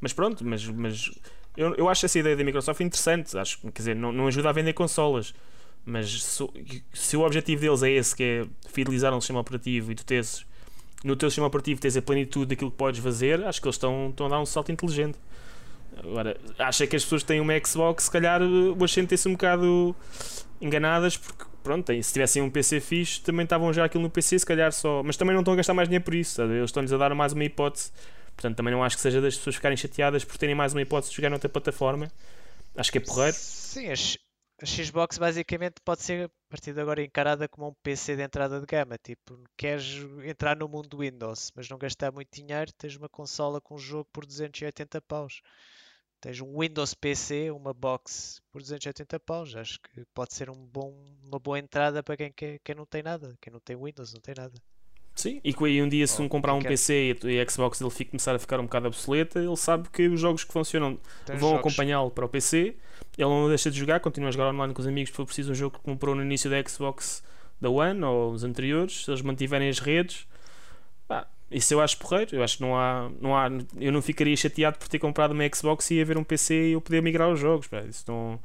Mas 0.00 0.12
pronto, 0.12 0.44
mas, 0.44 0.66
mas 0.66 1.10
eu, 1.56 1.74
eu 1.76 1.88
acho 1.88 2.04
essa 2.04 2.18
ideia 2.18 2.36
da 2.36 2.44
Microsoft 2.44 2.80
interessante. 2.80 3.36
Acho, 3.38 3.60
quer 3.60 3.70
dizer, 3.78 3.96
não, 3.96 4.12
não 4.12 4.26
ajuda 4.26 4.48
a 4.48 4.52
vender 4.52 4.72
consolas. 4.72 5.32
Mas 5.84 6.22
se, 6.22 6.44
se, 6.92 7.16
o 7.16 7.20
objetivo 7.20 7.60
deles 7.60 7.82
é 7.82 7.90
esse, 7.90 8.14
que 8.14 8.22
é 8.22 8.46
fidelizar 8.68 9.14
um 9.14 9.20
sistema 9.20 9.38
operativo 9.38 9.92
e 9.92 9.94
tu 9.94 10.04
tens 10.04 10.44
no 11.04 11.14
teu 11.14 11.30
sistema 11.30 11.46
operativo 11.46 11.80
tens 11.80 11.96
a 11.96 12.02
plenitude 12.02 12.46
daquilo 12.46 12.70
que 12.70 12.76
podes 12.76 13.00
fazer, 13.00 13.44
acho 13.44 13.60
que 13.60 13.68
eles 13.68 13.76
estão, 13.76 14.08
estão 14.10 14.26
a 14.26 14.28
dar 14.30 14.40
um 14.40 14.46
salto 14.46 14.72
inteligente. 14.72 15.16
Agora, 15.96 16.36
acha 16.58 16.86
que 16.86 16.96
as 16.96 17.04
pessoas 17.04 17.22
que 17.22 17.28
têm 17.28 17.40
uma 17.40 17.52
Xbox, 17.64 18.04
se 18.04 18.10
calhar, 18.10 18.42
hoje 18.42 18.94
sentem-se 18.94 19.28
um 19.28 19.32
bocado 19.32 19.94
enganadas 20.60 21.16
porque 21.16 21.44
pronto, 21.66 21.92
se 22.00 22.12
tivessem 22.12 22.40
um 22.40 22.48
PC 22.48 22.80
fixe, 22.80 23.20
também 23.20 23.42
estavam 23.42 23.72
já 23.72 23.84
aquilo 23.84 24.04
no 24.04 24.10
PC, 24.10 24.38
se 24.38 24.46
calhar 24.46 24.72
só. 24.72 25.02
Mas 25.02 25.16
também 25.16 25.34
não 25.34 25.40
estão 25.40 25.52
a 25.52 25.56
gastar 25.56 25.74
mais 25.74 25.88
dinheiro 25.88 26.04
por 26.04 26.14
isso, 26.14 26.36
sabe? 26.36 26.54
eles 26.54 26.70
estão-lhes 26.70 26.92
a 26.92 26.96
dar 26.96 27.12
mais 27.12 27.32
uma 27.32 27.44
hipótese. 27.44 27.90
Portanto, 28.36 28.56
também 28.56 28.72
não 28.72 28.84
acho 28.84 28.94
que 28.94 29.02
seja 29.02 29.20
das 29.20 29.36
pessoas 29.36 29.56
ficarem 29.56 29.76
chateadas 29.76 30.24
por 30.24 30.38
terem 30.38 30.54
mais 30.54 30.72
uma 30.72 30.80
hipótese 30.80 31.10
de 31.10 31.16
jogar 31.16 31.30
noutra 31.30 31.48
plataforma. 31.48 32.08
Acho 32.76 32.92
que 32.92 32.98
é 32.98 33.00
porreiro. 33.00 33.36
Sim, 33.36 33.88
a, 33.90 33.96
Xbox 34.64 35.18
basicamente 35.18 35.74
pode 35.84 36.02
ser 36.02 36.26
a 36.26 36.30
partir 36.48 36.72
de 36.72 36.80
agora 36.80 37.02
encarada 37.02 37.48
como 37.48 37.68
um 37.68 37.74
PC 37.82 38.14
de 38.14 38.22
entrada 38.22 38.60
de 38.60 38.66
gama. 38.66 38.96
Tipo, 38.96 39.42
queres 39.56 39.96
entrar 40.24 40.56
no 40.56 40.68
mundo 40.68 40.98
Windows, 40.98 41.50
mas 41.56 41.68
não 41.68 41.78
gastar 41.78 42.12
muito 42.12 42.28
dinheiro, 42.32 42.70
tens 42.78 42.94
uma 42.94 43.08
consola 43.08 43.60
com 43.60 43.74
um 43.74 43.78
jogo 43.78 44.08
por 44.12 44.24
280 44.24 45.00
paus 45.02 45.42
tens 46.20 46.40
um 46.40 46.60
Windows 46.60 46.94
PC, 46.94 47.50
uma 47.50 47.72
box 47.72 48.40
por 48.52 48.60
280 48.60 49.20
paus. 49.20 49.54
Acho 49.54 49.78
que 49.80 50.04
pode 50.14 50.34
ser 50.34 50.50
um 50.50 50.66
bom, 50.66 50.94
uma 51.24 51.38
boa 51.38 51.58
entrada 51.58 52.02
para 52.02 52.16
quem, 52.16 52.32
quer, 52.32 52.58
quem 52.64 52.74
não 52.74 52.86
tem 52.86 53.02
nada, 53.02 53.36
quem 53.40 53.52
não 53.52 53.60
tem 53.60 53.76
Windows, 53.76 54.12
não 54.12 54.20
tem 54.20 54.34
nada. 54.36 54.54
Sim, 55.16 55.40
e 55.42 55.54
que 55.54 55.82
um 55.82 55.88
dia 55.88 56.06
se 56.06 56.20
um 56.20 56.28
comprar 56.28 56.52
um 56.52 56.60
quer... 56.60 56.68
PC 56.68 57.16
e 57.24 57.40
a 57.40 57.48
Xbox 57.48 57.80
ele 57.80 57.88
fica, 57.88 58.10
começar 58.10 58.34
a 58.34 58.38
ficar 58.38 58.60
um 58.60 58.64
bocado 58.64 58.86
obsoleta, 58.88 59.38
ele 59.38 59.56
sabe 59.56 59.88
que 59.88 60.06
os 60.08 60.20
jogos 60.20 60.44
que 60.44 60.52
funcionam 60.52 61.00
tem 61.24 61.38
vão 61.38 61.56
acompanhá-lo 61.56 62.10
para 62.10 62.26
o 62.26 62.28
PC, 62.28 62.76
ele 63.16 63.28
não 63.28 63.48
deixa 63.48 63.70
de 63.70 63.78
jogar, 63.78 63.98
continua 64.00 64.28
a 64.28 64.32
jogar 64.32 64.50
online 64.50 64.74
com 64.74 64.80
os 64.82 64.86
amigos 64.86 65.08
se 65.08 65.16
for 65.16 65.24
preciso 65.24 65.52
um 65.52 65.54
jogo 65.54 65.78
que 65.78 65.82
comprou 65.82 66.14
no 66.14 66.22
início 66.22 66.50
da 66.50 66.62
Xbox 66.62 67.24
da 67.58 67.70
One 67.70 68.04
ou 68.04 68.32
os 68.32 68.44
anteriores, 68.44 69.06
se 69.06 69.10
eles 69.10 69.22
mantiverem 69.22 69.70
as 69.70 69.78
redes, 69.78 70.26
pá, 71.08 71.26
isso 71.50 71.72
eu 71.72 71.80
acho 71.80 71.96
porreiro. 71.98 72.36
Eu 72.36 72.42
acho 72.42 72.56
que 72.56 72.62
não 72.62 72.76
há, 72.76 73.10
não 73.20 73.36
há. 73.36 73.48
Eu 73.78 73.92
não 73.92 74.02
ficaria 74.02 74.36
chateado 74.36 74.78
por 74.78 74.88
ter 74.88 74.98
comprado 74.98 75.32
uma 75.32 75.48
Xbox 75.54 75.90
e 75.90 76.00
haver 76.00 76.18
um 76.18 76.24
PC 76.24 76.54
e 76.54 76.72
eu 76.72 76.80
poder 76.80 77.02
migrar 77.02 77.30
os 77.30 77.38
jogos. 77.38 77.66
Pá. 77.66 77.82
Isso 77.82 78.04
não. 78.08 78.40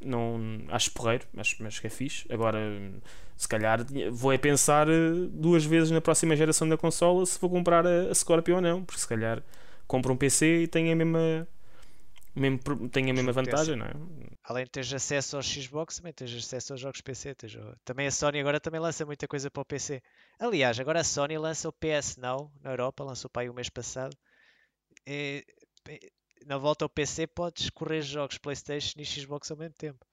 não 0.00 0.58
acho 0.68 0.90
porreiro, 0.92 1.24
acho, 1.36 1.56
que 1.56 1.86
é 1.86 1.90
fixe. 1.90 2.26
Agora, 2.30 2.58
se 3.36 3.48
calhar 3.48 3.80
vou 4.10 4.32
é 4.32 4.38
pensar 4.38 4.88
eh, 4.88 5.12
duas 5.30 5.64
vezes 5.64 5.90
na 5.90 6.00
próxima 6.00 6.36
geração 6.36 6.68
da 6.68 6.76
consola 6.76 7.24
se 7.26 7.38
vou 7.40 7.50
comprar 7.50 7.86
a, 7.86 8.10
a 8.10 8.14
Scorpio 8.14 8.56
ou 8.56 8.60
não. 8.60 8.84
Porque 8.84 9.00
se 9.00 9.08
calhar 9.08 9.42
compro 9.86 10.12
um 10.12 10.16
PC 10.16 10.62
e 10.62 10.66
tenho 10.66 10.92
a 10.92 10.96
mesma 10.96 11.46
mesmo, 12.34 12.88
tem 12.88 13.10
a 13.10 13.14
mesma 13.14 13.32
vantagem, 13.32 13.76
não 13.76 13.86
é? 13.86 13.92
Além 14.42 14.64
de 14.64 14.70
teres 14.70 14.92
acesso 14.92 15.36
aos 15.36 15.46
Xbox, 15.46 15.96
também 15.96 16.12
tens 16.12 16.34
acesso 16.34 16.72
aos 16.72 16.80
jogos 16.80 17.00
PC. 17.00 17.34
Tens... 17.34 17.56
Também 17.84 18.06
a 18.06 18.10
Sony 18.10 18.40
agora 18.40 18.60
também 18.60 18.80
lança 18.80 19.06
muita 19.06 19.28
coisa 19.28 19.50
para 19.50 19.62
o 19.62 19.64
PC. 19.64 20.02
Aliás, 20.38 20.78
agora 20.80 21.00
a 21.00 21.04
Sony 21.04 21.38
lança 21.38 21.68
o 21.68 21.72
PS 21.72 22.16
Now 22.16 22.52
na 22.60 22.70
Europa, 22.70 23.04
lançou 23.04 23.30
para 23.30 23.42
aí 23.42 23.48
o 23.48 23.54
mês 23.54 23.68
passado. 23.68 24.16
E, 25.06 25.44
na 26.46 26.58
volta 26.58 26.84
ao 26.84 26.88
PC 26.88 27.26
podes 27.26 27.70
correr 27.70 28.02
jogos 28.02 28.38
PlayStation 28.38 29.00
e 29.00 29.04
Xbox 29.04 29.50
ao 29.50 29.56
mesmo 29.56 29.74
tempo. 29.74 30.04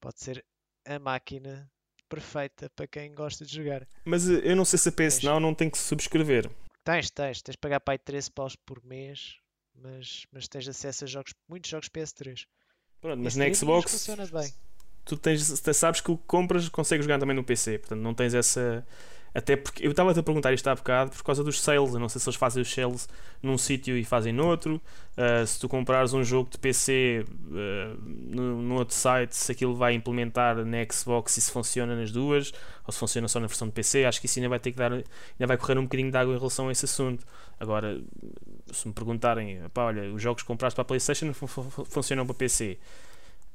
Pode 0.00 0.20
ser 0.20 0.44
a 0.84 0.98
máquina 0.98 1.70
perfeita 2.08 2.70
para 2.70 2.86
quem 2.86 3.14
gosta 3.14 3.44
de 3.44 3.54
jogar. 3.54 3.86
Mas 4.04 4.28
eh, 4.28 4.40
eu 4.44 4.56
não 4.56 4.64
sei 4.64 4.78
se 4.78 4.88
a 4.88 4.92
PS 4.92 5.22
Now 5.22 5.40
não 5.40 5.54
tem 5.54 5.70
que 5.70 5.78
subscrever. 5.78 6.50
Tens, 6.84 7.10
tens. 7.10 7.42
Tens 7.42 7.54
de 7.54 7.58
pagar 7.58 7.80
para 7.80 7.94
aí 7.94 7.98
13 7.98 8.30
paus 8.30 8.56
por 8.56 8.84
mês 8.84 9.38
mas, 9.82 10.26
mas 10.32 10.48
tens 10.48 10.68
acesso 10.68 11.04
a 11.04 11.06
jogos, 11.06 11.34
muitos 11.48 11.70
jogos 11.70 11.88
PS3. 11.88 12.46
Pronto, 13.00 13.22
mas 13.22 13.36
na 13.36 13.52
Xbox 13.52 13.92
funciona 13.92 14.26
bem. 14.26 14.52
Tu 15.04 15.16
tens, 15.16 15.62
sabes 15.74 16.00
que 16.00 16.10
o 16.10 16.18
que 16.18 16.24
compras 16.26 16.68
consegues 16.68 17.04
jogar 17.04 17.18
também 17.18 17.36
no 17.36 17.44
PC, 17.44 17.78
portanto 17.78 18.00
não 18.00 18.12
tens 18.12 18.34
essa, 18.34 18.84
Até 19.36 19.54
porque 19.54 19.86
eu 19.86 19.90
estava 19.90 20.18
a 20.18 20.22
perguntar 20.22 20.54
isto 20.54 20.66
há 20.66 20.74
bocado 20.74 21.10
por 21.10 21.22
causa 21.22 21.44
dos 21.44 21.60
sales. 21.60 21.92
Eu 21.92 22.00
não 22.00 22.08
sei 22.08 22.18
se 22.18 22.26
eles 22.26 22.36
fazem 22.36 22.62
os 22.62 22.72
sales 22.72 23.06
num 23.42 23.58
sítio 23.58 23.94
e 23.94 24.02
fazem 24.02 24.32
noutro. 24.32 24.80
Uh, 25.12 25.46
se 25.46 25.60
tu 25.60 25.68
comprares 25.68 26.14
um 26.14 26.24
jogo 26.24 26.48
de 26.48 26.56
PC 26.56 27.22
uh, 27.28 28.00
no, 28.00 28.62
no, 28.62 28.74
outro 28.76 28.94
site, 28.94 29.36
se 29.36 29.52
aquilo 29.52 29.74
vai 29.74 29.92
implementar 29.92 30.64
na 30.64 30.78
Xbox 30.90 31.36
e 31.36 31.42
se 31.42 31.50
funciona 31.50 31.94
nas 31.94 32.10
duas, 32.10 32.50
ou 32.86 32.92
se 32.92 32.98
funciona 32.98 33.28
só 33.28 33.38
na 33.38 33.46
versão 33.46 33.68
de 33.68 33.74
PC, 33.74 34.06
acho 34.06 34.20
que 34.20 34.26
isso 34.26 34.38
ainda 34.38 34.48
vai 34.48 34.58
ter 34.58 34.72
que 34.72 34.78
dar, 34.78 34.90
ainda 34.90 35.04
vai 35.46 35.58
correr 35.58 35.78
um 35.78 35.82
bocadinho 35.82 36.10
de 36.10 36.16
água 36.16 36.34
em 36.34 36.38
relação 36.38 36.70
a 36.70 36.72
esse 36.72 36.86
assunto. 36.86 37.22
Agora, 37.60 38.00
se 38.72 38.88
me 38.88 38.94
perguntarem, 38.94 39.60
pá, 39.74 39.84
olha, 39.84 40.10
os 40.14 40.22
jogos 40.22 40.44
que 40.44 40.46
compraste 40.46 40.74
para 40.74 40.82
a 40.82 40.86
PlayStation 40.86 41.34
funcionam 41.34 42.24
para 42.24 42.34
PC 42.34 42.78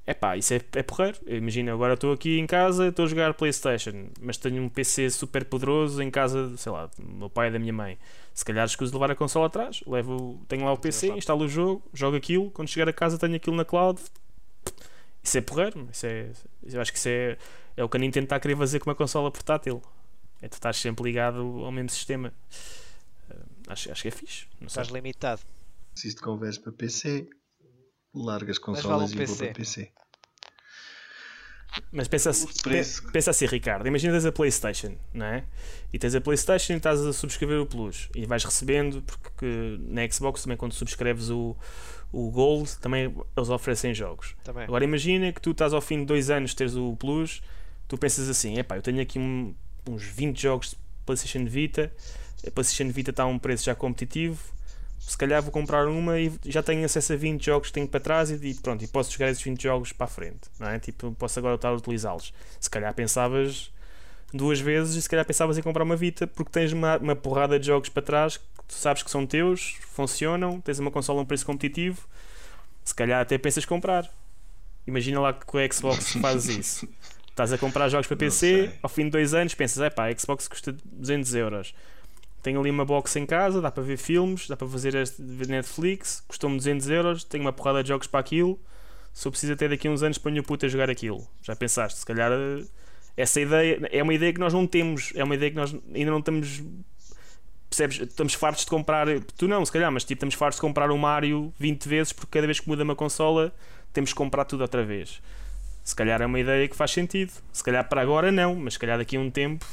é 0.06 0.14
pá, 0.14 0.36
isso 0.36 0.54
é, 0.54 0.62
é 0.74 0.84
porreiro. 0.84 1.20
Imagina, 1.28 1.74
agora 1.74 1.94
estou 1.94 2.12
aqui 2.12 2.40
em 2.40 2.48
casa, 2.48 2.88
estou 2.88 3.06
a 3.06 3.08
jogar 3.08 3.34
Playstation, 3.34 4.10
mas 4.20 4.38
tenho 4.38 4.62
um 4.62 4.70
PC 4.70 5.10
super 5.12 5.46
poderoso 5.46 6.02
em 6.02 6.10
casa, 6.10 6.56
sei 6.58 6.72
lá, 6.72 6.88
do 6.88 7.06
meu 7.06 7.30
pai 7.30 7.50
e 7.50 7.52
da 7.52 7.60
minha 7.60 7.74
mãe. 7.74 7.98
Se 8.34 8.44
calhar 8.44 8.66
escuso 8.66 8.92
de 8.92 8.98
levar 8.98 9.12
a 9.12 9.16
consola 9.16 9.46
atrás, 9.46 9.82
levo, 9.86 10.44
tenho 10.48 10.66
lá 10.66 10.74
o 10.74 10.78
PC, 10.78 11.10
instalo 11.10 11.46
o 11.46 11.48
jogo, 11.48 11.84
jogo 11.94 12.18
aquilo, 12.18 12.50
quando 12.52 12.68
chegar 12.68 12.90
a 12.90 12.94
casa 12.94 13.18
tenho 13.18 13.36
aquilo 13.36 13.56
na 13.56 13.66
cloud. 13.66 14.02
Isso 15.24 15.38
é 15.38 15.42
porreiro, 15.42 15.88
isso 15.92 16.06
é, 16.08 16.32
eu 16.64 16.82
acho 16.82 16.92
que 16.92 16.98
isso 16.98 17.10
é, 17.10 17.38
é 17.78 17.84
o 17.84 17.90
que 17.90 17.98
a 17.98 18.00
Nintendo 18.00 18.26
está 18.26 18.38
a 18.38 18.40
querer 18.40 18.58
fazer 18.58 18.80
com 18.80 18.90
uma 18.90 18.96
consola 18.96 19.30
portátil. 19.30 19.82
É 20.42 20.48
tu 20.48 20.54
estás 20.54 20.78
sempre 20.78 21.04
ligado 21.04 21.42
ao 21.64 21.72
mesmo 21.72 21.90
sistema. 21.90 22.34
Acho, 23.68 23.92
acho 23.92 24.02
que 24.02 24.08
é 24.08 24.12
fixe. 24.12 24.48
Não 24.60 24.68
estás 24.68 24.88
sei. 24.88 24.96
limitado. 24.96 25.42
Se 25.94 26.08
isto 26.08 26.24
conversa 26.24 26.60
para 26.60 26.72
PC, 26.72 27.30
largas 28.14 28.58
consolas 28.58 29.12
vale 29.12 29.20
um 29.20 29.24
e 29.24 29.26
vou 29.26 29.38
para 29.38 29.54
PC. 29.54 29.92
Mas 31.92 32.08
pensa, 32.08 32.32
pensa 33.14 33.32
assim, 33.32 33.46
Ricardo. 33.46 33.88
Imagina 33.88 34.14
tens 34.14 34.26
a 34.26 34.32
PlayStation, 34.32 34.98
não 35.14 35.26
é? 35.26 35.46
E 35.92 35.98
tens 35.98 36.14
a 36.16 36.22
PlayStation 36.22 36.74
e 36.74 36.78
estás 36.78 37.00
a 37.00 37.14
subscrever 37.14 37.62
o 37.62 37.66
Plus 37.66 38.10
e 38.14 38.26
vais 38.26 38.44
recebendo, 38.44 39.02
porque 39.02 39.78
na 39.80 40.10
Xbox 40.10 40.44
também, 40.44 40.58
quando 40.58 40.74
subscreves 40.74 41.30
o, 41.30 41.56
o 42.12 42.30
Gold, 42.30 42.78
também 42.80 43.14
eles 43.38 43.50
oferecem 43.50 43.94
jogos. 43.94 44.36
Também. 44.44 44.64
Agora 44.64 44.84
imagina 44.84 45.32
que 45.32 45.42
tu 45.42 45.52
estás 45.52 45.74
ao 45.74 45.82
fim 45.82 46.00
de 46.00 46.06
dois 46.06 46.30
anos, 46.30 46.54
teres 46.54 46.76
o 46.76 46.96
Plus, 46.98 47.42
tu 47.88 47.98
pensas 47.98 48.28
assim: 48.28 48.58
epá, 48.58 48.76
eu 48.76 48.82
tenho 48.82 49.02
aqui 49.02 49.18
um, 49.18 49.56
uns 49.90 50.04
20 50.04 50.42
jogos 50.42 50.72
de 50.72 50.78
PlayStation 51.06 51.46
Vita, 51.46 51.92
a 52.46 52.52
PlayStation 52.52 52.92
Vita 52.92 53.12
está 53.12 53.24
a 53.24 53.28
um 53.28 53.40
preço 53.40 53.66
já 53.66 53.76
competitivo 53.76 54.42
se 55.02 55.18
calhar 55.18 55.42
vou 55.42 55.52
comprar 55.52 55.88
uma 55.88 56.20
e 56.20 56.32
já 56.46 56.62
tenho 56.62 56.86
acesso 56.86 57.14
a 57.14 57.16
20 57.16 57.44
jogos 57.44 57.68
que 57.70 57.74
tenho 57.74 57.88
para 57.88 58.00
trás 58.00 58.30
e, 58.30 58.54
pronto, 58.56 58.84
e 58.84 58.88
posso 58.88 59.12
jogar 59.12 59.30
esses 59.30 59.44
20 59.44 59.62
jogos 59.62 59.92
para 59.92 60.06
a 60.06 60.10
frente, 60.10 60.50
não 60.60 60.70
é? 60.70 60.80
Tipo, 60.80 61.12
posso 61.14 61.40
agora 61.40 61.56
estar 61.56 61.70
a 61.70 61.74
utilizá-los. 61.74 62.32
Se 62.60 62.70
calhar 62.70 62.94
pensavas 62.94 63.72
duas 64.32 64.60
vezes 64.60 64.96
e 64.96 65.02
se 65.02 65.10
calhar 65.10 65.26
pensavas 65.26 65.58
em 65.58 65.62
comprar 65.62 65.84
uma 65.84 65.96
Vita 65.96 66.28
porque 66.28 66.52
tens 66.52 66.72
uma, 66.72 66.98
uma 66.98 67.16
porrada 67.16 67.60
de 67.60 67.66
jogos 67.66 67.90
para 67.90 68.04
trás 68.04 68.38
que 68.38 68.44
tu 68.68 68.74
sabes 68.76 69.02
que 69.02 69.10
são 69.10 69.26
teus, 69.26 69.78
funcionam, 69.90 70.62
tens 70.62 70.80
uma 70.80 70.92
consola 70.92 71.20
a 71.20 71.24
um 71.24 71.26
preço 71.26 71.46
competitivo, 71.46 72.08
se 72.84 72.94
calhar 72.94 73.22
até 73.22 73.38
pensas 73.38 73.66
comprar. 73.66 74.10
Imagina 74.86 75.20
lá 75.20 75.34
que 75.34 75.58
o 75.58 75.74
Xbox 75.74 76.14
faz 76.22 76.46
isso. 76.46 76.88
Estás 77.30 77.52
a 77.52 77.58
comprar 77.58 77.90
jogos 77.90 78.08
para 78.08 78.18
PC, 78.18 78.72
ao 78.84 78.90
fim 78.90 79.06
de 79.06 79.12
dois 79.12 79.34
anos 79.34 79.56
pensas, 79.56 79.82
é 79.82 79.90
pá, 79.90 80.10
a 80.10 80.18
Xbox 80.18 80.48
custa 80.48 80.76
200 80.86 81.34
euros 81.36 81.74
tenho 82.42 82.60
ali 82.60 82.70
uma 82.70 82.86
box 82.86 83.16
em 83.18 83.26
casa, 83.26 83.62
dá 83.62 83.72
para 83.72 83.84
ver 83.84 83.98
filmes, 83.98 84.48
dá 84.48 84.58
para 84.58 84.68
fazer 84.68 84.96
este, 84.96 85.22
Netflix, 85.22 86.24
custou-me 86.28 86.58
200 86.58 86.90
euros, 86.90 87.24
tenho 87.24 87.44
uma 87.44 87.54
porrada 87.54 87.84
de 87.84 87.90
jogos 87.90 88.08
para 88.08 88.20
aquilo. 88.20 88.60
Se 89.14 89.28
eu 89.28 89.32
preciso 89.32 89.54
até 89.54 89.68
daqui 89.68 89.88
a 89.88 89.92
uns 89.92 90.02
anos 90.04 90.18
ponho 90.18 90.42
o 90.42 90.44
puto 90.44 90.66
a 90.66 90.70
jogar 90.70 90.90
aquilo. 90.90 91.28
Já 91.44 91.56
pensaste? 91.56 92.00
Se 92.00 92.06
calhar 92.06 92.32
eh, 92.32 92.64
essa 93.16 93.40
ideia 93.40 93.88
é 93.92 94.02
uma 94.02 94.14
ideia 94.14 94.34
que 94.34 94.40
nós 94.40 94.54
não 94.54 94.66
temos, 94.66 95.12
é 95.16 95.24
uma 95.24 95.36
ideia 95.36 95.52
que 95.52 95.58
nós 95.58 95.76
ainda 95.94 96.12
não 96.12 96.20
estamos. 96.20 96.64
Percebes? 97.70 98.00
Estamos 98.00 98.34
fartos 98.34 98.64
de 98.64 98.70
comprar. 98.70 99.08
Tu 99.38 99.48
não, 99.48 99.66
se 99.66 99.72
calhar, 99.72 99.92
mas 99.92 100.04
tipo, 100.04 100.14
estamos 100.14 100.36
fartos 100.36 100.58
de 100.58 100.62
comprar 100.62 100.92
um 100.92 100.98
Mario 100.98 101.54
20 101.60 101.88
vezes 101.88 102.14
porque 102.14 102.32
cada 102.32 102.48
vez 102.48 102.60
que 102.60 102.68
muda 102.68 102.84
uma 102.84 102.96
consola 102.96 103.54
temos 103.94 104.12
que 104.12 104.18
comprar 104.18 104.46
tudo 104.46 104.62
outra 104.62 104.84
vez. 104.84 105.22
Se 105.84 105.96
calhar 105.96 106.22
é 106.22 106.26
uma 106.26 106.40
ideia 106.40 106.68
que 106.68 106.76
faz 106.76 106.92
sentido. 106.92 107.32
Se 107.52 107.64
calhar 107.64 107.88
para 107.88 108.02
agora 108.02 108.32
não, 108.32 108.56
mas 108.56 108.74
se 108.74 108.80
calhar 108.80 108.98
daqui 108.98 109.18
a 109.18 109.20
um 109.20 109.30
tempo 109.30 109.66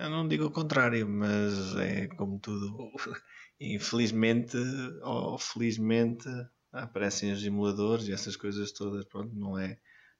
eu 0.00 0.10
não 0.10 0.26
digo 0.26 0.46
o 0.46 0.50
contrário, 0.50 1.08
mas 1.08 1.76
é 1.76 2.06
como 2.08 2.38
tudo. 2.38 2.90
Infelizmente 3.60 4.56
ou 5.02 5.38
felizmente 5.38 6.26
aparecem 6.72 7.30
os 7.32 7.44
emuladores 7.44 8.08
e 8.08 8.12
essas 8.12 8.34
coisas 8.34 8.72
todas. 8.72 9.04
Pronto, 9.04 9.34
não 9.34 9.58
é, 9.58 9.78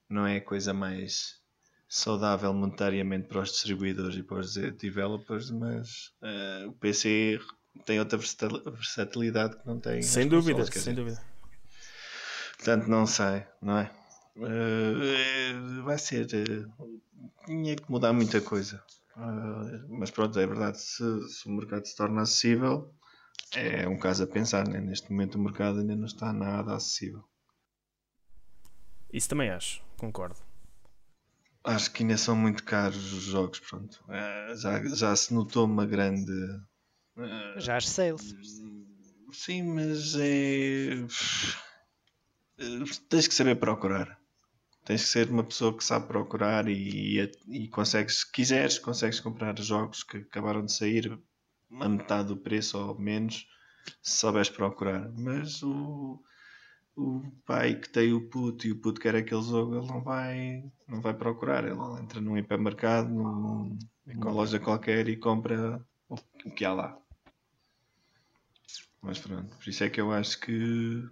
não 0.08 0.26
é 0.26 0.36
a 0.36 0.44
coisa 0.44 0.74
mais 0.74 1.40
saudável 1.88 2.52
monetariamente 2.52 3.28
para 3.28 3.40
os 3.40 3.50
distribuidores 3.50 4.16
e 4.16 4.22
para 4.22 4.38
os 4.38 4.54
developers, 4.54 5.50
mas 5.50 6.12
uh, 6.22 6.68
o 6.68 6.72
PC 6.74 7.40
tem 7.84 7.98
outra 7.98 8.18
versatilidade 8.18 9.56
que 9.56 9.66
não 9.66 9.80
tem. 9.80 10.02
Sem 10.02 10.28
dúvida, 10.28 10.58
consoles, 10.58 10.84
sem 10.84 10.94
dúvida. 10.94 11.20
Portanto, 12.56 12.86
não 12.88 13.06
sei, 13.06 13.44
não 13.62 13.78
é? 13.78 13.90
Uh, 14.36 15.82
vai 15.82 15.98
ser. 15.98 16.26
Uh, 16.26 17.00
tinha 17.46 17.74
que 17.74 17.90
mudar 17.90 18.12
muita 18.12 18.40
coisa. 18.40 18.82
Uh, 19.20 19.98
mas 19.98 20.10
pronto, 20.10 20.38
é 20.38 20.46
verdade, 20.46 20.80
se, 20.80 21.28
se, 21.28 21.46
o 21.46 21.52
mercado 21.52 21.86
se 21.86 21.94
torna 21.94 22.22
acessível, 22.22 22.94
é 23.54 23.86
um 23.86 23.98
caso 23.98 24.24
a 24.24 24.26
pensar. 24.26 24.66
Né? 24.66 24.80
Neste 24.80 25.12
momento 25.12 25.34
o 25.34 25.42
mercado 25.42 25.80
ainda 25.80 25.94
não 25.94 26.06
está 26.06 26.32
nada 26.32 26.74
acessível. 26.74 27.22
Isso 29.12 29.28
também 29.28 29.50
acho, 29.50 29.82
concordo. 29.98 30.36
Acho 31.62 31.92
que 31.92 32.02
ainda 32.02 32.16
são 32.16 32.34
muito 32.34 32.64
caros 32.64 33.12
os 33.12 33.24
jogos, 33.24 33.60
pronto. 33.60 34.02
Uh, 34.08 34.56
já, 34.56 34.82
já 34.86 35.14
se 35.14 35.34
notou 35.34 35.66
uma 35.66 35.84
grande. 35.84 36.32
Uh, 37.16 37.60
já 37.60 37.76
as 37.76 37.86
sales. 37.88 38.34
Sim, 39.32 39.74
mas 39.74 40.14
é. 40.18 41.06
Tens 43.08 43.28
que 43.28 43.34
saber 43.34 43.56
procurar. 43.56 44.19
Tens 44.90 45.02
que 45.02 45.08
ser 45.08 45.30
uma 45.30 45.44
pessoa 45.44 45.76
que 45.76 45.84
sabe 45.84 46.08
procurar 46.08 46.66
e, 46.66 47.20
e, 47.20 47.30
e 47.46 47.68
consegues, 47.68 48.22
se 48.22 48.32
quiseres, 48.32 48.76
consegues 48.76 49.20
comprar 49.20 49.56
jogos 49.60 50.02
que 50.02 50.16
acabaram 50.16 50.64
de 50.64 50.72
sair 50.72 51.16
a 51.80 51.88
metade 51.88 52.26
do 52.26 52.36
preço 52.36 52.76
ou 52.76 52.98
menos, 52.98 53.46
se 54.02 54.18
souberes 54.18 54.50
procurar. 54.50 55.08
Mas 55.12 55.62
o, 55.62 56.20
o 56.96 57.22
pai 57.46 57.76
que 57.76 57.88
tem 57.88 58.12
o 58.12 58.28
puto 58.28 58.66
e 58.66 58.72
o 58.72 58.80
puto 58.80 59.00
quer 59.00 59.14
aquele 59.14 59.42
jogo, 59.42 59.76
ele 59.76 59.86
não 59.86 60.02
vai, 60.02 60.64
não 60.88 61.00
vai 61.00 61.14
procurar. 61.14 61.62
Ele 61.62 61.78
entra 62.02 62.20
num 62.20 62.36
hipermercado, 62.36 63.08
num, 63.08 63.78
numa 64.04 64.32
loja 64.32 64.58
qualquer 64.58 65.08
e 65.08 65.16
compra 65.16 65.80
o 66.08 66.50
que 66.50 66.64
há 66.64 66.74
lá. 66.74 66.98
Mas 69.00 69.20
pronto, 69.20 69.56
por 69.56 69.68
isso 69.68 69.84
é 69.84 69.88
que 69.88 70.00
eu 70.00 70.10
acho 70.10 70.40
que 70.40 71.08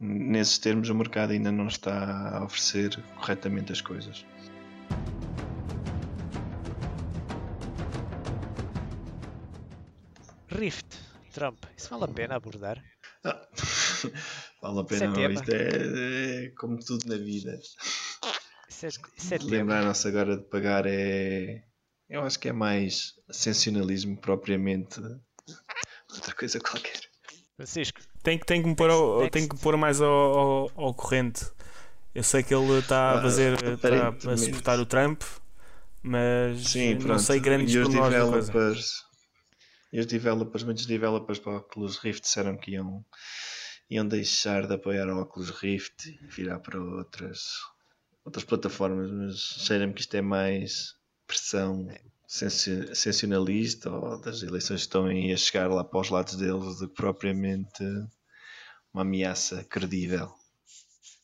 nesses 0.00 0.58
termos 0.58 0.88
o 0.88 0.94
mercado 0.94 1.32
ainda 1.32 1.52
não 1.52 1.66
está 1.66 2.38
a 2.38 2.44
oferecer 2.44 2.96
corretamente 3.16 3.70
as 3.70 3.80
coisas. 3.80 4.24
Rift, 10.48 10.98
Trump, 11.32 11.62
isso 11.76 11.90
vale 11.90 12.04
a 12.04 12.08
pena 12.08 12.36
abordar? 12.36 12.82
Ah, 13.24 13.46
vale 14.62 14.80
a 14.80 14.84
pena, 14.84 15.06
isso 15.06 15.20
é 15.20 15.28
não. 15.28 15.32
Isto 15.32 15.52
é, 15.52 16.44
é, 16.46 16.50
como 16.50 16.78
tudo 16.78 17.06
na 17.06 17.16
vida. 17.16 17.58
Isso 18.68 18.86
é, 18.86 18.88
isso 18.88 19.34
é 19.34 19.38
Lembrar-nos 19.38 20.04
agora 20.06 20.36
de 20.36 20.44
pagar 20.44 20.86
é. 20.86 21.62
Eu 22.08 22.22
acho 22.22 22.40
que 22.40 22.48
é 22.48 22.52
mais 22.52 23.14
sensacionalismo 23.30 24.16
propriamente 24.16 25.00
outra 26.12 26.34
coisa 26.34 26.58
qualquer. 26.58 27.00
Francisco, 27.54 28.00
tem, 28.22 28.38
tem, 28.38 28.62
que, 28.62 28.68
me 28.68 28.74
pôr 28.74 28.90
ao, 28.90 29.28
tem 29.30 29.48
que 29.48 29.56
pôr 29.58 29.76
mais 29.76 30.00
ao, 30.00 30.10
ao, 30.10 30.72
ao 30.76 30.94
corrente. 30.94 31.46
Eu 32.14 32.22
sei 32.22 32.42
que 32.42 32.54
ele 32.54 32.78
está 32.78 33.12
a 33.12 33.18
ah, 33.18 33.22
fazer 33.22 33.54
está 33.62 34.08
a 34.32 34.36
suportar 34.36 34.80
o 34.80 34.86
Trump, 34.86 35.22
mas 36.02 36.70
Sim, 36.70 36.94
não 36.94 37.00
pronto. 37.02 37.22
sei 37.22 37.40
grandes 37.40 37.74
e 37.74 37.78
os 37.78 37.88
developers, 37.88 39.04
e 39.92 40.00
os 40.00 40.06
developers, 40.06 40.64
muitos 40.64 40.86
developers 40.86 41.38
para 41.38 41.52
o 41.52 41.56
Oculus 41.56 41.98
Rift 41.98 42.22
disseram 42.22 42.56
que 42.56 42.72
iam, 42.72 43.04
iam 43.88 44.06
deixar 44.06 44.66
de 44.66 44.74
apoiar 44.74 45.08
o 45.08 45.20
Oculus 45.20 45.50
Rift 45.50 46.08
e 46.08 46.26
virar 46.26 46.58
para 46.60 46.80
outras, 46.80 47.40
outras 48.24 48.44
plataformas, 48.44 49.10
mas 49.10 49.36
cheira-me 49.64 49.92
que 49.92 50.00
isto 50.00 50.14
é 50.14 50.22
mais 50.22 50.94
pressão 51.26 51.88
sensacionalista 52.30 53.90
ou 53.90 54.20
das 54.20 54.40
eleições 54.44 54.82
que 54.82 54.86
estão 54.86 55.06
a 55.06 55.36
chegar 55.36 55.68
lá 55.68 55.82
para 55.82 56.00
os 56.00 56.10
lados 56.10 56.36
deles 56.36 56.78
do 56.78 56.88
que 56.88 56.94
propriamente 56.94 57.82
uma 58.94 59.02
ameaça 59.02 59.64
credível. 59.64 60.32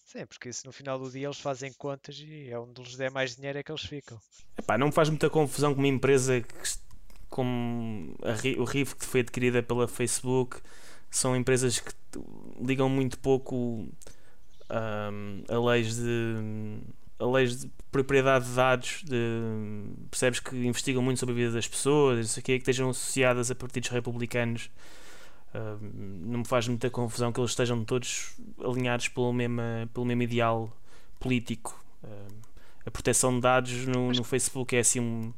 Sim, 0.04 0.26
porque 0.26 0.48
isso 0.48 0.66
no 0.66 0.72
final 0.72 0.98
do 0.98 1.08
dia 1.08 1.28
eles 1.28 1.38
fazem 1.38 1.72
contas 1.74 2.18
e 2.18 2.50
é 2.50 2.58
onde 2.58 2.82
lhes 2.82 2.96
der 2.96 3.12
mais 3.12 3.36
dinheiro 3.36 3.56
é 3.56 3.62
que 3.62 3.70
eles 3.70 3.84
ficam. 3.84 4.20
Epá, 4.58 4.76
não 4.76 4.88
me 4.88 4.92
faz 4.92 5.08
muita 5.08 5.30
confusão 5.30 5.72
com 5.74 5.80
uma 5.80 5.86
empresa 5.86 6.40
que, 6.40 6.54
como 7.28 8.16
a, 8.22 8.60
o 8.60 8.64
Rift 8.64 8.96
que 8.96 9.06
foi 9.06 9.20
adquirida 9.20 9.62
pela 9.62 9.86
Facebook 9.86 10.60
são 11.08 11.36
empresas 11.36 11.78
que 11.78 11.92
ligam 12.60 12.88
muito 12.88 13.16
pouco 13.20 13.56
um, 14.70 15.44
a 15.48 15.70
leis 15.70 15.94
de 15.94 16.80
a 17.18 17.24
leis 17.24 17.62
de 17.62 17.70
propriedade 17.90 18.46
de 18.46 18.54
dados, 18.54 19.02
de, 19.04 19.16
percebes 20.10 20.40
que 20.40 20.54
investigam 20.56 21.02
muito 21.02 21.18
sobre 21.18 21.32
a 21.34 21.36
vida 21.36 21.52
das 21.52 21.66
pessoas, 21.66 22.18
não 22.18 22.24
sei 22.24 22.40
o 22.40 22.44
quê, 22.44 22.52
que 22.54 22.62
estejam 22.62 22.90
associadas 22.90 23.50
a 23.50 23.54
partidos 23.54 23.88
republicanos. 23.90 24.70
Uh, 25.54 25.78
não 26.26 26.40
me 26.40 26.44
faz 26.44 26.68
muita 26.68 26.90
confusão 26.90 27.32
que 27.32 27.40
eles 27.40 27.52
estejam 27.52 27.82
todos 27.84 28.36
alinhados 28.62 29.08
pelo 29.08 29.32
mesmo, 29.32 29.62
pelo 29.94 30.04
mesmo 30.04 30.22
ideal 30.22 30.70
político. 31.18 31.82
Uh, 32.04 32.46
a 32.84 32.90
proteção 32.90 33.34
de 33.34 33.40
dados 33.40 33.86
no, 33.86 34.12
no 34.12 34.22
Facebook 34.22 34.76
é 34.76 34.80
assim 34.80 35.00
um 35.00 35.32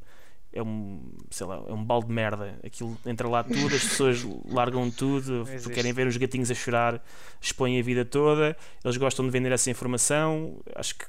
é 0.59 0.63
um, 0.63 1.01
sei 1.29 1.47
lá, 1.47 1.63
é 1.67 1.73
um 1.73 1.83
balde 1.83 2.07
de 2.07 2.13
merda. 2.13 2.59
Aquilo 2.63 2.97
entra 3.05 3.27
lá 3.27 3.43
tudo, 3.43 3.75
as 3.75 3.83
pessoas 3.83 4.23
largam 4.45 4.89
tudo, 4.91 5.45
querem 5.73 5.93
ver 5.93 6.07
os 6.07 6.17
gatinhos 6.17 6.51
a 6.51 6.53
chorar, 6.53 7.03
expõem 7.41 7.79
a 7.79 7.83
vida 7.83 8.03
toda. 8.03 8.55
Eles 8.83 8.97
gostam 8.97 9.25
de 9.25 9.31
vender 9.31 9.51
essa 9.51 9.69
informação. 9.71 10.59
Acho 10.75 10.95
que 10.95 11.05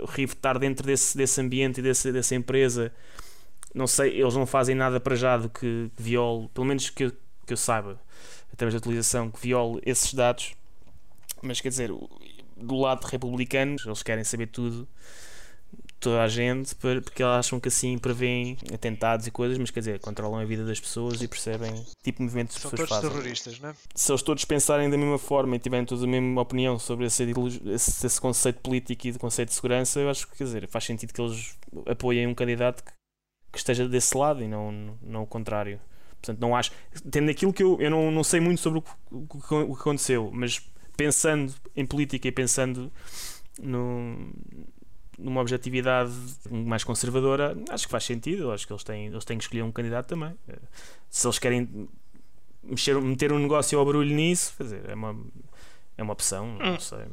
o 0.00 0.06
Rivo 0.06 0.32
estar 0.32 0.58
dentro 0.58 0.86
desse, 0.86 1.16
desse 1.16 1.40
ambiente 1.40 1.78
e 1.78 1.82
desse, 1.82 2.12
dessa 2.12 2.34
empresa, 2.34 2.92
não 3.74 3.86
sei, 3.86 4.20
eles 4.20 4.34
não 4.34 4.46
fazem 4.46 4.74
nada 4.74 4.98
para 4.98 5.14
já 5.14 5.36
do 5.36 5.48
que 5.48 5.90
viole, 5.96 6.48
pelo 6.48 6.66
menos 6.66 6.90
que 6.90 7.04
eu, 7.04 7.12
que 7.46 7.52
eu 7.52 7.56
saiba, 7.56 8.00
através 8.52 8.74
da 8.74 8.78
utilização, 8.78 9.30
que 9.30 9.40
viole 9.40 9.80
esses 9.84 10.12
dados. 10.12 10.54
Mas 11.40 11.60
quer 11.60 11.68
dizer, 11.68 11.90
do 12.56 12.76
lado 12.76 13.04
de 13.04 13.12
republicanos, 13.12 13.86
eles 13.86 14.02
querem 14.02 14.24
saber 14.24 14.48
tudo 14.48 14.88
toda 16.00 16.22
a 16.22 16.28
gente 16.28 16.74
porque 16.74 17.22
elas 17.22 17.46
acham 17.46 17.58
que 17.58 17.68
assim 17.68 17.98
prevêem 17.98 18.56
atentados 18.72 19.26
e 19.26 19.30
coisas, 19.30 19.58
mas 19.58 19.70
quer 19.70 19.80
dizer, 19.80 20.00
controlam 20.00 20.38
a 20.38 20.44
vida 20.44 20.64
das 20.64 20.78
pessoas 20.78 21.20
e 21.22 21.28
percebem 21.28 21.72
que 21.74 22.02
tipo 22.02 22.18
de 22.18 22.24
movimentos 22.24 22.56
as 22.56 22.62
pessoas 22.62 22.88
fazem. 22.88 23.10
terroristas, 23.10 23.60
não 23.60 23.70
é? 23.70 23.74
Se 23.94 24.12
eles 24.12 24.22
todos 24.22 24.44
pensarem 24.44 24.88
da 24.88 24.96
mesma 24.96 25.18
forma 25.18 25.56
e 25.56 25.58
tiverem 25.58 25.84
toda 25.84 26.04
a 26.04 26.08
mesma 26.08 26.40
opinião 26.40 26.78
sobre 26.78 27.06
esse, 27.06 27.24
esse, 27.66 28.06
esse, 28.06 28.20
conceito 28.20 28.60
político 28.60 29.06
e 29.08 29.12
de 29.12 29.18
conceito 29.18 29.48
de 29.48 29.54
segurança, 29.54 30.00
eu 30.00 30.08
acho 30.08 30.26
que 30.28 30.36
quer 30.36 30.44
dizer, 30.44 30.68
faz 30.68 30.84
sentido 30.84 31.12
que 31.12 31.20
eles 31.20 31.56
apoiem 31.86 32.26
um 32.26 32.34
candidato 32.34 32.84
que, 32.84 32.92
que 33.52 33.58
esteja 33.58 33.88
desse 33.88 34.16
lado 34.16 34.42
e 34.42 34.48
não, 34.48 34.96
não 35.02 35.22
o 35.22 35.26
contrário. 35.26 35.80
Portanto, 36.20 36.40
não 36.40 36.54
acho. 36.54 36.72
Tendo 37.10 37.30
aquilo 37.30 37.52
que 37.52 37.62
eu, 37.62 37.80
eu 37.80 37.90
não, 37.90 38.10
não 38.10 38.24
sei 38.24 38.40
muito 38.40 38.60
sobre 38.60 38.80
o 38.80 38.82
que, 38.82 39.54
o 39.54 39.74
que 39.74 39.80
aconteceu, 39.80 40.30
mas 40.32 40.60
pensando 40.96 41.54
em 41.76 41.86
política 41.86 42.26
e 42.26 42.32
pensando 42.32 42.92
no, 43.60 44.32
numa 45.18 45.40
objetividade 45.40 46.12
mais 46.48 46.84
conservadora, 46.84 47.56
acho 47.70 47.86
que 47.86 47.90
faz 47.90 48.04
sentido. 48.04 48.50
Acho 48.52 48.66
que 48.66 48.72
eles 48.72 48.84
têm, 48.84 49.06
eles 49.06 49.24
têm 49.24 49.36
que 49.36 49.44
escolher 49.44 49.62
um 49.62 49.72
candidato 49.72 50.06
também. 50.06 50.34
Eh, 50.48 50.58
se 51.10 51.26
eles 51.26 51.38
querem 51.38 51.88
mexer, 52.62 53.00
meter 53.00 53.32
um 53.32 53.38
negócio 53.38 53.78
ao 53.78 53.84
barulho 53.84 54.14
nisso, 54.14 54.52
fazer, 54.52 54.88
é 54.88 54.94
uma, 54.94 55.16
é 55.96 56.02
uma 56.02 56.12
opção, 56.12 56.56
não 56.58 56.74
hum. 56.74 56.80
sei. 56.80 57.06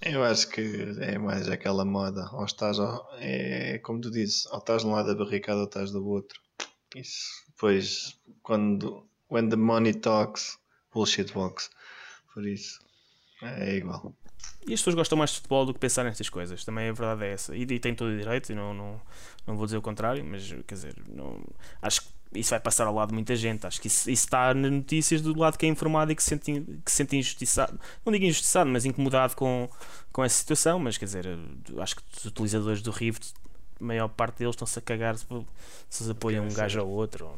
Eu 0.00 0.22
acho 0.22 0.48
que 0.48 0.96
é 1.00 1.18
mais 1.18 1.48
aquela 1.48 1.84
moda. 1.84 2.28
Ou 2.32 2.44
estás, 2.44 2.76
é 3.18 3.78
como 3.78 4.00
tu 4.00 4.10
dizes, 4.10 4.46
ou 4.46 4.58
estás 4.58 4.82
de 4.82 4.88
um 4.88 4.92
lado 4.92 5.08
da 5.08 5.24
barricada 5.24 5.60
ou 5.60 5.66
estás 5.66 5.90
do 5.90 6.06
outro. 6.06 6.40
Isso. 6.94 7.44
Depois, 7.48 8.18
quando. 8.42 9.06
When 9.30 9.50
the 9.50 9.56
money 9.56 9.92
talks, 9.92 10.58
bullshit 10.92 11.36
walks. 11.36 11.70
Por 12.32 12.46
isso, 12.46 12.78
é 13.42 13.76
igual. 13.76 14.14
E 14.66 14.74
as 14.74 14.80
pessoas 14.80 14.96
gostam 14.96 15.16
mais 15.16 15.30
de 15.30 15.36
futebol 15.36 15.64
do 15.64 15.72
que 15.72 15.80
pensar 15.80 16.04
nestas 16.04 16.28
coisas. 16.28 16.64
Também 16.64 16.88
a 16.88 16.92
verdade 16.92 17.24
é 17.24 17.32
essa. 17.32 17.56
E, 17.56 17.62
e 17.62 17.78
tem 17.78 17.94
todo 17.94 18.08
o 18.08 18.18
direito, 18.18 18.50
e 18.52 18.54
não, 18.54 18.74
não, 18.74 19.00
não 19.46 19.56
vou 19.56 19.66
dizer 19.66 19.78
o 19.78 19.82
contrário, 19.82 20.24
mas 20.24 20.48
quer 20.66 20.74
dizer, 20.74 20.94
não, 21.08 21.42
acho 21.80 22.02
que 22.02 22.08
isso 22.34 22.50
vai 22.50 22.60
passar 22.60 22.86
ao 22.86 22.94
lado 22.94 23.08
de 23.08 23.14
muita 23.14 23.34
gente. 23.34 23.66
Acho 23.66 23.80
que 23.80 23.86
isso, 23.86 24.10
isso 24.10 24.24
está 24.24 24.52
nas 24.52 24.70
notícias 24.70 25.22
do 25.22 25.36
lado 25.38 25.56
que 25.56 25.64
é 25.64 25.68
informado 25.68 26.12
e 26.12 26.14
que 26.14 26.22
se 26.22 26.28
sente, 26.28 26.52
que 26.84 26.90
se 26.90 26.96
sente 26.98 27.16
injustiçado. 27.16 27.80
Não 28.04 28.12
digo 28.12 28.24
injustiçado, 28.24 28.68
mas 28.68 28.84
incomodado 28.84 29.34
com, 29.34 29.68
com 30.12 30.24
essa 30.24 30.36
situação. 30.38 30.78
Mas 30.78 30.98
quer 30.98 31.06
dizer, 31.06 31.26
acho 31.78 31.96
que 31.96 32.02
os 32.18 32.24
utilizadores 32.26 32.82
do 32.82 32.90
Rift, 32.90 33.32
a 33.80 33.84
maior 33.84 34.08
parte 34.08 34.38
deles 34.38 34.54
estão-se 34.54 34.78
a 34.78 34.82
cagar 34.82 35.16
se, 35.16 35.26
se 35.88 36.02
eles 36.02 36.10
apoiam 36.10 36.44
um 36.44 36.52
gajo 36.52 36.80
ou 36.82 36.88
outro. 36.88 37.30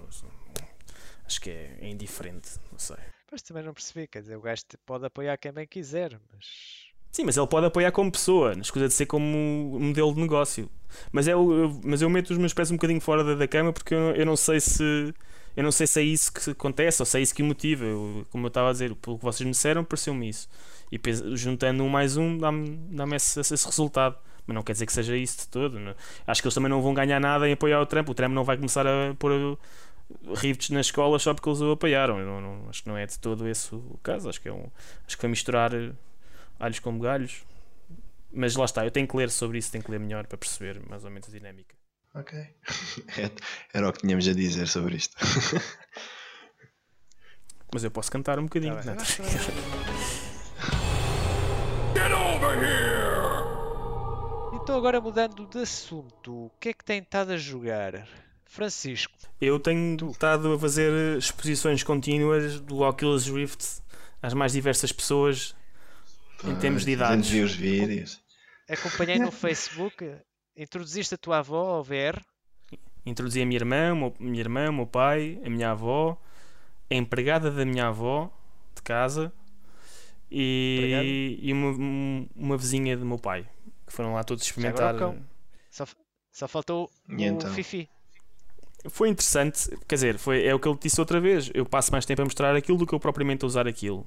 Acho 1.25 1.41
que 1.41 1.51
é, 1.51 1.79
é 1.81 1.89
indiferente, 1.89 2.51
não 2.73 2.79
sei. 2.79 2.97
Mas 3.31 3.43
também 3.43 3.63
não 3.63 3.73
percebi, 3.73 4.09
quer 4.09 4.23
dizer, 4.23 4.37
o 4.37 4.41
gajo 4.41 4.65
pode 4.85 5.07
apoiar 5.07 5.37
quem 5.37 5.53
bem 5.53 5.67
quiser, 5.67 6.19
mas 6.33 6.90
Sim, 7.13 7.25
mas 7.25 7.37
ele 7.37 7.47
pode 7.47 7.67
apoiar 7.67 7.91
como 7.93 8.11
pessoa, 8.11 8.55
na 8.55 8.63
escusa 8.63 8.87
de 8.87 8.95
ser 8.95 9.07
como 9.07 9.79
modelo 9.81 10.15
de 10.15 10.21
negócio. 10.21 10.71
Mas 11.13 11.27
eu, 11.27 11.53
eu, 11.53 11.81
mas 11.85 12.03
eu 12.03 12.11
meto 12.11 12.31
os 12.31 12.39
meus 12.39 12.55
pés 12.55 12.71
um 12.71 12.77
bocadinho 12.77 13.01
fora 13.01 13.25
da, 13.25 13.35
da 13.35 13.49
cama 13.49 13.73
porque 13.73 13.95
eu, 13.95 14.15
eu 14.15 14.27
não 14.27 14.37
sei 14.37 14.61
se 14.61 15.15
eu 15.57 15.63
não 15.65 15.73
sei 15.73 15.87
se 15.87 16.01
é 16.01 16.03
isso 16.03 16.33
que 16.33 16.51
acontece 16.51 17.03
ou 17.03 17.07
se 17.07 17.19
é 17.19 17.23
isso 17.23 17.35
que 17.35 17.43
motiva. 17.43 17.85
Eu, 17.85 18.27
como 18.31 18.47
eu 18.47 18.49
estava 18.49 18.69
a 18.71 18.73
dizer, 18.73 18.95
pelo 18.97 19.19
que 19.19 19.25
vocês 19.25 19.45
me 19.45 19.51
disseram, 19.53 19.85
pareceu-me 19.85 20.29
isso. 20.29 20.49
E 20.91 21.01
juntando 21.37 21.83
um 21.83 21.89
mais 21.89 22.17
um, 22.17 22.39
dá-me 22.39 22.77
dá 22.91 23.05
esse, 23.17 23.41
esse, 23.41 23.67
resultado. 23.67 24.17
Mas 24.47 24.55
não 24.55 24.63
quer 24.63 24.73
dizer 24.73 24.87
que 24.87 24.93
seja 24.93 25.17
isso 25.17 25.39
de 25.39 25.49
todo. 25.49 25.79
Não. 25.79 25.95
Acho 26.27 26.41
que 26.41 26.49
eles 26.49 26.55
também 26.55 26.71
não 26.71 26.81
vão 26.81 26.95
ganhar 26.95 27.21
nada 27.21 27.49
em 27.49 27.53
apoiar 27.53 27.81
o 27.81 27.87
Trump. 27.87 28.09
O 28.09 28.15
Trump 28.15 28.33
não 28.33 28.45
vai 28.45 28.57
começar 28.57 28.87
a 28.87 29.15
pôr 29.19 29.59
rifts 30.35 30.71
nas 30.71 30.87
escolas 30.87 31.23
só 31.23 31.35
porque 31.35 31.49
eles 31.49 31.61
o 31.61 31.73
apoiaram. 31.73 32.19
Não, 32.25 32.41
não, 32.41 32.69
acho 32.69 32.83
que 32.83 32.89
não 32.89 32.97
é 32.97 33.07
de 33.07 33.19
todo 33.19 33.47
esse 33.49 33.75
o 33.75 33.99
caso. 34.03 34.29
Acho 34.29 34.41
que, 34.41 34.49
é 34.49 34.53
um, 34.53 34.67
acho 35.07 35.17
que 35.17 35.21
foi 35.21 35.29
misturar 35.29 35.73
alhos 36.61 36.79
como 36.79 37.01
galhos. 37.01 37.43
Mas 38.33 38.55
lá 38.55 38.65
está, 38.65 38.85
eu 38.85 38.91
tenho 38.93 39.09
que 39.09 39.17
ler 39.17 39.31
sobre 39.31 39.59
isso, 39.59 39.73
tenho 39.73 39.83
que 39.83 39.91
ler 39.91 39.99
melhor 39.99 40.27
para 40.27 40.39
perceber 40.39 40.81
mais 40.89 41.05
ou 41.05 41.11
menos 41.11 41.29
a 41.29 41.33
dinâmica. 41.33 41.75
Ok. 42.15 42.39
Era 43.75 43.89
o 43.89 43.93
que 43.93 44.01
tínhamos 44.01 44.29
a 44.29 44.35
dizer 44.35 44.69
sobre 44.69 44.97
isto. 44.97 45.17
Mas 47.73 47.85
eu 47.85 47.91
posso 47.91 48.11
cantar 48.11 48.39
um 48.39 48.45
bocadinho. 48.45 48.77
Tá 48.77 48.95
né? 48.95 48.97
Get 51.95 52.13
over 52.13 52.59
here! 52.59 53.01
Então 54.63 54.77
agora 54.77 55.01
mudando 55.01 55.47
de 55.47 55.59
assunto, 55.59 56.47
o 56.47 56.51
que 56.61 56.69
é 56.69 56.73
que 56.73 56.85
tem 56.85 57.01
estado 57.01 57.33
a 57.33 57.37
jogar? 57.37 58.07
Francisco. 58.45 59.13
Eu 59.41 59.61
tenho 59.61 59.97
tu. 59.97 60.11
estado 60.11 60.53
a 60.53 60.59
fazer 60.59 61.17
exposições 61.17 61.85
contínuas 61.85 62.61
do 62.61 62.81
Oculus 62.81 63.29
Rift 63.29 63.81
às 64.21 64.35
mais 64.35 64.53
diversas 64.53 64.91
pessoas 64.91 65.55
em 66.45 66.57
termos 66.57 66.85
de 66.85 66.93
idades. 66.93 67.29
vi 67.29 67.43
os 67.43 67.55
vídeos. 67.55 68.21
Acompanhei 68.69 69.19
no 69.19 69.31
Facebook. 69.31 70.17
Introduziste 70.57 71.15
a 71.15 71.19
tua 71.19 71.39
avó 71.39 71.77
ao 71.77 71.85
VR? 71.85 72.21
Introduzi 73.05 73.41
a 73.41 73.47
minha 73.47 73.59
irmã, 73.59 73.93
a 73.93 74.23
minha 74.23 74.41
irmã, 74.41 74.69
o 74.69 74.73
meu 74.73 74.87
pai, 74.87 75.41
a 75.45 75.51
minha 75.51 75.71
avó, 75.71 76.21
a 76.91 76.95
empregada 76.95 77.51
da 77.51 77.65
minha 77.65 77.89
avó 77.89 78.31
de 78.75 78.83
casa 78.83 79.33
e, 80.31 81.39
e 81.41 81.53
uma, 81.53 82.29
uma 82.37 82.57
vizinha 82.57 82.97
do 82.97 83.05
meu 83.05 83.19
pai 83.19 83.49
que 83.87 83.93
foram 83.93 84.15
lá 84.15 84.23
todos 84.23 84.45
experimentar. 84.45 84.95
Só, 85.71 85.85
só 86.31 86.47
faltou 86.47 86.91
e 87.09 87.15
o 87.15 87.21
então? 87.21 87.53
Fifi 87.53 87.89
foi 88.89 89.09
interessante, 89.11 89.69
quer 89.87 89.97
dizer, 89.97 90.19
foi, 90.19 90.45
é 90.47 90.55
o 90.55 90.59
que 90.59 90.69
ele 90.69 90.79
disse 90.81 90.99
outra 91.01 91.21
vez. 91.21 91.51
Eu 91.53 91.67
passo 91.67 91.93
mais 91.93 92.07
tempo 92.07 92.23
a 92.23 92.25
mostrar 92.25 92.57
aquilo 92.57 92.79
do 92.79 92.87
que 92.87 92.95
eu 92.95 93.01
propriamente 93.01 93.45
a 93.45 93.47
usar 93.47 93.69
aquilo. 93.69 94.07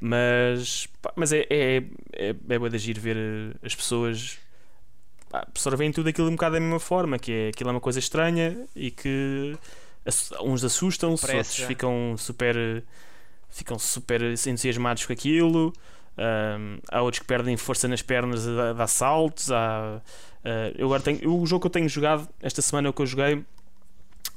Mas, 0.00 0.86
pá, 1.02 1.12
mas 1.16 1.32
é, 1.32 1.46
é, 1.50 1.82
é, 2.12 2.28
é 2.28 2.32
bem 2.32 2.70
de 2.70 2.76
agir 2.76 2.98
ver 2.98 3.16
eh, 3.16 3.56
as 3.62 3.74
pessoas 3.74 4.38
absorvem 5.32 5.90
tudo 5.92 6.08
aquilo 6.08 6.28
um 6.28 6.32
bocado 6.32 6.54
da 6.54 6.60
mesma 6.60 6.80
forma, 6.80 7.18
que 7.18 7.32
é 7.32 7.48
aquilo 7.48 7.70
é 7.70 7.72
uma 7.72 7.80
coisa 7.80 7.98
estranha 7.98 8.56
e 8.74 8.90
que 8.90 9.56
uns 10.42 10.64
assustam-se, 10.64 11.36
outros 11.36 11.58
ficam 11.58 12.14
super 12.16 12.82
ficam 13.50 13.78
super 13.78 14.22
entusiasmados 14.22 15.06
com 15.06 15.12
aquilo. 15.12 15.72
Um, 16.16 16.78
há 16.90 17.00
outros 17.02 17.20
que 17.20 17.26
perdem 17.26 17.56
força 17.56 17.86
nas 17.86 18.02
pernas 18.02 18.46
a, 18.46 18.72
dar 18.72 18.86
saltos. 18.86 19.50
Há, 19.50 20.00
uh, 20.00 20.74
eu 20.76 20.86
agora 20.86 21.02
tenho, 21.02 21.32
o 21.32 21.46
jogo 21.46 21.62
que 21.62 21.66
eu 21.66 21.70
tenho 21.70 21.88
jogado 21.88 22.28
esta 22.40 22.62
semana 22.62 22.88
é 22.88 22.90
o 22.90 22.92
que 22.92 23.02
eu 23.02 23.06
joguei 23.06 23.44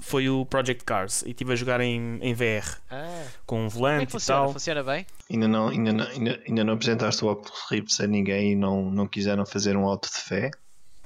foi 0.01 0.29
o 0.29 0.45
Project 0.45 0.83
Cars 0.83 1.21
e 1.21 1.29
estive 1.29 1.53
a 1.53 1.55
jogar 1.55 1.79
em, 1.79 2.19
em 2.21 2.33
VR 2.33 2.77
ah. 2.89 3.23
com 3.45 3.65
um 3.65 3.69
volante 3.69 4.07
Como 4.07 4.17
é 4.17 4.19
funciona? 4.19 4.41
e 4.41 4.43
tal. 4.43 4.53
Funciona 4.53 4.83
bem? 4.83 5.05
Ainda 5.29 5.47
não, 5.47 5.67
ainda 5.69 5.93
não, 5.93 6.07
ainda, 6.07 6.41
ainda 6.45 6.63
não 6.63 6.73
apresentaste 6.73 7.23
o 7.23 7.29
Oculus 7.29 7.69
Rift 7.69 8.03
a 8.03 8.07
ninguém 8.07 8.51
e 8.51 8.55
não, 8.55 8.91
não 8.91 9.07
quiseram 9.07 9.45
fazer 9.45 9.77
um 9.77 9.85
auto 9.85 10.09
de 10.09 10.17
fé? 10.17 10.51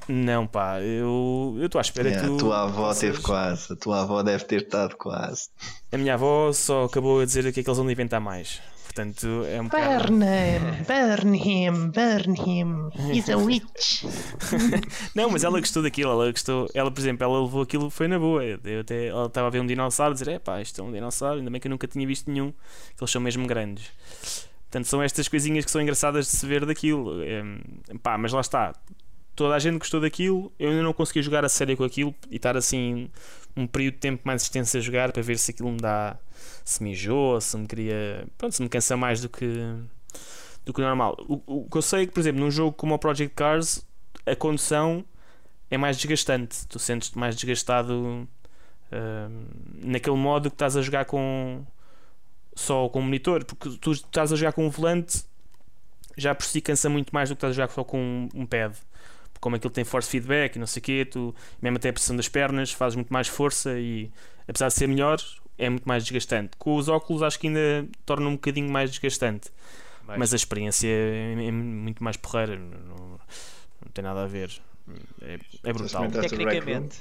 Não, 0.07 0.45
pá, 0.45 0.79
eu 0.81 1.57
estou 1.59 1.79
à 1.79 1.81
espera 1.81 2.09
yeah, 2.09 2.27
que 2.27 2.33
tu, 2.33 2.35
A 2.35 2.39
tua 2.39 2.63
avó 2.63 2.93
vocês... 2.93 3.11
teve 3.11 3.23
quase, 3.23 3.73
a 3.73 3.75
tua 3.75 4.01
avó 4.01 4.21
deve 4.21 4.43
ter 4.43 4.61
estado 4.61 4.95
quase. 4.97 5.49
A 5.91 5.97
minha 5.97 6.13
avó 6.13 6.53
só 6.53 6.85
acabou 6.85 7.21
a 7.21 7.25
dizer 7.25 7.45
o 7.45 7.51
que 7.51 7.59
é 7.59 7.63
que 7.63 7.69
eles 7.69 7.77
vão 7.77 7.89
inventar 7.89 8.21
mais. 8.21 8.61
Portanto, 8.95 9.27
é 9.45 9.59
um 9.59 9.67
Burn 9.67 10.23
him, 10.23 10.83
burn 10.87 11.35
him, 11.35 11.91
burn 11.91 12.33
him. 12.39 12.89
He's 13.11 13.29
a 13.29 13.35
witch. 13.35 14.05
não, 15.13 15.29
mas 15.31 15.43
ela 15.43 15.59
gostou 15.59 15.83
daquilo. 15.83 16.11
Ela 16.11 16.31
gostou. 16.31 16.69
Ela, 16.73 16.89
por 16.89 17.01
exemplo, 17.01 17.25
ela 17.25 17.41
levou 17.43 17.61
aquilo, 17.61 17.89
foi 17.89 18.07
na 18.07 18.17
boa. 18.17 18.41
Eu 18.41 18.79
até, 18.79 19.07
ela 19.07 19.25
estava 19.25 19.47
a 19.47 19.49
ver 19.49 19.59
um 19.59 19.67
dinossauro 19.67 20.13
e 20.13 20.17
dizer: 20.17 20.31
é 20.31 20.39
pá, 20.39 20.61
isto 20.61 20.79
é 20.79 20.83
um 20.83 20.93
dinossauro. 20.93 21.39
Ainda 21.39 21.51
bem 21.51 21.59
que 21.59 21.67
eu 21.67 21.71
nunca 21.71 21.85
tinha 21.87 22.07
visto 22.07 22.31
nenhum. 22.31 22.53
Que 22.95 23.03
eles 23.03 23.11
são 23.11 23.19
mesmo 23.19 23.45
grandes. 23.45 23.91
Portanto, 24.71 24.85
são 24.85 25.03
estas 25.03 25.27
coisinhas 25.27 25.65
que 25.65 25.71
são 25.71 25.81
engraçadas 25.81 26.27
de 26.27 26.37
se 26.37 26.45
ver 26.45 26.65
daquilo. 26.65 27.21
É, 27.21 27.43
pá, 28.01 28.17
mas 28.17 28.31
lá 28.31 28.39
está. 28.39 28.73
Toda 29.35 29.55
a 29.55 29.59
gente 29.59 29.77
gostou 29.77 29.99
daquilo. 29.99 30.53
Eu 30.57 30.69
ainda 30.69 30.83
não 30.83 30.93
consegui 30.93 31.21
jogar 31.21 31.43
a 31.43 31.49
sério 31.49 31.75
com 31.75 31.83
aquilo 31.83 32.15
e 32.31 32.37
estar 32.37 32.55
assim 32.55 33.09
um 33.57 33.67
período 33.67 33.95
de 33.95 33.99
tempo 33.99 34.21
mais 34.23 34.43
extenso 34.43 34.77
a 34.77 34.79
jogar 34.79 35.11
para 35.11 35.21
ver 35.21 35.37
se 35.37 35.51
aquilo 35.51 35.69
me 35.69 35.79
dá 35.79 36.17
se 36.65 36.83
me 36.83 36.91
enjoa, 36.91 37.39
se 37.39 37.55
me 37.57 37.67
queria. 37.67 38.27
Pronto, 38.37 38.53
se 38.53 38.61
me 38.61 38.67
cansa 38.67 38.97
mais 38.97 39.21
do 39.21 39.29
que 39.29 39.47
do 40.65 40.73
que 40.73 40.81
normal. 40.81 41.15
O, 41.29 41.63
o 41.63 41.69
que 41.69 41.77
eu 41.77 41.81
sei 41.81 42.03
é 42.03 42.05
que, 42.07 42.11
por 42.11 42.19
exemplo, 42.19 42.41
num 42.41 42.51
jogo 42.51 42.73
como 42.73 42.95
o 42.95 42.99
Project 42.99 43.33
Cars, 43.35 43.85
a 44.25 44.35
condução 44.35 45.05
é 45.69 45.77
mais 45.77 45.95
desgastante. 45.95 46.67
Tu 46.67 46.79
sentes-te 46.79 47.17
mais 47.17 47.35
desgastado 47.35 48.27
ah, 48.91 49.29
naquele 49.83 50.15
modo 50.15 50.49
que 50.49 50.55
estás 50.55 50.75
a 50.75 50.81
jogar 50.81 51.05
com 51.05 51.63
só 52.55 52.87
com 52.89 52.99
o 52.99 53.03
monitor, 53.03 53.43
porque 53.45 53.77
tu 53.79 53.91
estás 53.91 54.31
a 54.31 54.35
jogar 54.35 54.53
com 54.53 54.65
um 54.65 54.69
volante 54.69 55.25
já 56.17 56.33
por 56.33 56.45
si 56.45 56.61
cansa 56.61 56.89
muito 56.89 57.13
mais 57.13 57.27
do 57.27 57.35
que 57.35 57.39
estás 57.39 57.51
a 57.51 57.53
jogar 57.53 57.69
só 57.69 57.83
com 57.83 57.99
um, 57.99 58.29
um 58.33 58.45
pad. 58.45 58.75
Como 59.41 59.57
aquilo 59.57 59.71
tem 59.71 59.83
force 59.83 60.09
feedback 60.09 60.55
e 60.55 60.59
não 60.59 60.65
sei 60.65 60.79
o 60.79 60.83
quê, 60.83 61.05
tu 61.05 61.35
mesmo 61.61 61.77
até 61.77 61.89
a 61.89 61.93
pressão 61.93 62.15
das 62.15 62.29
pernas 62.29 62.71
fazes 62.71 62.95
muito 62.95 63.11
mais 63.11 63.27
força 63.27 63.77
e 63.77 64.09
apesar 64.47 64.69
de 64.69 64.73
ser 64.73 64.87
melhor, 64.87 65.19
é 65.57 65.69
muito 65.69 65.87
mais 65.87 66.03
desgastante. 66.03 66.51
Com 66.57 66.75
os 66.75 66.87
óculos 66.89 67.21
acho 67.23 67.39
que 67.39 67.47
ainda 67.47 67.87
torna 68.05 68.27
um 68.27 68.33
bocadinho 68.33 68.69
mais 68.69 68.89
desgastante. 68.91 69.49
Mas, 70.07 70.17
Mas 70.19 70.33
a 70.33 70.35
experiência 70.35 70.87
é, 70.87 71.33
é 71.47 71.51
muito 71.51 72.03
mais 72.03 72.15
porreira, 72.17 72.55
não, 72.57 72.67
não- 72.95 73.19
não 73.83 73.91
tem 73.93 74.03
nada 74.03 74.23
a 74.23 74.27
ver. 74.27 74.51
É, 75.21 75.39
é 75.63 75.73
brutal. 75.73 76.09
tecnicamente, 76.11 76.97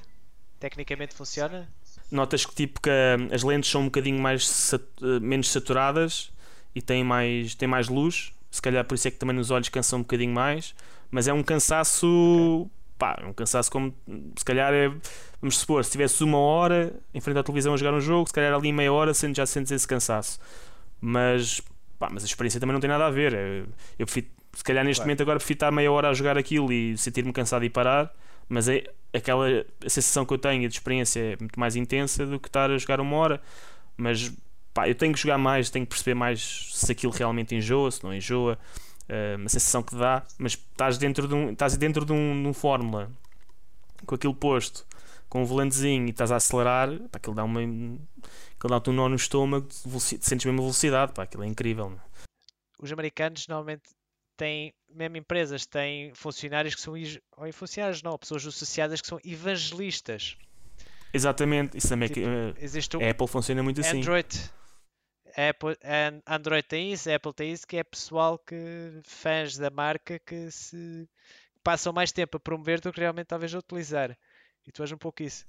tecnicamente 0.58 1.14
funciona? 1.14 1.68
Notas 2.10 2.46
que 2.46 2.54
tipo 2.54 2.80
que 2.80 2.88
ah, 2.90 3.16
as 3.34 3.42
lentes 3.42 3.70
são 3.70 3.82
um 3.82 3.84
bocadinho 3.86 4.18
mais 4.20 4.46
sat- 4.48 4.82
ah, 5.02 5.20
menos 5.20 5.50
saturadas 5.50 6.30
e 6.74 6.80
têm 6.80 7.04
mais, 7.04 7.54
têm 7.54 7.68
mais 7.68 7.88
luz. 7.88 8.32
Se 8.50 8.62
calhar 8.62 8.84
por 8.84 8.94
isso 8.94 9.08
é 9.08 9.10
que 9.10 9.18
também 9.18 9.34
nos 9.36 9.50
olhos 9.50 9.68
cansa 9.68 9.96
um 9.96 10.00
bocadinho 10.00 10.32
mais. 10.32 10.74
Mas 11.10 11.28
é 11.28 11.32
um 11.32 11.42
cansaço. 11.42 12.70
Pá, 12.98 13.18
é 13.20 13.26
um 13.26 13.32
cansaço 13.32 13.70
como. 13.70 13.94
Se 14.36 14.44
calhar 14.44 14.72
é. 14.72 14.88
Vamos 15.40 15.58
supor, 15.58 15.84
se 15.84 15.90
tivesse 15.90 16.22
uma 16.22 16.38
hora 16.38 16.94
em 17.12 17.20
frente 17.20 17.38
à 17.38 17.42
televisão 17.42 17.74
a 17.74 17.76
jogar 17.76 17.92
um 17.94 18.00
jogo, 18.00 18.28
se 18.28 18.32
calhar 18.34 18.54
ali 18.54 18.72
meia 18.72 18.92
hora 18.92 19.12
sendo- 19.12 19.36
já 19.36 19.44
sentes 19.46 19.72
esse 19.72 19.86
cansaço. 19.86 20.38
Mas. 21.00 21.60
Pá, 21.98 22.08
mas 22.12 22.22
a 22.22 22.26
experiência 22.26 22.58
também 22.60 22.72
não 22.72 22.80
tem 22.80 22.88
nada 22.90 23.06
a 23.06 23.10
ver. 23.10 23.34
É- 23.34 23.62
Eu 23.98 24.06
prefiro, 24.06 24.26
se 24.52 24.64
calhar 24.64 24.84
neste 24.84 24.98
Claro. 25.00 25.08
momento 25.08 25.20
agora 25.22 25.38
prefiro 25.38 25.56
estar 25.56 25.70
meia 25.70 25.90
hora 25.90 26.08
a 26.10 26.14
jogar 26.14 26.36
aquilo 26.38 26.72
e 26.72 26.96
sentir-me 26.98 27.32
cansado 27.32 27.64
e 27.64 27.70
parar. 27.70 28.12
Mas 28.48 28.68
é 28.68 28.84
aquela 29.12 29.46
a 29.84 29.88
sensação 29.88 30.24
que 30.26 30.34
eu 30.34 30.38
tenho 30.38 30.68
de 30.68 30.74
experiência 30.74 31.20
é 31.20 31.36
muito 31.38 31.58
mais 31.58 31.76
intensa 31.76 32.26
do 32.26 32.38
que 32.38 32.48
estar 32.48 32.70
a 32.70 32.76
jogar 32.78 33.00
uma 33.00 33.16
hora. 33.16 33.40
Mas 33.96 34.32
pá, 34.72 34.88
eu 34.88 34.94
tenho 34.94 35.12
que 35.12 35.20
jogar 35.20 35.38
mais, 35.38 35.70
tenho 35.70 35.86
que 35.86 35.90
perceber 35.90 36.14
mais 36.14 36.70
se 36.74 36.90
aquilo 36.92 37.12
realmente 37.12 37.54
enjoa, 37.54 37.90
se 37.90 38.02
não 38.04 38.12
enjoa, 38.12 38.58
eh, 39.08 39.36
uma 39.36 39.48
sensação 39.48 39.82
que 39.82 39.94
dá. 39.94 40.24
Mas 40.38 40.52
estás 40.52 40.98
dentro 40.98 41.28
de 41.28 41.34
um, 41.34 41.50
estás 41.52 41.76
dentro 41.76 42.04
de 42.04 42.12
um, 42.12 42.42
de 42.42 42.48
um 42.48 42.52
fórmula 42.52 43.10
com 44.06 44.14
aquilo 44.14 44.34
posto, 44.34 44.86
com 45.28 45.42
um 45.42 45.44
volantezinho 45.44 46.06
e 46.06 46.10
estás 46.10 46.30
a 46.30 46.36
acelerar, 46.36 46.90
pá, 47.10 47.16
aquilo 47.16 47.34
dá 47.34 47.44
uma. 47.44 47.60
Aquilo 47.60 48.70
dá-te 48.70 48.90
um 48.90 48.92
nó 48.92 49.08
no 49.08 49.16
estômago, 49.16 49.68
sentes 49.70 50.44
mesmo 50.44 50.60
a 50.60 50.62
velocidade, 50.62 51.12
pá, 51.12 51.24
aquilo 51.24 51.42
é 51.42 51.46
incrível. 51.46 51.90
meu. 51.90 52.00
Os 52.78 52.92
americanos 52.92 53.46
normalmente 53.48 53.82
têm, 54.36 54.72
mesmo 54.90 55.16
empresas, 55.16 55.66
têm 55.66 56.12
funcionários 56.14 56.74
que 56.74 56.80
são, 56.80 56.94
ou 57.36 57.52
funcionários 57.52 58.02
não, 58.02 58.18
pessoas 58.18 58.46
associadas 58.46 59.00
que 59.00 59.06
são 59.06 59.18
evangelistas. 59.24 60.36
Exatamente, 61.12 61.78
isso 61.78 61.88
também 61.88 62.06
é 62.06 62.08
que, 62.08 62.20
Tipo, 62.20 62.64
Existe 62.64 62.96
um 62.96 63.00
a 63.00 63.10
Apple 63.10 63.28
funciona 63.28 63.62
muito 63.62 63.80
assim. 63.80 63.98
Android. 63.98 64.50
Apple, 65.36 65.76
An- 65.84 66.22
Android 66.26 66.62
tem 66.66 66.92
isso, 66.92 67.10
a 67.10 67.14
Apple 67.16 67.32
tem 67.32 67.52
isso, 67.52 67.66
que 67.66 67.76
é 67.76 67.84
pessoal 67.84 68.38
que 68.38 68.56
fãs 69.04 69.56
da 69.56 69.70
marca 69.70 70.18
que 70.18 70.50
se 70.50 71.08
passam 71.62 71.92
mais 71.92 72.12
tempo 72.12 72.36
a 72.36 72.40
promover 72.40 72.80
do 72.80 72.92
que 72.92 73.00
realmente 73.00 73.26
talvez 73.26 73.54
a 73.54 73.58
utilizar. 73.58 74.16
E 74.66 74.72
tu 74.72 74.82
és 74.82 74.92
um 74.92 74.96
pouco 74.98 75.22
isso. 75.22 75.44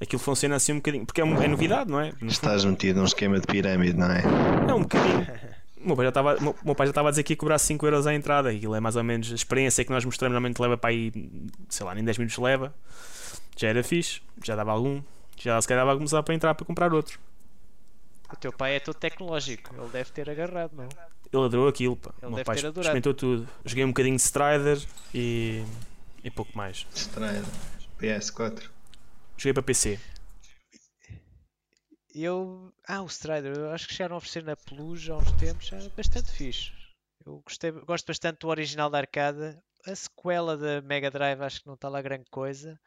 Aquilo 0.00 0.20
funciona 0.20 0.56
assim 0.56 0.72
um 0.72 0.76
bocadinho, 0.76 1.04
porque 1.04 1.20
é, 1.20 1.24
um- 1.24 1.42
é 1.42 1.48
novidade, 1.48 1.90
não 1.90 2.00
é? 2.00 2.12
Estás 2.22 2.64
metido 2.64 2.98
num 2.98 3.04
esquema 3.04 3.38
de 3.40 3.46
pirâmide, 3.46 3.96
não 3.98 4.10
é? 4.10 4.22
É 4.68 4.74
um 4.74 4.82
bocadinho. 4.82 5.26
O 5.78 5.86
meu 5.88 5.96
pai 5.96 6.04
já 6.06 6.08
estava, 6.08 6.40
meu- 6.40 6.56
meu 6.64 6.74
pai 6.74 6.86
já 6.86 6.90
estava 6.92 7.08
a 7.08 7.10
dizer 7.10 7.22
que 7.22 7.32
ia 7.34 7.36
cobrar 7.36 7.58
5 7.58 7.84
euros 7.86 8.06
à 8.06 8.14
entrada. 8.14 8.48
Aquilo 8.50 8.74
é 8.74 8.80
mais 8.80 8.96
ou 8.96 9.04
menos 9.04 9.30
a 9.30 9.34
experiência 9.34 9.84
que 9.84 9.90
nós 9.90 10.04
mostramos. 10.04 10.32
Normalmente 10.32 10.60
leva 10.60 10.78
para 10.78 10.90
aí, 10.90 11.12
sei 11.68 11.84
lá, 11.84 11.94
nem 11.94 12.02
10 12.04 12.16
minutos 12.18 12.38
leva. 12.38 12.74
Já 13.56 13.68
era 13.68 13.82
fixe, 13.82 14.20
já 14.42 14.56
dava 14.56 14.72
algum. 14.72 15.02
Já 15.38 15.60
se 15.60 15.68
calhar 15.68 15.82
dava 15.82 15.92
a 15.92 15.96
começar 15.96 16.22
para 16.22 16.34
entrar 16.34 16.54
para 16.54 16.64
comprar 16.66 16.92
outro. 16.94 17.18
O 18.32 18.36
teu 18.36 18.52
pai 18.52 18.76
é 18.76 18.80
todo 18.80 18.96
tecnológico, 18.96 19.74
ele 19.74 19.88
deve 19.90 20.10
ter 20.10 20.28
agarrado, 20.28 20.74
não? 20.74 20.88
Ele 21.32 21.44
adorou 21.44 21.68
aquilo, 21.68 21.96
pá. 21.96 22.12
Ele 22.18 22.26
o 22.26 22.30
meu 22.30 22.36
deve 22.36 22.44
pai 22.44 22.56
ter 22.56 22.66
adorado. 22.66 22.80
experimentou 22.80 23.14
tudo. 23.14 23.48
Joguei 23.64 23.84
um 23.84 23.88
bocadinho 23.88 24.16
de 24.16 24.22
Strider 24.22 24.78
e, 25.14 25.64
e 26.24 26.30
pouco 26.30 26.56
mais. 26.56 26.86
Strider. 26.94 27.44
PS4. 28.00 28.70
Joguei 29.36 29.52
para 29.52 29.62
PC. 29.62 29.98
Eu. 32.14 32.72
Ah, 32.88 33.02
o 33.02 33.06
Strider, 33.06 33.56
eu 33.56 33.70
acho 33.72 33.86
que 33.86 33.94
chegaram 33.94 34.14
a 34.14 34.18
oferecer 34.18 34.42
na 34.42 34.56
Plus 34.56 35.08
há 35.10 35.16
uns 35.16 35.32
tempos, 35.32 35.70
é 35.72 35.88
bastante 35.90 36.30
fixe. 36.30 36.72
Eu 37.24 37.42
gostei, 37.44 37.70
gosto 37.70 38.06
bastante 38.06 38.38
do 38.38 38.48
original 38.48 38.88
da 38.88 38.98
arcada. 38.98 39.62
A 39.86 39.94
sequela 39.94 40.56
da 40.56 40.80
Mega 40.82 41.10
Drive 41.10 41.40
acho 41.42 41.60
que 41.60 41.66
não 41.66 41.74
está 41.74 41.88
lá 41.88 42.00
grande 42.00 42.24
coisa, 42.30 42.80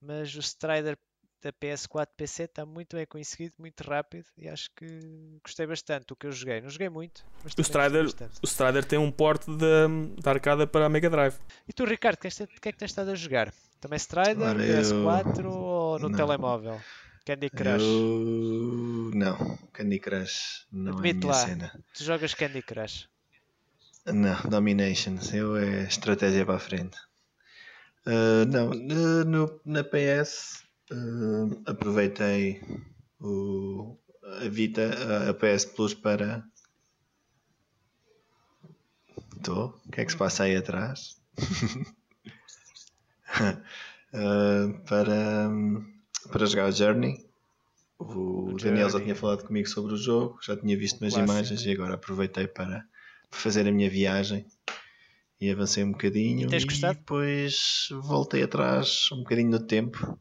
mas 0.00 0.34
o 0.34 0.40
Strider 0.40 0.98
da 1.46 1.52
PS4 1.52 2.08
PC 2.16 2.42
está 2.44 2.66
muito 2.66 2.96
bem 2.96 3.06
conseguido, 3.06 3.54
muito 3.58 3.80
rápido 3.82 4.26
e 4.36 4.48
acho 4.48 4.68
que 4.74 4.86
gostei 5.44 5.66
bastante 5.66 6.06
do 6.06 6.16
que 6.16 6.26
eu 6.26 6.32
joguei. 6.32 6.60
Não 6.60 6.68
joguei 6.68 6.88
muito, 6.88 7.24
mas 7.44 7.52
O 7.56 7.60
Strider, 7.60 8.04
o 8.42 8.46
Strider 8.46 8.84
tem 8.84 8.98
um 8.98 9.10
porte 9.12 9.46
da, 9.56 9.86
da 10.22 10.30
arcada 10.32 10.66
para 10.66 10.86
a 10.86 10.88
Mega 10.88 11.08
Drive. 11.08 11.34
E 11.68 11.72
tu, 11.72 11.84
Ricardo, 11.84 12.16
o 12.16 12.20
que, 12.20 12.28
o 12.28 12.46
que 12.60 12.68
é 12.68 12.72
que 12.72 12.78
tens 12.78 12.90
estado 12.90 13.10
a 13.10 13.14
jogar? 13.14 13.52
Também 13.80 13.96
Strider, 13.98 14.38
Ora, 14.48 14.64
eu- 14.64 14.82
PS4 14.82 15.44
ou 15.46 15.98
no 15.98 16.08
Não. 16.08 16.16
telemóvel? 16.16 16.80
Candy 17.24 17.50
Crush? 17.50 17.82
Eu... 17.82 19.10
Não, 19.14 19.58
Candy 19.72 19.98
Crush 19.98 20.66
não 20.72 20.94
é 21.04 21.10
a 21.10 21.14
minha 21.14 21.26
lá. 21.26 21.34
cena. 21.34 21.84
Tu 21.94 22.04
jogas 22.04 22.34
Candy 22.34 22.62
Crush? 22.62 23.08
Não, 24.06 24.40
Dominations. 24.48 25.32
Eu 25.34 25.56
é 25.56 25.82
estratégia 25.84 26.46
para 26.46 26.54
a 26.56 26.60
frente. 26.60 26.96
Ah, 28.06 28.44
não, 28.46 28.70
na- 28.70 29.24
no- 29.24 29.60
na 29.64 29.82
PS 29.82 30.62
ah, 30.92 31.70
aproveitei 31.70 32.60
o, 33.20 33.96
a 34.42 34.48
Vita, 34.48 34.82
a- 34.82 35.30
a 35.30 35.34
PS 35.34 35.66
Plus 35.74 35.94
para. 35.94 36.44
Estou? 39.36 39.80
O 39.86 39.90
que 39.90 40.00
é 40.00 40.04
que 40.04 40.10
se 40.12 40.18
passa 40.18 40.44
aí 40.44 40.56
atrás? 40.56 41.16
Ah, 43.28 43.62
para, 44.88 45.50
para 46.30 46.46
jogar 46.46 46.68
o 46.68 46.72
Journey. 46.72 47.26
O, 47.98 48.52
O 48.52 48.56
Daniel 48.56 48.90
já 48.90 49.00
tinha 49.00 49.14
falado 49.14 49.44
comigo 49.46 49.68
sobre 49.68 49.94
o 49.94 49.96
jogo, 49.96 50.38
já 50.42 50.56
tinha 50.56 50.76
visto 50.76 51.00
umas 51.00 51.14
imagens 51.14 51.64
e 51.64 51.70
agora 51.70 51.94
aproveitei 51.94 52.46
para 52.46 52.84
fazer 53.30 53.66
a 53.66 53.72
minha 53.72 53.88
viagem 53.88 54.46
e 55.40 55.50
avancei 55.50 55.82
um 55.82 55.92
bocadinho 55.92 56.48
tens 56.48 56.64
e 56.64 56.80
depois 56.80 57.88
voltei 58.02 58.42
atrás 58.42 59.08
um 59.12 59.18
bocadinho 59.18 59.50
no 59.50 59.60
tempo 59.66 60.18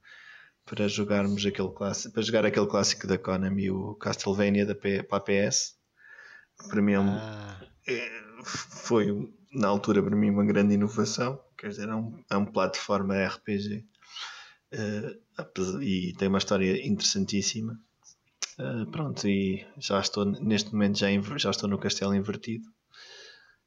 para 0.65 0.87
jogarmos 0.87 1.45
aquele 1.45 1.69
clássico, 1.71 2.13
para 2.13 2.23
jogar 2.23 2.45
aquele 2.45 2.65
clássico 2.67 3.05
da 3.07 3.17
Konami, 3.17 3.69
o 3.69 3.93
Castlevania 3.95 4.65
da 4.65 4.73
P, 4.75 5.03
para 5.03 5.17
a 5.19 5.21
PS. 5.21 5.75
Para 6.69 6.81
mim 6.81 6.93
é 6.93 6.99
um, 6.99 7.09
Ah, 7.17 7.61
é, 7.87 8.09
foi 8.43 9.31
na 9.53 9.67
altura 9.67 10.01
para 10.01 10.15
mim 10.15 10.29
uma 10.29 10.45
grande 10.45 10.73
inovação, 10.73 11.39
quer 11.57 11.69
dizer, 11.69 11.87
é 11.89 11.95
um, 11.95 12.23
é 12.29 12.35
um 12.37 12.45
plataforma 12.45 13.15
RPG 13.15 13.85
eh, 14.71 15.17
apesar- 15.37 15.81
e 15.83 16.13
tem 16.17 16.27
uma 16.27 16.37
história 16.39 16.85
interessantíssima. 16.85 17.79
Eh, 18.57 18.85
pronto, 18.91 19.27
e 19.27 19.65
já 19.77 19.99
estou 19.99 20.25
neste 20.25 20.71
momento 20.73 20.97
já, 20.97 21.07
já 21.37 21.51
estou 21.51 21.69
no 21.69 21.77
castelo 21.77 22.15
invertido 22.15 22.65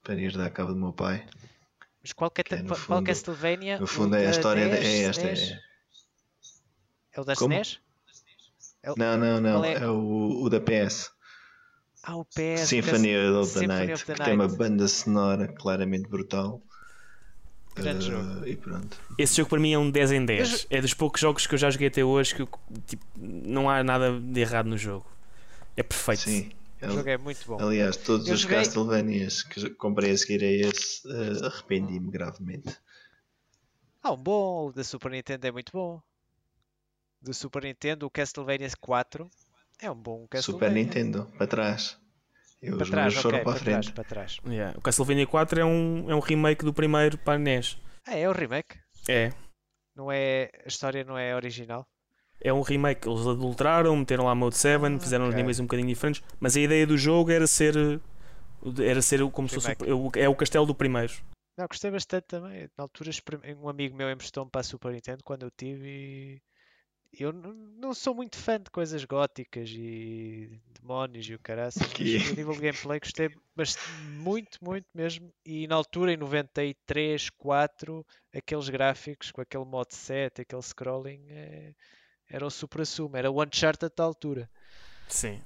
para 0.03 0.15
ir 0.21 0.37
dar 0.37 0.51
cabo 0.51 0.73
do 0.73 0.79
meu 0.81 0.93
pai. 0.93 1.27
mas 2.03 2.13
qual, 2.13 2.31
que 2.31 2.41
é, 2.41 2.45
Que 2.45 2.55
é, 2.55 2.63
no 2.63 2.69
qual 2.69 2.79
fundo- 2.79 3.05
Castlevania? 3.07 3.79
No 3.79 3.87
fundo 3.87 4.17
é 4.17 4.27
a 4.27 4.31
história 4.31 4.65
de- 4.69 4.75
NES, 4.77 4.85
é 4.85 5.03
esta. 5.05 5.23
SNES? 5.33 5.51
é- 5.53 5.68
É 7.19 7.21
o 7.21 7.25
da 7.25 7.35
Como? 7.35 7.53
SNES? 7.53 7.81
É 8.81 8.93
o- 8.93 8.95
Não, 8.97 9.19
não, 9.19 9.41
não, 9.41 9.65
é? 9.65 9.73
é, 9.75 9.89
o, 9.89 10.43
o 10.45 10.49
da 10.49 10.61
PS. 10.61 11.11
Ah, 12.05 12.15
o 12.17 12.25
PS. 12.25 12.69
Symphony 12.69 13.17
of 13.17 13.53
the 13.55 13.59
Symphony 13.61 13.67
Night, 13.67 13.93
of 13.95 14.05
the 14.07 14.15
que 14.15 14.23
tem 14.23 14.35
uma 14.35 14.45
Night. 14.47 14.57
banda 14.57 14.87
sonora 14.87 15.49
claramente 15.49 16.09
brutal. 16.09 16.63
Grande 17.75 18.07
Eh, 18.07 18.11
jogo. 18.13 18.47
E 18.47 18.57
pronto. 18.57 18.97
Esse 19.19 19.37
jogo 19.39 19.51
para 19.51 19.59
mim 19.59 19.73
é 19.73 19.79
um 19.79 19.91
10 19.91 20.13
em 20.13 20.25
10. 20.25 20.49
Mas- 20.51 20.67
É 20.71 20.81
dos 20.81 20.95
poucos 20.95 21.21
jogos 21.21 21.45
que 21.45 21.55
eu 21.55 21.59
já 21.59 21.69
joguei 21.71 21.89
até 21.89 22.05
hoje 22.05 22.37
que 22.37 22.49
tipo, 22.87 23.05
não 23.17 23.69
há 23.69 23.83
nada 23.83 24.19
de 24.21 24.41
errado 24.41 24.67
no 24.67 24.79
jogo. 24.79 25.05
É 25.77 25.83
perfeito. 25.83 26.21
Sim. 26.23 26.53
O 26.81 26.89
jogo 26.91 27.09
é 27.09 27.19
muito 27.19 27.45
bom. 27.49 27.59
Aliás, 27.61 27.97
todos 27.97 28.29
Eu 28.29 28.35
os 28.35 28.41
joguei- 28.43 28.59
Castlevanias 28.59 29.43
que 29.43 29.71
comprei 29.71 30.13
a 30.13 30.17
seguir 30.17 30.45
a 30.45 30.69
esse, 30.69 31.03
eh, 31.09 31.45
arrependi-me 31.47 32.13
gravemente. 32.13 32.77
Ah, 34.05 34.13
um 34.13 34.17
bom. 34.17 34.69
O 34.69 34.73
da 34.73 34.85
Super 34.85 35.11
Nintendo 35.11 35.45
é 35.49 35.51
muito 35.51 35.73
bom. 35.73 36.01
Do 37.21 37.35
Super 37.35 37.65
Nintendo, 37.65 38.07
o 38.07 38.11
Castlevania 38.11 38.69
4 38.81 39.29
é 39.81 39.91
um 39.91 39.95
bom 39.95 40.21
Super 40.23 40.29
Castlevania. 40.29 40.83
Nintendo, 40.85 41.27
para 41.37 41.47
trás. 41.47 41.99
E 42.63 42.71
Para 42.71 42.83
os 42.83 42.91
trás, 42.91 43.13
meus 43.15 43.23
foram 43.23 43.39
ok, 43.39 43.45
para 43.45 43.53
a 43.53 43.55
para 43.55 43.65
trás, 43.65 43.85
frente. 43.87 43.95
para 43.95 44.05
trás. 44.05 44.39
Yeah. 44.47 44.79
O 44.79 44.81
Castlevania 44.81 45.27
4 45.27 45.61
é 45.61 45.65
um, 45.65 46.11
é 46.11 46.15
um 46.15 46.21
remake 46.21 46.65
do 46.65 46.73
primeiro 46.75 47.17
para 47.19 47.35
a 47.35 47.39
NES. 47.39 47.79
Ah, 48.07 48.15
é 48.17 48.29
o 48.29 48.33
remake? 48.33 48.77
É. 49.09 49.33
Não 49.95 50.11
é, 50.11 50.51
a 50.65 50.69
história 50.69 51.05
não 51.05 51.17
é 51.19 51.35
original? 51.35 51.87
É 52.41 52.53
um 52.53 52.63
remake. 52.63 53.09
Eles 53.09 53.27
adulteraram, 53.27 53.97
meteram 53.97 54.25
lá 54.25 54.35
Mode 54.35 54.57
7, 54.57 54.85
Ah, 54.85 55.01
fizeram 55.01 55.25
uns 55.27 55.29
ok. 55.31 55.37
níveis 55.39 55.61
um 55.61 55.65
bocadinho 55.65 55.89
diferentes. 55.89 56.23
Mas 56.39 56.57
a 56.57 56.61
ideia 56.61 56.87
do 56.87 56.97
jogo 56.97 57.31
era 57.31 57.47
ser. 57.47 57.75
Era 58.85 59.03
ser 59.03 59.23
o- 59.23 59.31
como 59.31 59.49
se 59.49 59.55
fosse. 59.57 59.69
Remake. 59.69 59.93
o- 59.93 60.11
É 60.17 60.29
o 60.29 60.35
castelo 60.35 60.67
do 60.67 60.75
primeiro. 60.75 61.13
Não, 61.57 61.67
gostei 61.67 61.91
bastante 61.91 62.25
também. 62.29 62.69
Na 62.77 62.85
altura, 62.85 63.11
um 63.61 63.69
amigo 63.69 63.97
meu 63.97 64.09
emprestou-me 64.11 64.51
para 64.51 64.61
a 64.61 64.65
Super 64.65 64.93
Nintendo 64.93 65.23
quando 65.25 65.43
eu 65.45 65.51
tive 65.51 65.87
e 65.89 66.43
eu 67.25 67.33
não 67.33 67.93
sou 67.95 68.15
muito 68.15 68.37
fã 68.37 68.61
de 68.61 68.71
coisas 68.71 69.05
góticas 69.05 69.71
e 69.73 70.61
demónios 70.81 71.27
e 71.29 71.35
o 71.35 71.39
caraças, 71.39 71.83
mas 71.83 71.93
Que- 71.93 72.17
a 72.17 72.35
nível 72.35 72.53
de 72.55 72.61
gameplay 72.61 73.01
gostei 73.01 73.31
bast- 73.57 73.81
muito, 74.19 74.59
muito 74.63 74.87
mesmo. 74.95 75.33
E 75.45 75.67
na 75.67 75.75
altura, 75.75 76.13
em 76.13 76.17
93, 76.17 77.31
4, 77.31 78.05
aqueles 78.35 78.69
gráficos 78.69 79.31
com 79.31 79.41
aquele 79.41 79.65
mod 79.65 79.95
set, 79.95 80.41
aquele 80.41 80.63
scrolling, 80.63 81.25
eh, 81.29 81.73
era 82.29 82.47
o 82.47 82.51
supra-sumo, 82.51 83.17
era 83.17 83.31
o 83.31 83.43
Uncharted 83.43 83.93
da 83.97 84.05
altura. 84.05 84.49
Sim. 85.09 85.41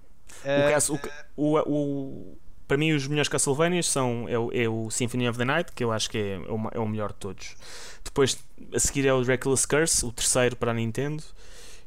O 0.45 0.49
Eh, 0.49 0.71
caso- 0.73 0.99
o 1.37 1.57
o- 1.57 1.59
o- 1.69 2.39
para 2.67 2.77
mim, 2.79 2.93
os 2.93 3.07
melhores 3.07 3.29
Castlevanias 3.29 3.87
são 3.87 4.27
é 4.29 4.39
o, 4.39 4.51
é 4.53 4.69
o 4.69 4.91
Symphony 4.91 5.29
of 5.29 5.39
the 5.39 5.45
Night, 5.45 5.73
que 5.73 5.85
eu 5.85 5.93
acho 5.93 6.09
que 6.11 6.17
é, 6.19 6.35
é 6.73 6.79
o 6.81 6.89
melhor 6.89 7.13
de 7.13 7.19
todos. 7.19 7.55
Depois, 8.03 8.43
a 8.75 8.79
seguir, 8.79 9.07
é 9.07 9.13
o 9.13 9.23
Dracula's 9.23 9.67
Curse, 9.67 10.05
o 10.07 10.13
terceiro 10.13 10.57
para 10.57 10.71
a 10.71 10.75
Nintendo. 10.75 11.23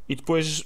E 0.08 0.16
depois, 0.16 0.64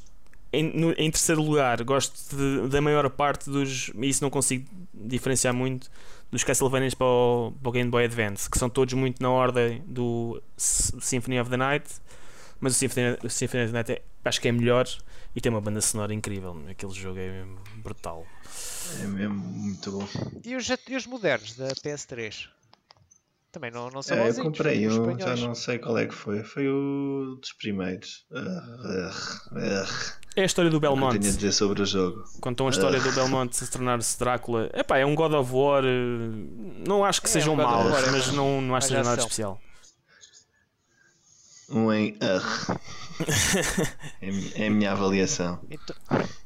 em, 0.52 0.64
no- 0.64 0.92
em 0.94 1.10
terceiro 1.12 1.42
lugar, 1.42 1.84
gosto 1.84 2.36
de- 2.36 2.68
da 2.70 2.82
maior 2.82 3.10
parte 3.10 3.50
dos. 3.50 3.90
E 3.96 4.10
isso 4.10 4.24
não 4.24 4.30
consigo 4.30 4.66
diferenciar 4.94 5.54
muito. 5.54 5.90
Dos 6.32 6.44
Castlevanias 6.44 6.94
para 6.94 7.08
o, 7.08 7.54
para 7.60 7.70
o 7.70 7.72
Game 7.72 7.90
Boy 7.90 8.04
Advance, 8.06 8.48
que 8.50 8.58
são 8.60 8.70
todos 8.70 8.94
muito 8.94 9.20
na 9.22 9.32
ordem 9.32 9.82
do 9.88 10.40
Symphony 10.58 11.40
of 11.40 11.50
the 11.50 11.58
Night. 11.58 11.86
Mas 12.60 12.76
o 12.76 12.78
Symphony, 12.78 13.18
o 13.24 13.30
Symphony 13.30 13.64
of 13.64 13.72
the 13.72 13.78
Night 13.78 13.92
é- 13.94 14.02
acho 14.26 14.40
que 14.42 14.48
é 14.48 14.52
melhor 14.52 14.86
e 15.36 15.42
tem 15.42 15.52
uma 15.52 15.62
banda 15.62 15.82
sonora 15.82 16.14
incrível. 16.14 16.56
Aquele 16.70 16.94
jogo 16.94 17.18
é 17.18 17.32
mesmo 17.32 17.58
brutal. 17.78 18.28
É 19.02 19.08
mesmo 19.08 19.34
muito 19.36 19.92
bom. 19.92 20.08
E 20.46 20.56
os, 20.56 20.68
e 20.88 20.96
os 20.96 21.08
modernos 21.08 21.56
da 21.56 21.70
PS3? 21.70 22.48
Também 23.52 23.72
não, 23.72 23.90
não 23.90 24.04
são 24.04 24.16
É, 24.16 24.30
eu 24.30 24.36
comprei 24.44 24.88
um, 24.88 25.18
já 25.20 25.36
não 25.38 25.56
sei 25.56 25.80
qual 25.80 25.98
é 25.98 26.06
que 26.06 26.14
foi. 26.14 26.44
Foi 26.44 26.68
o 26.70 27.36
dos 27.42 27.52
primeiros. 27.54 28.24
É 30.36 30.44
a 30.44 30.46
história 30.46 30.70
do 30.70 30.78
O 30.78 30.80
que 30.80 30.86
eu 30.86 30.92
Belmont. 30.92 31.18
tenho 31.18 31.34
a 31.34 31.36
dizer 31.36 31.52
sobre 31.52 31.82
o 31.82 31.86
jogo. 31.86 32.24
Contam 32.42 32.68
a 32.68 32.70
história 32.70 33.00
do 33.00 33.12
Belmont 33.12 33.56
se 33.56 33.70
tornar-se 33.72 34.20
Drácula. 34.20 34.70
Epá, 34.74 35.00
é 35.00 35.06
um 35.06 35.16
God 35.16 35.34
of 35.34 35.52
War. 35.52 35.84
eh, 35.84 35.90
Não 36.88 37.04
acho 37.04 37.22
que 37.22 37.28
É, 37.28 37.32
sejam 37.32 37.54
um 37.54 37.58
maus, 37.58 37.92
War, 37.92 38.04
é 38.08 38.12
mas 38.12 38.32
não, 38.34 38.62
não 38.62 38.76
acho 38.76 38.88
que 38.88 38.94
seja 38.94 39.04
nada 39.10 39.20
especial. 39.22 39.60
Um 41.72 41.92
em 41.92 42.16
é, 42.22 42.38
a 42.38 42.80
é 44.64 44.68
a 44.68 44.72
minha 44.72 44.92
avaliação. 44.92 45.60
Então, 45.70 45.96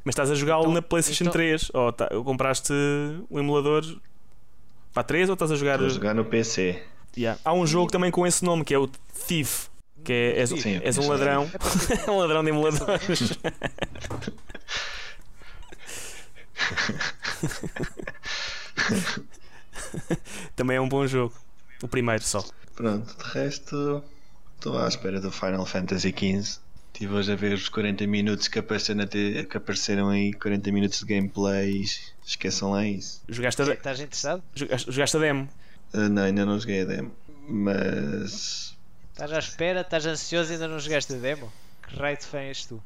Mas 0.05 0.13
estás 0.13 0.31
a 0.31 0.35
jogá-lo 0.35 0.63
Então- 0.63 0.73
na 0.73 0.81
PlayStation 0.81 1.23
então- 1.25 1.33
3? 1.33 1.69
Ou 1.73 1.91
tá- 1.93 2.09
compraste 2.25 2.73
o 3.29 3.39
emulador 3.39 3.83
para 4.93 5.01
a 5.01 5.03
3 5.03 5.29
ou 5.29 5.33
estás 5.33 5.51
a 5.51 5.55
jogar. 5.55 5.79
Vou 5.79 5.89
jogar 5.89 6.13
no 6.13 6.25
PC. 6.25 6.81
Yeah. 7.17 7.39
Há 7.45 7.53
um 7.53 7.65
jogo 7.67 7.91
também 7.91 8.09
com 8.11 8.25
esse 8.25 8.43
nome 8.43 8.63
que 8.65 8.73
é 8.73 8.77
o 8.77 8.87
Thief. 9.27 9.67
Que 10.03 10.11
é, 10.11 10.39
és, 10.41 10.49
Sim, 10.49 10.79
és 10.83 10.97
um 10.97 11.07
ladrão. 11.07 11.49
é 11.53 12.03
É 12.07 12.11
um 12.11 12.17
ladrão 12.17 12.43
de 12.43 12.49
emuladores. 12.49 13.31
também 20.55 20.77
é 20.77 20.81
um 20.81 20.87
bom 20.89 21.05
jogo. 21.07 21.33
O 21.81 21.87
primeiro 21.87 22.23
só. 22.23 22.43
Pronto, 22.75 23.15
de 23.17 23.23
resto, 23.33 24.03
estou 24.55 24.77
à 24.77 24.87
espera 24.87 25.19
do 25.19 25.31
Final 25.31 25.65
Fantasy 25.65 26.09
XV. 26.17 26.59
Estive 26.93 27.13
hoje 27.15 27.31
a 27.31 27.35
ver 27.35 27.53
os 27.53 27.69
40 27.69 28.05
minutos 28.05 28.47
que 28.47 28.59
apareceram, 28.59 29.05
te- 29.07 29.45
que 29.49 29.57
apareceram 29.57 30.09
aí, 30.09 30.31
40 30.33 30.71
minutos 30.71 30.99
de 30.99 31.05
gameplay. 31.05 31.83
Esqueçam 32.25 32.71
lá 32.71 32.85
isso. 32.85 33.21
Jogaste 33.27 33.61
a, 33.61 33.65
de- 33.65 33.71
Estás 33.71 33.99
interessado? 33.99 34.43
jogaste, 34.55 34.91
jogaste 34.91 35.17
a 35.17 35.19
demo. 35.19 35.49
Ah, 35.93 36.09
não, 36.09 36.23
ainda 36.23 36.45
não 36.45 36.59
joguei 36.59 36.81
a 36.81 36.85
demo. 36.85 37.11
Mas. 37.47 38.75
Estás 39.11 39.31
à 39.31 39.39
espera? 39.39 39.81
Estás 39.81 40.05
ansioso 40.05 40.51
e 40.51 40.53
ainda 40.53 40.67
não 40.67 40.79
jogaste 40.79 41.13
a 41.13 41.17
demo? 41.17 41.51
Que 41.87 41.95
raio 41.95 42.17
de 42.17 42.25
fã 42.25 42.39
és 42.39 42.65
tu? 42.65 42.81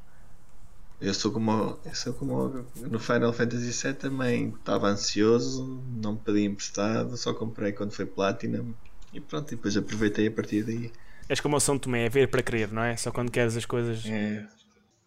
Eu 1.00 1.14
sou 1.14 1.32
como, 1.32 1.80
eu 1.86 1.96
sou 1.96 2.12
como 2.14 2.66
no 2.76 3.00
Final 3.00 3.32
Fantasy 3.32 3.72
VII 3.72 3.94
também. 3.94 4.50
Estava 4.50 4.88
ansioso, 4.88 5.82
não 6.02 6.14
me 6.14 6.20
pedi 6.20 6.44
emprestado, 6.46 7.16
só 7.16 7.34
comprei 7.34 7.72
quando 7.72 7.92
foi 7.92 8.06
Platinum. 8.06 8.74
E 9.14 9.22
pronto, 9.22 9.52
e 9.54 9.56
depois 9.56 9.78
aproveitei 9.78 10.28
a 10.28 10.32
partir 10.32 10.64
daí. 10.64 10.92
És 11.30 11.40
como 11.40 11.56
o 11.56 11.60
São 11.60 11.78
Tomé, 11.78 12.06
é 12.06 12.10
ver 12.10 12.30
para 12.30 12.42
crer, 12.42 12.72
não 12.72 12.82
é? 12.82 12.98
Só 12.98 13.12
quando 13.12 13.32
queres 13.32 13.56
as 13.56 13.66
coisas. 13.66 14.04
É, 14.06 14.46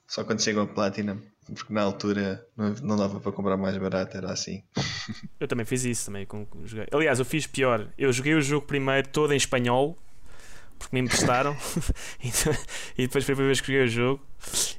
só 0.06 0.22
quando 0.22 0.40
chegam 0.40 0.62
a 0.62 0.66
Platinum. 0.66 1.20
Porque 1.54 1.72
na 1.72 1.82
altura 1.82 2.46
não, 2.56 2.70
não 2.82 2.96
dava 2.96 3.18
para 3.20 3.32
comprar 3.32 3.56
mais 3.56 3.76
barato, 3.76 4.16
era 4.16 4.30
assim. 4.32 4.62
Eu 5.38 5.48
também 5.48 5.66
fiz 5.66 5.84
isso 5.84 6.06
também. 6.06 6.24
com- 6.26 6.46
com- 6.46 6.66
joguei. 6.66 6.86
Aliás, 6.92 7.18
eu 7.18 7.24
fiz 7.24 7.46
pior. 7.46 7.88
Eu 7.98 8.12
joguei 8.12 8.34
o 8.34 8.40
jogo 8.42 8.66
primeiro 8.66 9.08
todo 9.08 9.32
em 9.32 9.36
espanhol, 9.36 9.98
porque 10.78 10.94
me 10.94 11.00
emprestaram, 11.02 11.56
e 12.22 12.28
de- 12.30 12.58
e 12.98 13.06
depois 13.06 13.24
foi 13.24 13.32
a 13.32 13.36
primeira 13.36 13.48
vez 13.48 13.60
que 13.60 13.66
joguei 13.66 13.84
o 13.84 13.88
jogo, 13.88 14.24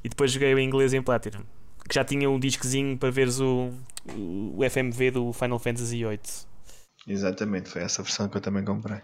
e 0.03 0.09
depois 0.09 0.31
joguei 0.31 0.53
em 0.53 0.63
inglês 0.65 0.93
em 0.93 1.01
Platinum. 1.01 1.43
Que 1.89 1.95
já 1.95 2.05
tinha 2.05 2.29
um 2.29 2.39
disquezinho 2.39 2.97
para 2.97 3.11
veres 3.11 3.39
o, 3.41 3.71
o 4.15 4.59
FMV 4.69 5.11
do 5.11 5.33
Final 5.33 5.59
Fantasy 5.59 6.05
VIII. 6.05 6.19
Exatamente, 7.07 7.67
foi 7.69 7.81
essa 7.81 8.01
versão 8.03 8.29
que 8.29 8.37
eu 8.37 8.41
também 8.41 8.63
comprei. 8.63 8.99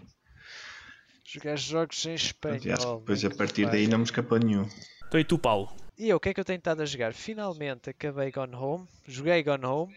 Jogar 1.24 1.56
jogos 1.56 2.06
em 2.06 2.14
espanhol. 2.14 2.56
Aliás, 2.62 2.84
depois 2.84 3.24
a 3.24 3.30
partir 3.30 3.66
daí 3.66 3.86
não 3.86 3.98
me 3.98 4.04
escapou 4.04 4.38
nenhum. 4.38 4.66
Então 5.06 5.20
e 5.20 5.24
tu, 5.24 5.38
Paulo? 5.38 5.70
E 5.98 6.08
eu, 6.10 6.16
o 6.16 6.20
que 6.20 6.28
é 6.28 6.34
que 6.34 6.40
eu 6.40 6.44
tenho 6.44 6.58
estado 6.58 6.80
a 6.82 6.86
jogar? 6.86 7.12
Finalmente 7.12 7.90
acabei 7.90 8.30
Gone 8.30 8.54
Home. 8.54 8.86
Joguei 9.06 9.42
Gone 9.42 9.64
Home. 9.66 9.92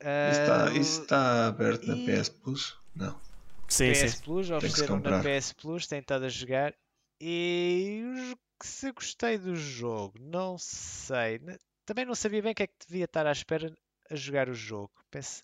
Isso 0.00 0.40
está, 0.40 0.64
Ah, 0.68 0.72
isso 0.74 1.02
está 1.02 1.46
aberto 1.46 1.86
na 1.86 1.94
e- 1.96 2.04
PS 2.06 2.30
Plus? 2.30 2.76
Não. 2.94 3.18
Sim, 3.68 3.92
PS 3.92 4.16
sim. 4.16 4.22
Plus, 4.22 4.50
ofereceram 4.50 5.00
na. 5.00 5.22
PS 5.22 5.52
Plus, 5.54 5.86
tenho 5.86 6.00
estado 6.00 6.24
a 6.24 6.28
jogar. 6.28 6.74
E 7.20 8.34
se 8.62 8.92
gostei 8.92 9.38
do 9.38 9.54
jogo, 9.56 10.18
não 10.20 10.58
sei. 10.58 11.40
Também 11.84 12.04
não 12.04 12.14
sabia 12.14 12.42
bem 12.42 12.52
o 12.52 12.54
que 12.54 12.64
é 12.64 12.66
que 12.66 12.74
devia 12.86 13.04
estar 13.04 13.26
à 13.26 13.32
espera 13.32 13.72
a 14.10 14.14
jogar 14.16 14.48
o 14.48 14.54
jogo. 14.54 14.90
Penso, 15.10 15.42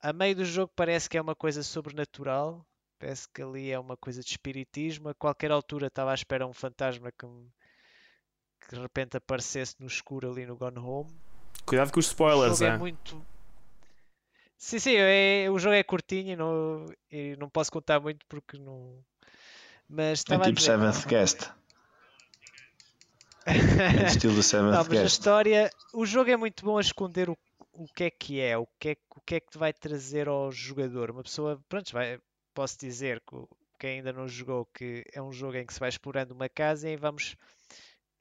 a 0.00 0.12
meio 0.12 0.36
do 0.36 0.44
jogo 0.44 0.72
parece 0.76 1.08
que 1.08 1.16
é 1.18 1.20
uma 1.20 1.34
coisa 1.34 1.62
sobrenatural. 1.62 2.64
Parece 2.98 3.28
que 3.28 3.42
ali 3.42 3.70
é 3.70 3.78
uma 3.78 3.96
coisa 3.96 4.22
de 4.22 4.28
espiritismo. 4.30 5.08
A 5.08 5.14
qualquer 5.14 5.50
altura 5.50 5.88
estava 5.88 6.12
à 6.12 6.14
espera 6.14 6.46
um 6.46 6.52
fantasma 6.52 7.10
que, 7.12 7.26
me- 7.26 7.50
que 8.60 8.74
de 8.74 8.80
repente 8.80 9.16
aparecesse 9.16 9.76
no 9.78 9.86
escuro 9.86 10.30
ali 10.30 10.46
no 10.46 10.56
Gone 10.56 10.78
Home. 10.78 11.10
Cuidado 11.64 11.92
com 11.92 12.00
os 12.00 12.06
O 12.06 12.10
spoilers, 12.10 12.58
jogo 12.58 12.64
é 12.70 12.74
é? 12.74 12.78
muito. 12.78 13.26
Sim, 14.58 14.78
sim, 14.78 14.94
é- 14.96 15.50
o 15.50 15.58
jogo 15.58 15.74
é 15.74 15.82
curtinho 15.82 16.32
e 16.32 16.36
não, 16.36 16.86
e 17.10 17.36
não 17.36 17.48
posso 17.48 17.70
contar 17.70 18.00
muito 18.00 18.24
porque 18.26 18.58
não. 18.58 18.98
Mas 19.88 20.08
É 20.08 20.12
estava 20.12 20.42
a 20.42 20.46
tipo 20.46 20.58
dizer. 20.60 20.72
Seventh 20.72 21.06
Guest. 21.06 21.50
É 23.44 24.06
estilo 24.08 24.32
do 24.34 24.36
Não, 24.38 24.42
Seventh 24.42 24.72
mas 24.72 24.88
a 24.88 24.90
Guest. 25.02 25.06
história. 25.06 25.70
O 25.92 26.04
jogo 26.06 26.30
é 26.30 26.36
muito 26.36 26.64
bom 26.64 26.78
a 26.78 26.80
esconder 26.80 27.28
o, 27.30 27.36
o 27.72 27.86
que 27.86 28.04
é 28.04 28.10
que 28.10 28.40
é, 28.40 28.56
o 28.58 28.66
que 28.78 28.88
é, 28.90 28.94
que- 28.94 29.02
o 29.14 29.20
que 29.20 29.34
é 29.36 29.40
que 29.40 29.50
te 29.50 29.58
vai 29.58 29.72
trazer 29.72 30.28
ao 30.28 30.50
jogador. 30.50 31.10
Uma 31.10 31.22
pessoa, 31.22 31.60
pronto, 31.68 31.92
vai, 31.92 32.18
posso 32.54 32.78
dizer 32.78 33.20
que 33.28 33.36
quem 33.78 33.98
ainda 33.98 34.12
não 34.12 34.26
jogou 34.26 34.64
que 34.74 35.04
é 35.12 35.20
um 35.22 35.30
jogo 35.32 35.56
em 35.56 35.66
que 35.66 35.72
se 35.74 35.78
vai 35.80 35.88
explorando 35.90 36.34
uma 36.34 36.48
casa 36.48 36.88
e 36.88 36.96
vamos 36.96 37.36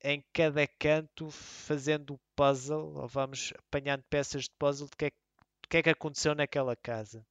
em 0.08 0.24
cada 0.32 0.68
canto 0.80 1.32
fazendo 1.32 2.14
o 2.14 2.20
puzzle, 2.36 2.94
ou 2.96 3.08
vamos 3.08 3.52
apanhando 3.58 4.04
peças 4.10 4.44
de 4.44 4.52
puzzle 4.60 4.88
de 4.88 4.96
que 4.96 5.06
é, 5.06 5.10
que- 5.10 5.18
do 5.64 5.68
que 5.70 5.78
é 5.78 5.84
que 5.84 5.90
aconteceu 5.90 6.36
naquela 6.36 6.76
casa. 6.76 7.26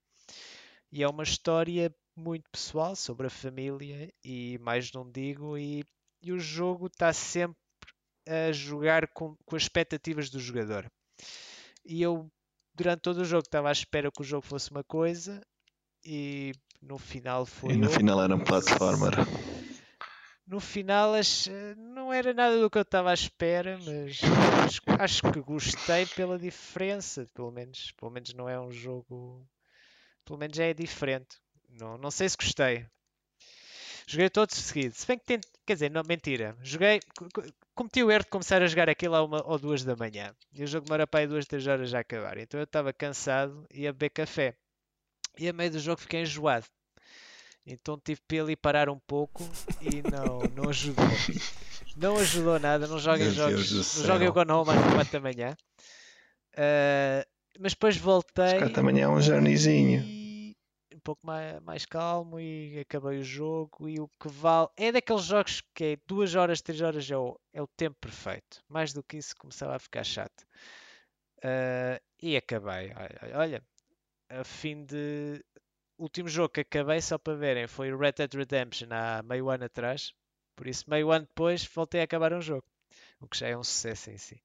E 0.91 1.03
é 1.03 1.09
uma 1.09 1.23
história 1.23 1.95
muito 2.17 2.51
pessoal 2.51 2.97
sobre 2.97 3.27
a 3.29 3.31
família 3.31 4.13
e 4.25 4.59
mais 4.59 4.91
não 4.93 5.09
digo, 5.11 5.57
e, 5.57 5.85
e 6.23 6.33
o 6.33 6.39
jogo 6.39 6.87
está 6.87 7.13
sempre 7.13 7.57
a 8.27 8.51
jogar 8.53 9.07
com, 9.09 9.37
com 9.45 9.57
as 9.57 9.63
expectativas 9.63 10.29
do 10.31 10.41
jogador. 10.41 10.91
E 11.85 12.03
eu, 12.03 12.29
durante 12.75 13.03
todo 13.03 13.19
o 13.19 13.25
jogo, 13.25 13.45
estava 13.45 13.69
à 13.69 13.73
espera 13.73 14.11
que 14.11 14.21
o 14.23 14.25
jogo 14.25 14.47
fosse 14.47 14.71
uma 14.71 14.83
coisa 14.83 15.41
e 16.05 16.53
no 16.83 16.99
final 16.99 17.47
foi. 17.47 17.75
E 17.75 17.77
no 17.77 17.85
outra. 17.85 17.99
final 17.99 18.23
era 18.23 18.35
um 18.35 18.41
platformer. 18.41 19.13
No 20.47 20.59
final 20.61 21.15
ach- 21.15 21.49
não 21.77 22.13
era 22.13 22.33
nada 22.35 22.59
do 22.59 22.71
que 22.71 22.79
eu 22.79 22.83
estava 22.83 23.11
à 23.11 23.15
espera, 23.15 23.79
mas 23.79 24.21
acho, 24.65 24.81
acho 24.99 25.33
que 25.33 25.41
gostei 25.41 26.07
pela 26.07 26.39
diferença. 26.39 27.27
Pelo 27.35 27.51
menos, 27.51 27.93
pelo 27.93 28.11
menos 28.11 28.33
não 28.35 28.49
é 28.49 28.59
um 28.61 28.71
jogo. 28.73 29.47
Pelo 30.25 30.39
menos 30.39 30.59
é 30.59 30.75
diferente. 30.75 31.39
Não, 31.71 31.99
não 31.99 32.11
sei 32.11 32.29
se 32.29 32.37
gostei. 32.37 32.87
Joguei 34.07 34.31
todos 34.31 34.55
seguidos. 34.57 34.99
Se 34.99 35.07
bem 35.07 35.19
que. 35.19 35.41
Quer 35.67 35.75
dizer, 35.75 35.91
não, 35.91 36.03
mentira. 36.07 36.57
Joguei. 36.63 37.01
co- 37.17 37.29
co- 37.33 37.43
Cometi 37.75 38.03
o 38.05 38.11
erro 38.11 38.23
de 38.25 38.31
começar 38.31 38.63
a 38.63 38.67
jogar 38.69 38.89
aquilo 38.89 39.17
a 39.17 39.23
uma 39.25 39.43
ou 39.45 39.59
duas 39.59 39.83
da 39.83 39.97
manhã. 39.97 40.33
E 40.53 40.63
o 40.63 40.67
jogo 40.67 40.85
demora 40.87 41.07
para 41.09 41.21
aí 41.21 41.27
duas, 41.27 41.45
três 41.47 41.67
horas 41.67 41.93
a 41.93 41.99
acabar. 42.01 42.39
Então 42.39 42.61
eu 42.61 42.65
estava 42.65 42.93
cansado 42.93 43.67
e 43.73 43.87
a 43.89 43.93
beber 43.93 44.11
café. 44.11 44.57
E 45.39 45.49
a 45.49 45.53
meio 45.53 45.71
do 45.73 45.79
jogo 45.81 46.01
fiquei 46.01 46.23
enjoado. 46.23 46.67
Então 47.67 47.99
tive 47.99 48.21
para 48.27 48.43
ali 48.43 48.57
parar 48.57 48.89
um 48.91 48.99
pouco 48.99 49.43
e 49.81 50.03
não, 50.11 50.41
não 50.55 50.71
ajudou. 50.71 51.05
Não 51.97 52.17
ajudou 52.19 52.59
nada. 52.59 52.87
Não 52.87 52.99
joguem 52.99 53.31
jogos. 53.31 53.97
Não 53.99 54.07
joguem 54.07 54.29
o 54.29 54.33
Gone 54.33 54.51
Home 54.51 54.71
às 54.71 54.95
4 54.95 55.13
da 55.13 55.21
manhã. 55.21 55.57
Ah, 56.57 57.27
mas 57.59 57.73
depois 57.73 57.97
voltei. 57.97 58.59
Cá 58.59 58.69
também 58.69 59.01
é 59.01 59.09
um 59.09 59.21
journeyzinho. 59.21 60.03
E 60.03 60.25
pouco 61.05 61.25
mais, 61.27 61.61
mais 61.61 61.87
calmo 61.87 62.41
e 62.41 62.81
acabei 62.81 63.19
o 63.19 63.25
jogo. 63.25 63.89
E 63.89 64.01
o 64.01 64.09
que 64.09 64.29
vale 64.29 64.69
é 64.77 64.91
daqueles 64.91 65.25
jogos 65.25 65.63
que 65.75 65.85
é 65.85 65.97
2 66.07 66.35
horas, 66.35 66.63
3 66.63 66.81
horas 66.81 67.11
é 67.11 67.17
o, 67.17 67.39
é 67.53 67.63
o 67.63 67.67
tempo 67.67 67.97
perfeito. 68.01 68.63
Mais 68.69 68.93
do 68.93 69.03
que 69.03 69.19
isso 69.19 69.37
começava 69.37 69.77
a 69.77 69.79
ficar 69.79 70.05
chato. 70.05 70.43
Uh, 71.39 72.01
e 72.21 72.37
acabei. 72.37 72.93
Olha, 72.97 73.39
olha, 73.39 73.63
a 74.31 74.43
fim 74.43 74.85
de. 74.85 75.45
O 75.97 76.05
último 76.05 76.29
jogo 76.29 76.49
que 76.49 76.61
acabei, 76.61 77.01
só 77.01 77.19
para 77.19 77.35
verem, 77.35 77.67
foi 77.67 77.93
o 77.93 77.99
Red 77.99 78.13
Dead 78.13 78.35
Redemption 78.35 78.89
há 78.91 79.23
meio 79.23 79.49
ano 79.49 79.65
atrás. 79.65 80.13
Por 80.57 80.67
isso, 80.67 80.85
meio 80.89 81.11
ano 81.11 81.27
depois, 81.27 81.65
voltei 81.65 82.01
a 82.01 82.05
acabar 82.05 82.33
um 82.33 82.41
jogo. 82.41 82.65
O 83.21 83.29
que 83.29 83.39
já 83.39 83.49
é 83.49 83.57
um 83.57 83.65
sucesso 83.65 84.11
em 84.11 84.19
si. 84.19 84.43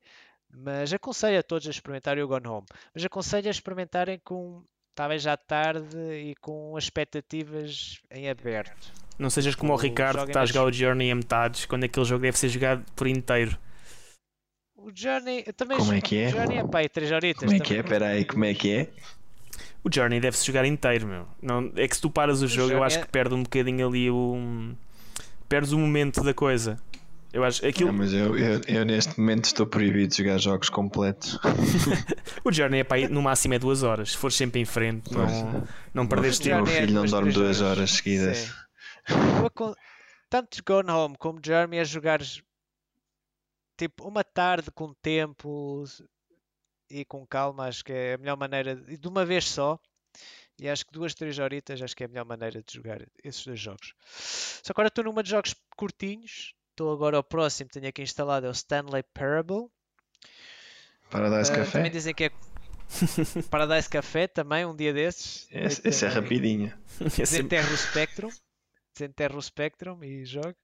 Mas 0.52 0.94
aconselho 0.94 1.40
a 1.40 1.44
todos 1.44 1.68
a 1.68 1.72
experimentarem 1.72 2.24
o 2.24 2.28
Gone 2.28 2.48
Home. 2.48 2.68
Mas 2.94 3.04
aconselho 3.04 3.48
a 3.48 3.52
experimentarem 3.52 4.20
com 4.24 4.64
talvez 4.96 5.22
já 5.22 5.38
tarde 5.38 5.98
e 5.98 6.36
com 6.42 6.78
expectativas 6.78 8.02
em 8.12 8.30
aberto. 8.30 8.92
Não 9.18 9.30
sejas 9.30 9.56
como 9.56 9.74
o, 9.74 9.76
o 9.76 9.80
Ricardo 9.80 10.24
que 10.24 10.30
está 10.30 10.42
a 10.42 10.46
jogar 10.46 10.64
o 10.64 10.72
Journey 10.72 11.12
a 11.12 11.16
metades, 11.16 11.66
quando 11.66 11.84
aquele 11.84 12.06
jogo 12.06 12.22
deve 12.22 12.38
ser 12.38 12.50
jogado 12.50 12.84
por 12.96 13.08
inteiro. 13.08 13.58
O 14.76 14.92
Journey, 14.96 15.44
eu 15.46 15.54
também 15.54 15.78
Como 15.78 15.94
é 15.94 16.02
que 16.02 16.18
é? 16.18 16.28
O 16.28 16.32
Journey 16.32 16.58
é 16.58 16.68
pá, 16.68 16.88
3 16.88 17.12
horitas. 17.12 17.44
Como 17.44 17.56
é 17.56 17.60
que 17.60 17.76
é? 17.76 17.80
Espera 17.80 18.08
aí, 18.08 18.26
como 18.26 18.46
é 18.46 18.54
que 18.54 18.72
é? 18.72 18.90
O 19.84 19.90
Journey 19.94 20.20
deve-se 20.20 20.46
jogar 20.46 20.66
inteiro, 20.66 21.08
meu. 21.08 21.28
Não, 21.42 21.72
é 21.76 21.88
que 21.88 21.96
se 21.96 22.02
tu 22.02 22.10
paras 22.10 22.42
o, 22.42 22.46
o 22.46 22.48
jogo, 22.48 22.72
eu 22.72 22.84
acho 22.84 23.00
é... 23.00 23.02
que 23.02 23.08
perde 23.08 23.34
um 23.34 23.44
bocadinho 23.44 23.88
ali 23.88 24.10
o. 24.10 24.76
Perdes 25.48 25.72
o 25.72 25.80
momento 25.80 26.22
da 26.24 26.34
coisa. 26.34 26.78
Eu 27.32 27.44
acho 27.44 27.66
aquilo. 27.66 27.92
Não, 27.92 27.98
mas 28.00 28.12
eu, 28.12 28.38
eu, 28.38 28.62
eu, 28.68 28.86
neste 28.86 29.20
momento 29.20 29.46
estou 29.46 29.66
proibido 29.68 30.08
de 30.08 30.18
jogar 30.18 30.40
jogos 30.40 30.70
completos. 30.70 31.38
o 32.44 32.52
Journey 32.52 32.80
é 32.80 32.84
para 32.84 33.00
ir, 33.00 33.10
no 33.10 33.22
máximo 33.22 33.54
é 33.54 33.60
duas 33.60 33.84
horas. 33.84 34.12
Se 34.12 34.18
for 34.18 34.32
sempre 34.32 34.60
em 34.60 34.66
frente, 34.66 35.14
não, 35.14 35.64
não 35.94 36.08
perdes 36.08 36.40
tempo. 36.40 36.64
O 36.64 36.66
meu 36.66 36.76
filho 36.76 36.94
não 36.94 37.06
dorme 37.06 37.32
duas 37.32 37.62
horas 37.62 37.92
seguidas. 37.92 38.52
Tanto 40.30 40.64
Gone 40.66 40.90
Home 40.92 41.16
como 41.18 41.40
Journey 41.44 41.80
a 41.80 41.84
jogar 41.84 42.20
tipo 43.78 44.08
uma 44.08 44.24
tarde 44.24 44.70
com 44.72 44.94
tempo 44.94 45.86
e 46.90 47.06
com 47.06 47.26
calma, 47.26 47.68
acho 47.68 47.84
que 47.84 47.92
é 47.92 48.14
a 48.14 48.18
melhor 48.18 48.38
maneira, 48.38 48.84
e 48.88 48.98
de 48.98 49.08
uma 49.08 49.26
vez 49.26 49.46
só. 49.46 49.80
E 50.60 50.68
acho 50.68 50.86
que 50.86 50.92
duas, 50.92 51.14
três 51.14 51.40
horitas 51.40 51.82
acho 51.82 51.96
que 51.96 52.04
é 52.04 52.06
a 52.06 52.10
melhor 52.10 52.26
maneira 52.26 52.62
de 52.62 52.74
jogar 52.74 53.06
esses 53.24 53.46
dois 53.46 53.60
jogos. 53.60 53.94
Só 54.08 54.72
agora 54.72 54.90
estou 54.90 55.06
numa 55.06 55.24
de 55.24 55.30
jogos 55.30 55.56
curtinhos, 55.78 56.54
Estou 56.80 56.94
agora 56.94 57.18
ao 57.18 57.24
próximo, 57.26 57.70
tenho 57.70 57.90
aqui 57.90 58.02
instalado 58.02 58.46
é 58.46 58.50
o 58.50 58.54
Stanley 58.54 59.04
Parable. 59.14 59.68
Paradise 61.10 61.52
uh, 61.52 61.56
Café. 61.56 61.72
Também 61.74 61.92
dizem 61.92 62.14
que 62.14 62.24
é 62.24 62.32
Paradise 63.52 63.90
Café 63.90 64.28
também, 64.30 64.66
um 64.66 64.74
dia 64.74 64.94
desses. 64.94 65.46
Esse, 65.52 65.86
esse 65.86 66.06
é 66.06 66.08
rapidinho. 66.08 66.74
Desenterro 67.18 67.74
o 67.74 67.78
Spectrum. 67.78 68.30
Desenterro 68.94 69.38
o 69.38 69.42
Spectrum 69.42 70.02
e 70.06 70.24
jogo. 70.24 70.56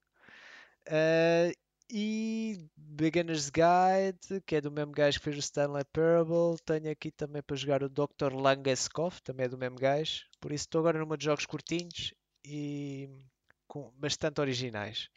Uh, 0.88 1.51
e 1.89 2.65
Beginner's 2.96 3.50
Guide, 3.50 4.41
que 4.46 4.56
é 4.56 4.62
do 4.62 4.72
mesmo 4.72 4.93
gajo 4.93 5.20
que 5.20 5.26
fez 5.26 5.36
o 5.36 5.39
Stanley 5.39 5.84
Parable. 5.91 6.58
Tenho 6.66 6.89
aqui 6.89 7.12
também 7.12 7.43
para 7.43 7.56
jogar 7.56 7.84
o 7.84 7.89
Dr. 7.89 8.34
Langeskov, 8.34 9.20
também 9.22 9.46
é 9.46 9.50
do 9.50 9.58
mesmo 9.58 9.78
gajo. 9.78 10.24
Por 10.39 10.52
isso 10.52 10.64
estou 10.64 10.80
agora 10.80 10.98
numa 10.98 11.18
de 11.18 11.26
jogos 11.26 11.46
curtinhos 11.46 12.14
e 12.46 13.10
com 13.68 13.91
bastante 13.98 14.39
originais. 14.39 15.10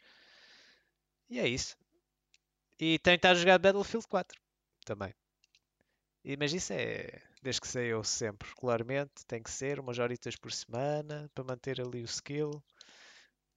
E 1.29 1.39
é 1.39 1.47
isso. 1.47 1.77
E 2.77 2.99
tenho 2.99 3.15
estado 3.15 3.37
a 3.37 3.39
jogar 3.39 3.59
Battlefield 3.59 4.07
4 4.07 4.39
também. 4.83 5.13
E, 6.23 6.35
mas 6.35 6.51
isso 6.53 6.73
é 6.73 7.21
desde 7.41 7.61
que 7.61 7.67
saiu 7.67 8.03
sempre, 8.03 8.49
regularmente, 8.49 9.25
tem 9.25 9.41
que 9.41 9.49
ser 9.49 9.79
umas 9.79 9.99
horitas 9.99 10.35
por 10.35 10.51
semana 10.51 11.29
para 11.33 11.43
manter 11.45 11.79
ali 11.79 12.01
o 12.01 12.05
skill. 12.05 12.61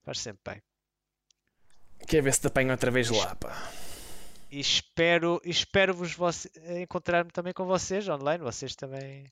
Faz 0.05 0.21
sempre 0.21 0.55
bem. 0.55 0.63
Quer 2.07 2.23
ver 2.23 2.35
se 2.35 2.41
te 2.41 2.47
apanho 2.47 2.71
outra 2.71 2.91
vez 2.91 3.11
lá, 3.11 3.35
pá. 3.37 3.82
E 4.53 4.61
espero, 4.61 5.41
espero 5.47 5.95
vos 5.95 6.15
encontrar-me 6.83 7.31
também 7.31 7.55
com 7.55 7.65
vocês 7.65 8.07
online. 8.07 8.45
Vocês 8.45 8.77
também. 8.77 9.25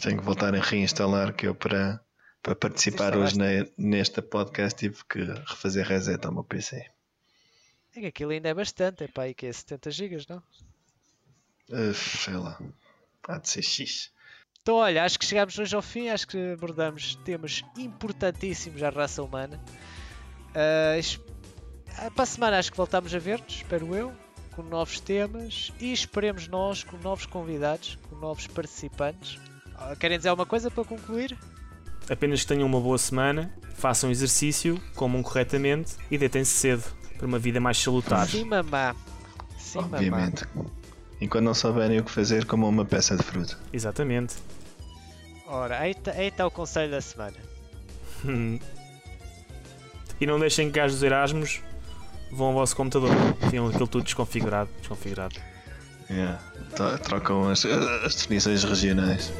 Tenho 0.00 0.18
que 0.18 0.24
voltar 0.24 0.54
a 0.54 0.60
reinstalar 0.60 1.34
que 1.34 1.48
eu 1.48 1.54
para 1.56 2.00
para 2.40 2.54
participar 2.54 3.16
hoje 3.16 3.36
na, 3.36 3.66
nesta 3.76 4.22
podcast 4.22 4.78
tive 4.78 5.04
que 5.04 5.18
refazer 5.48 5.84
reset 5.84 6.24
ao 6.24 6.32
meu 6.32 6.44
PC. 6.44 6.76
É 7.96 8.00
que 8.00 8.06
aquilo 8.06 8.30
ainda 8.30 8.48
é 8.48 8.54
bastante, 8.54 9.02
é 9.02 9.08
para 9.08 9.24
aí 9.24 9.34
que 9.34 9.46
é 9.46 9.52
70 9.52 9.90
GB, 9.90 10.26
não? 10.28 10.42
Uh, 11.70 11.92
sei 11.92 12.34
lá. 12.34 12.56
Há 13.28 13.38
de 13.38 13.48
ser 13.48 13.62
X. 13.62 14.12
Então, 14.62 14.76
olha, 14.76 15.04
acho 15.04 15.18
que 15.18 15.24
chegámos 15.24 15.58
hoje 15.58 15.74
ao 15.74 15.82
fim. 15.82 16.08
Acho 16.08 16.28
que 16.28 16.52
abordamos 16.52 17.16
temas 17.24 17.64
importantíssimos 17.76 18.80
à 18.80 18.90
raça 18.90 19.24
humana. 19.24 19.60
Uh, 20.50 21.39
para 22.14 22.22
a 22.22 22.26
semana, 22.26 22.58
acho 22.58 22.70
que 22.70 22.76
voltamos 22.76 23.14
a 23.14 23.18
ver-nos, 23.18 23.54
espero 23.54 23.94
eu, 23.94 24.12
com 24.54 24.62
novos 24.62 25.00
temas 25.00 25.72
e 25.80 25.92
esperemos 25.92 26.48
nós 26.48 26.84
com 26.84 26.96
novos 26.98 27.26
convidados, 27.26 27.98
com 28.08 28.16
novos 28.16 28.46
participantes. 28.46 29.38
Uh, 29.74 29.96
querem 29.98 30.18
dizer 30.18 30.28
alguma 30.28 30.46
coisa 30.46 30.70
para 30.70 30.84
concluir? 30.84 31.36
Apenas 32.08 32.42
que 32.42 32.48
tenham 32.48 32.66
uma 32.66 32.80
boa 32.80 32.98
semana, 32.98 33.54
façam 33.74 34.10
exercício, 34.10 34.80
comam 34.94 35.22
corretamente 35.22 35.96
e 36.10 36.18
deitem-se 36.18 36.50
cedo 36.52 36.84
para 37.16 37.26
uma 37.26 37.38
vida 37.38 37.60
mais 37.60 37.78
salutar. 37.78 38.26
Sim, 38.26 38.44
mamá. 38.44 38.94
Sim, 39.58 39.78
Obviamente. 39.78 40.44
Mamá. 40.54 40.70
Enquanto 41.20 41.44
não 41.44 41.54
souberem 41.54 42.00
o 42.00 42.04
que 42.04 42.10
fazer, 42.10 42.46
comam 42.46 42.70
uma 42.70 42.84
peça 42.84 43.16
de 43.16 43.22
fruta. 43.22 43.58
Exatamente. 43.72 44.36
Ora, 45.46 45.78
aí 45.78 45.94
está 46.18 46.46
o 46.46 46.50
conselho 46.50 46.90
da 46.90 47.00
semana. 47.00 47.36
e 50.20 50.26
não 50.26 50.38
deixem 50.38 50.70
que 50.70 50.78
gajos 50.78 50.96
dos 50.96 51.02
Erasmus 51.02 51.60
vão 52.30 52.48
ao 52.48 52.52
vosso 52.54 52.76
computador. 52.76 53.10
Tinham 53.48 53.66
aquilo 53.68 53.86
tudo 53.86 54.04
desconfigurado. 54.04 54.70
desconfigurado. 54.78 55.36
Yeah. 56.10 56.40
Trocam 57.04 57.48
as, 57.48 57.64
as 57.64 58.14
definições 58.14 58.64
regionais. 58.64 59.32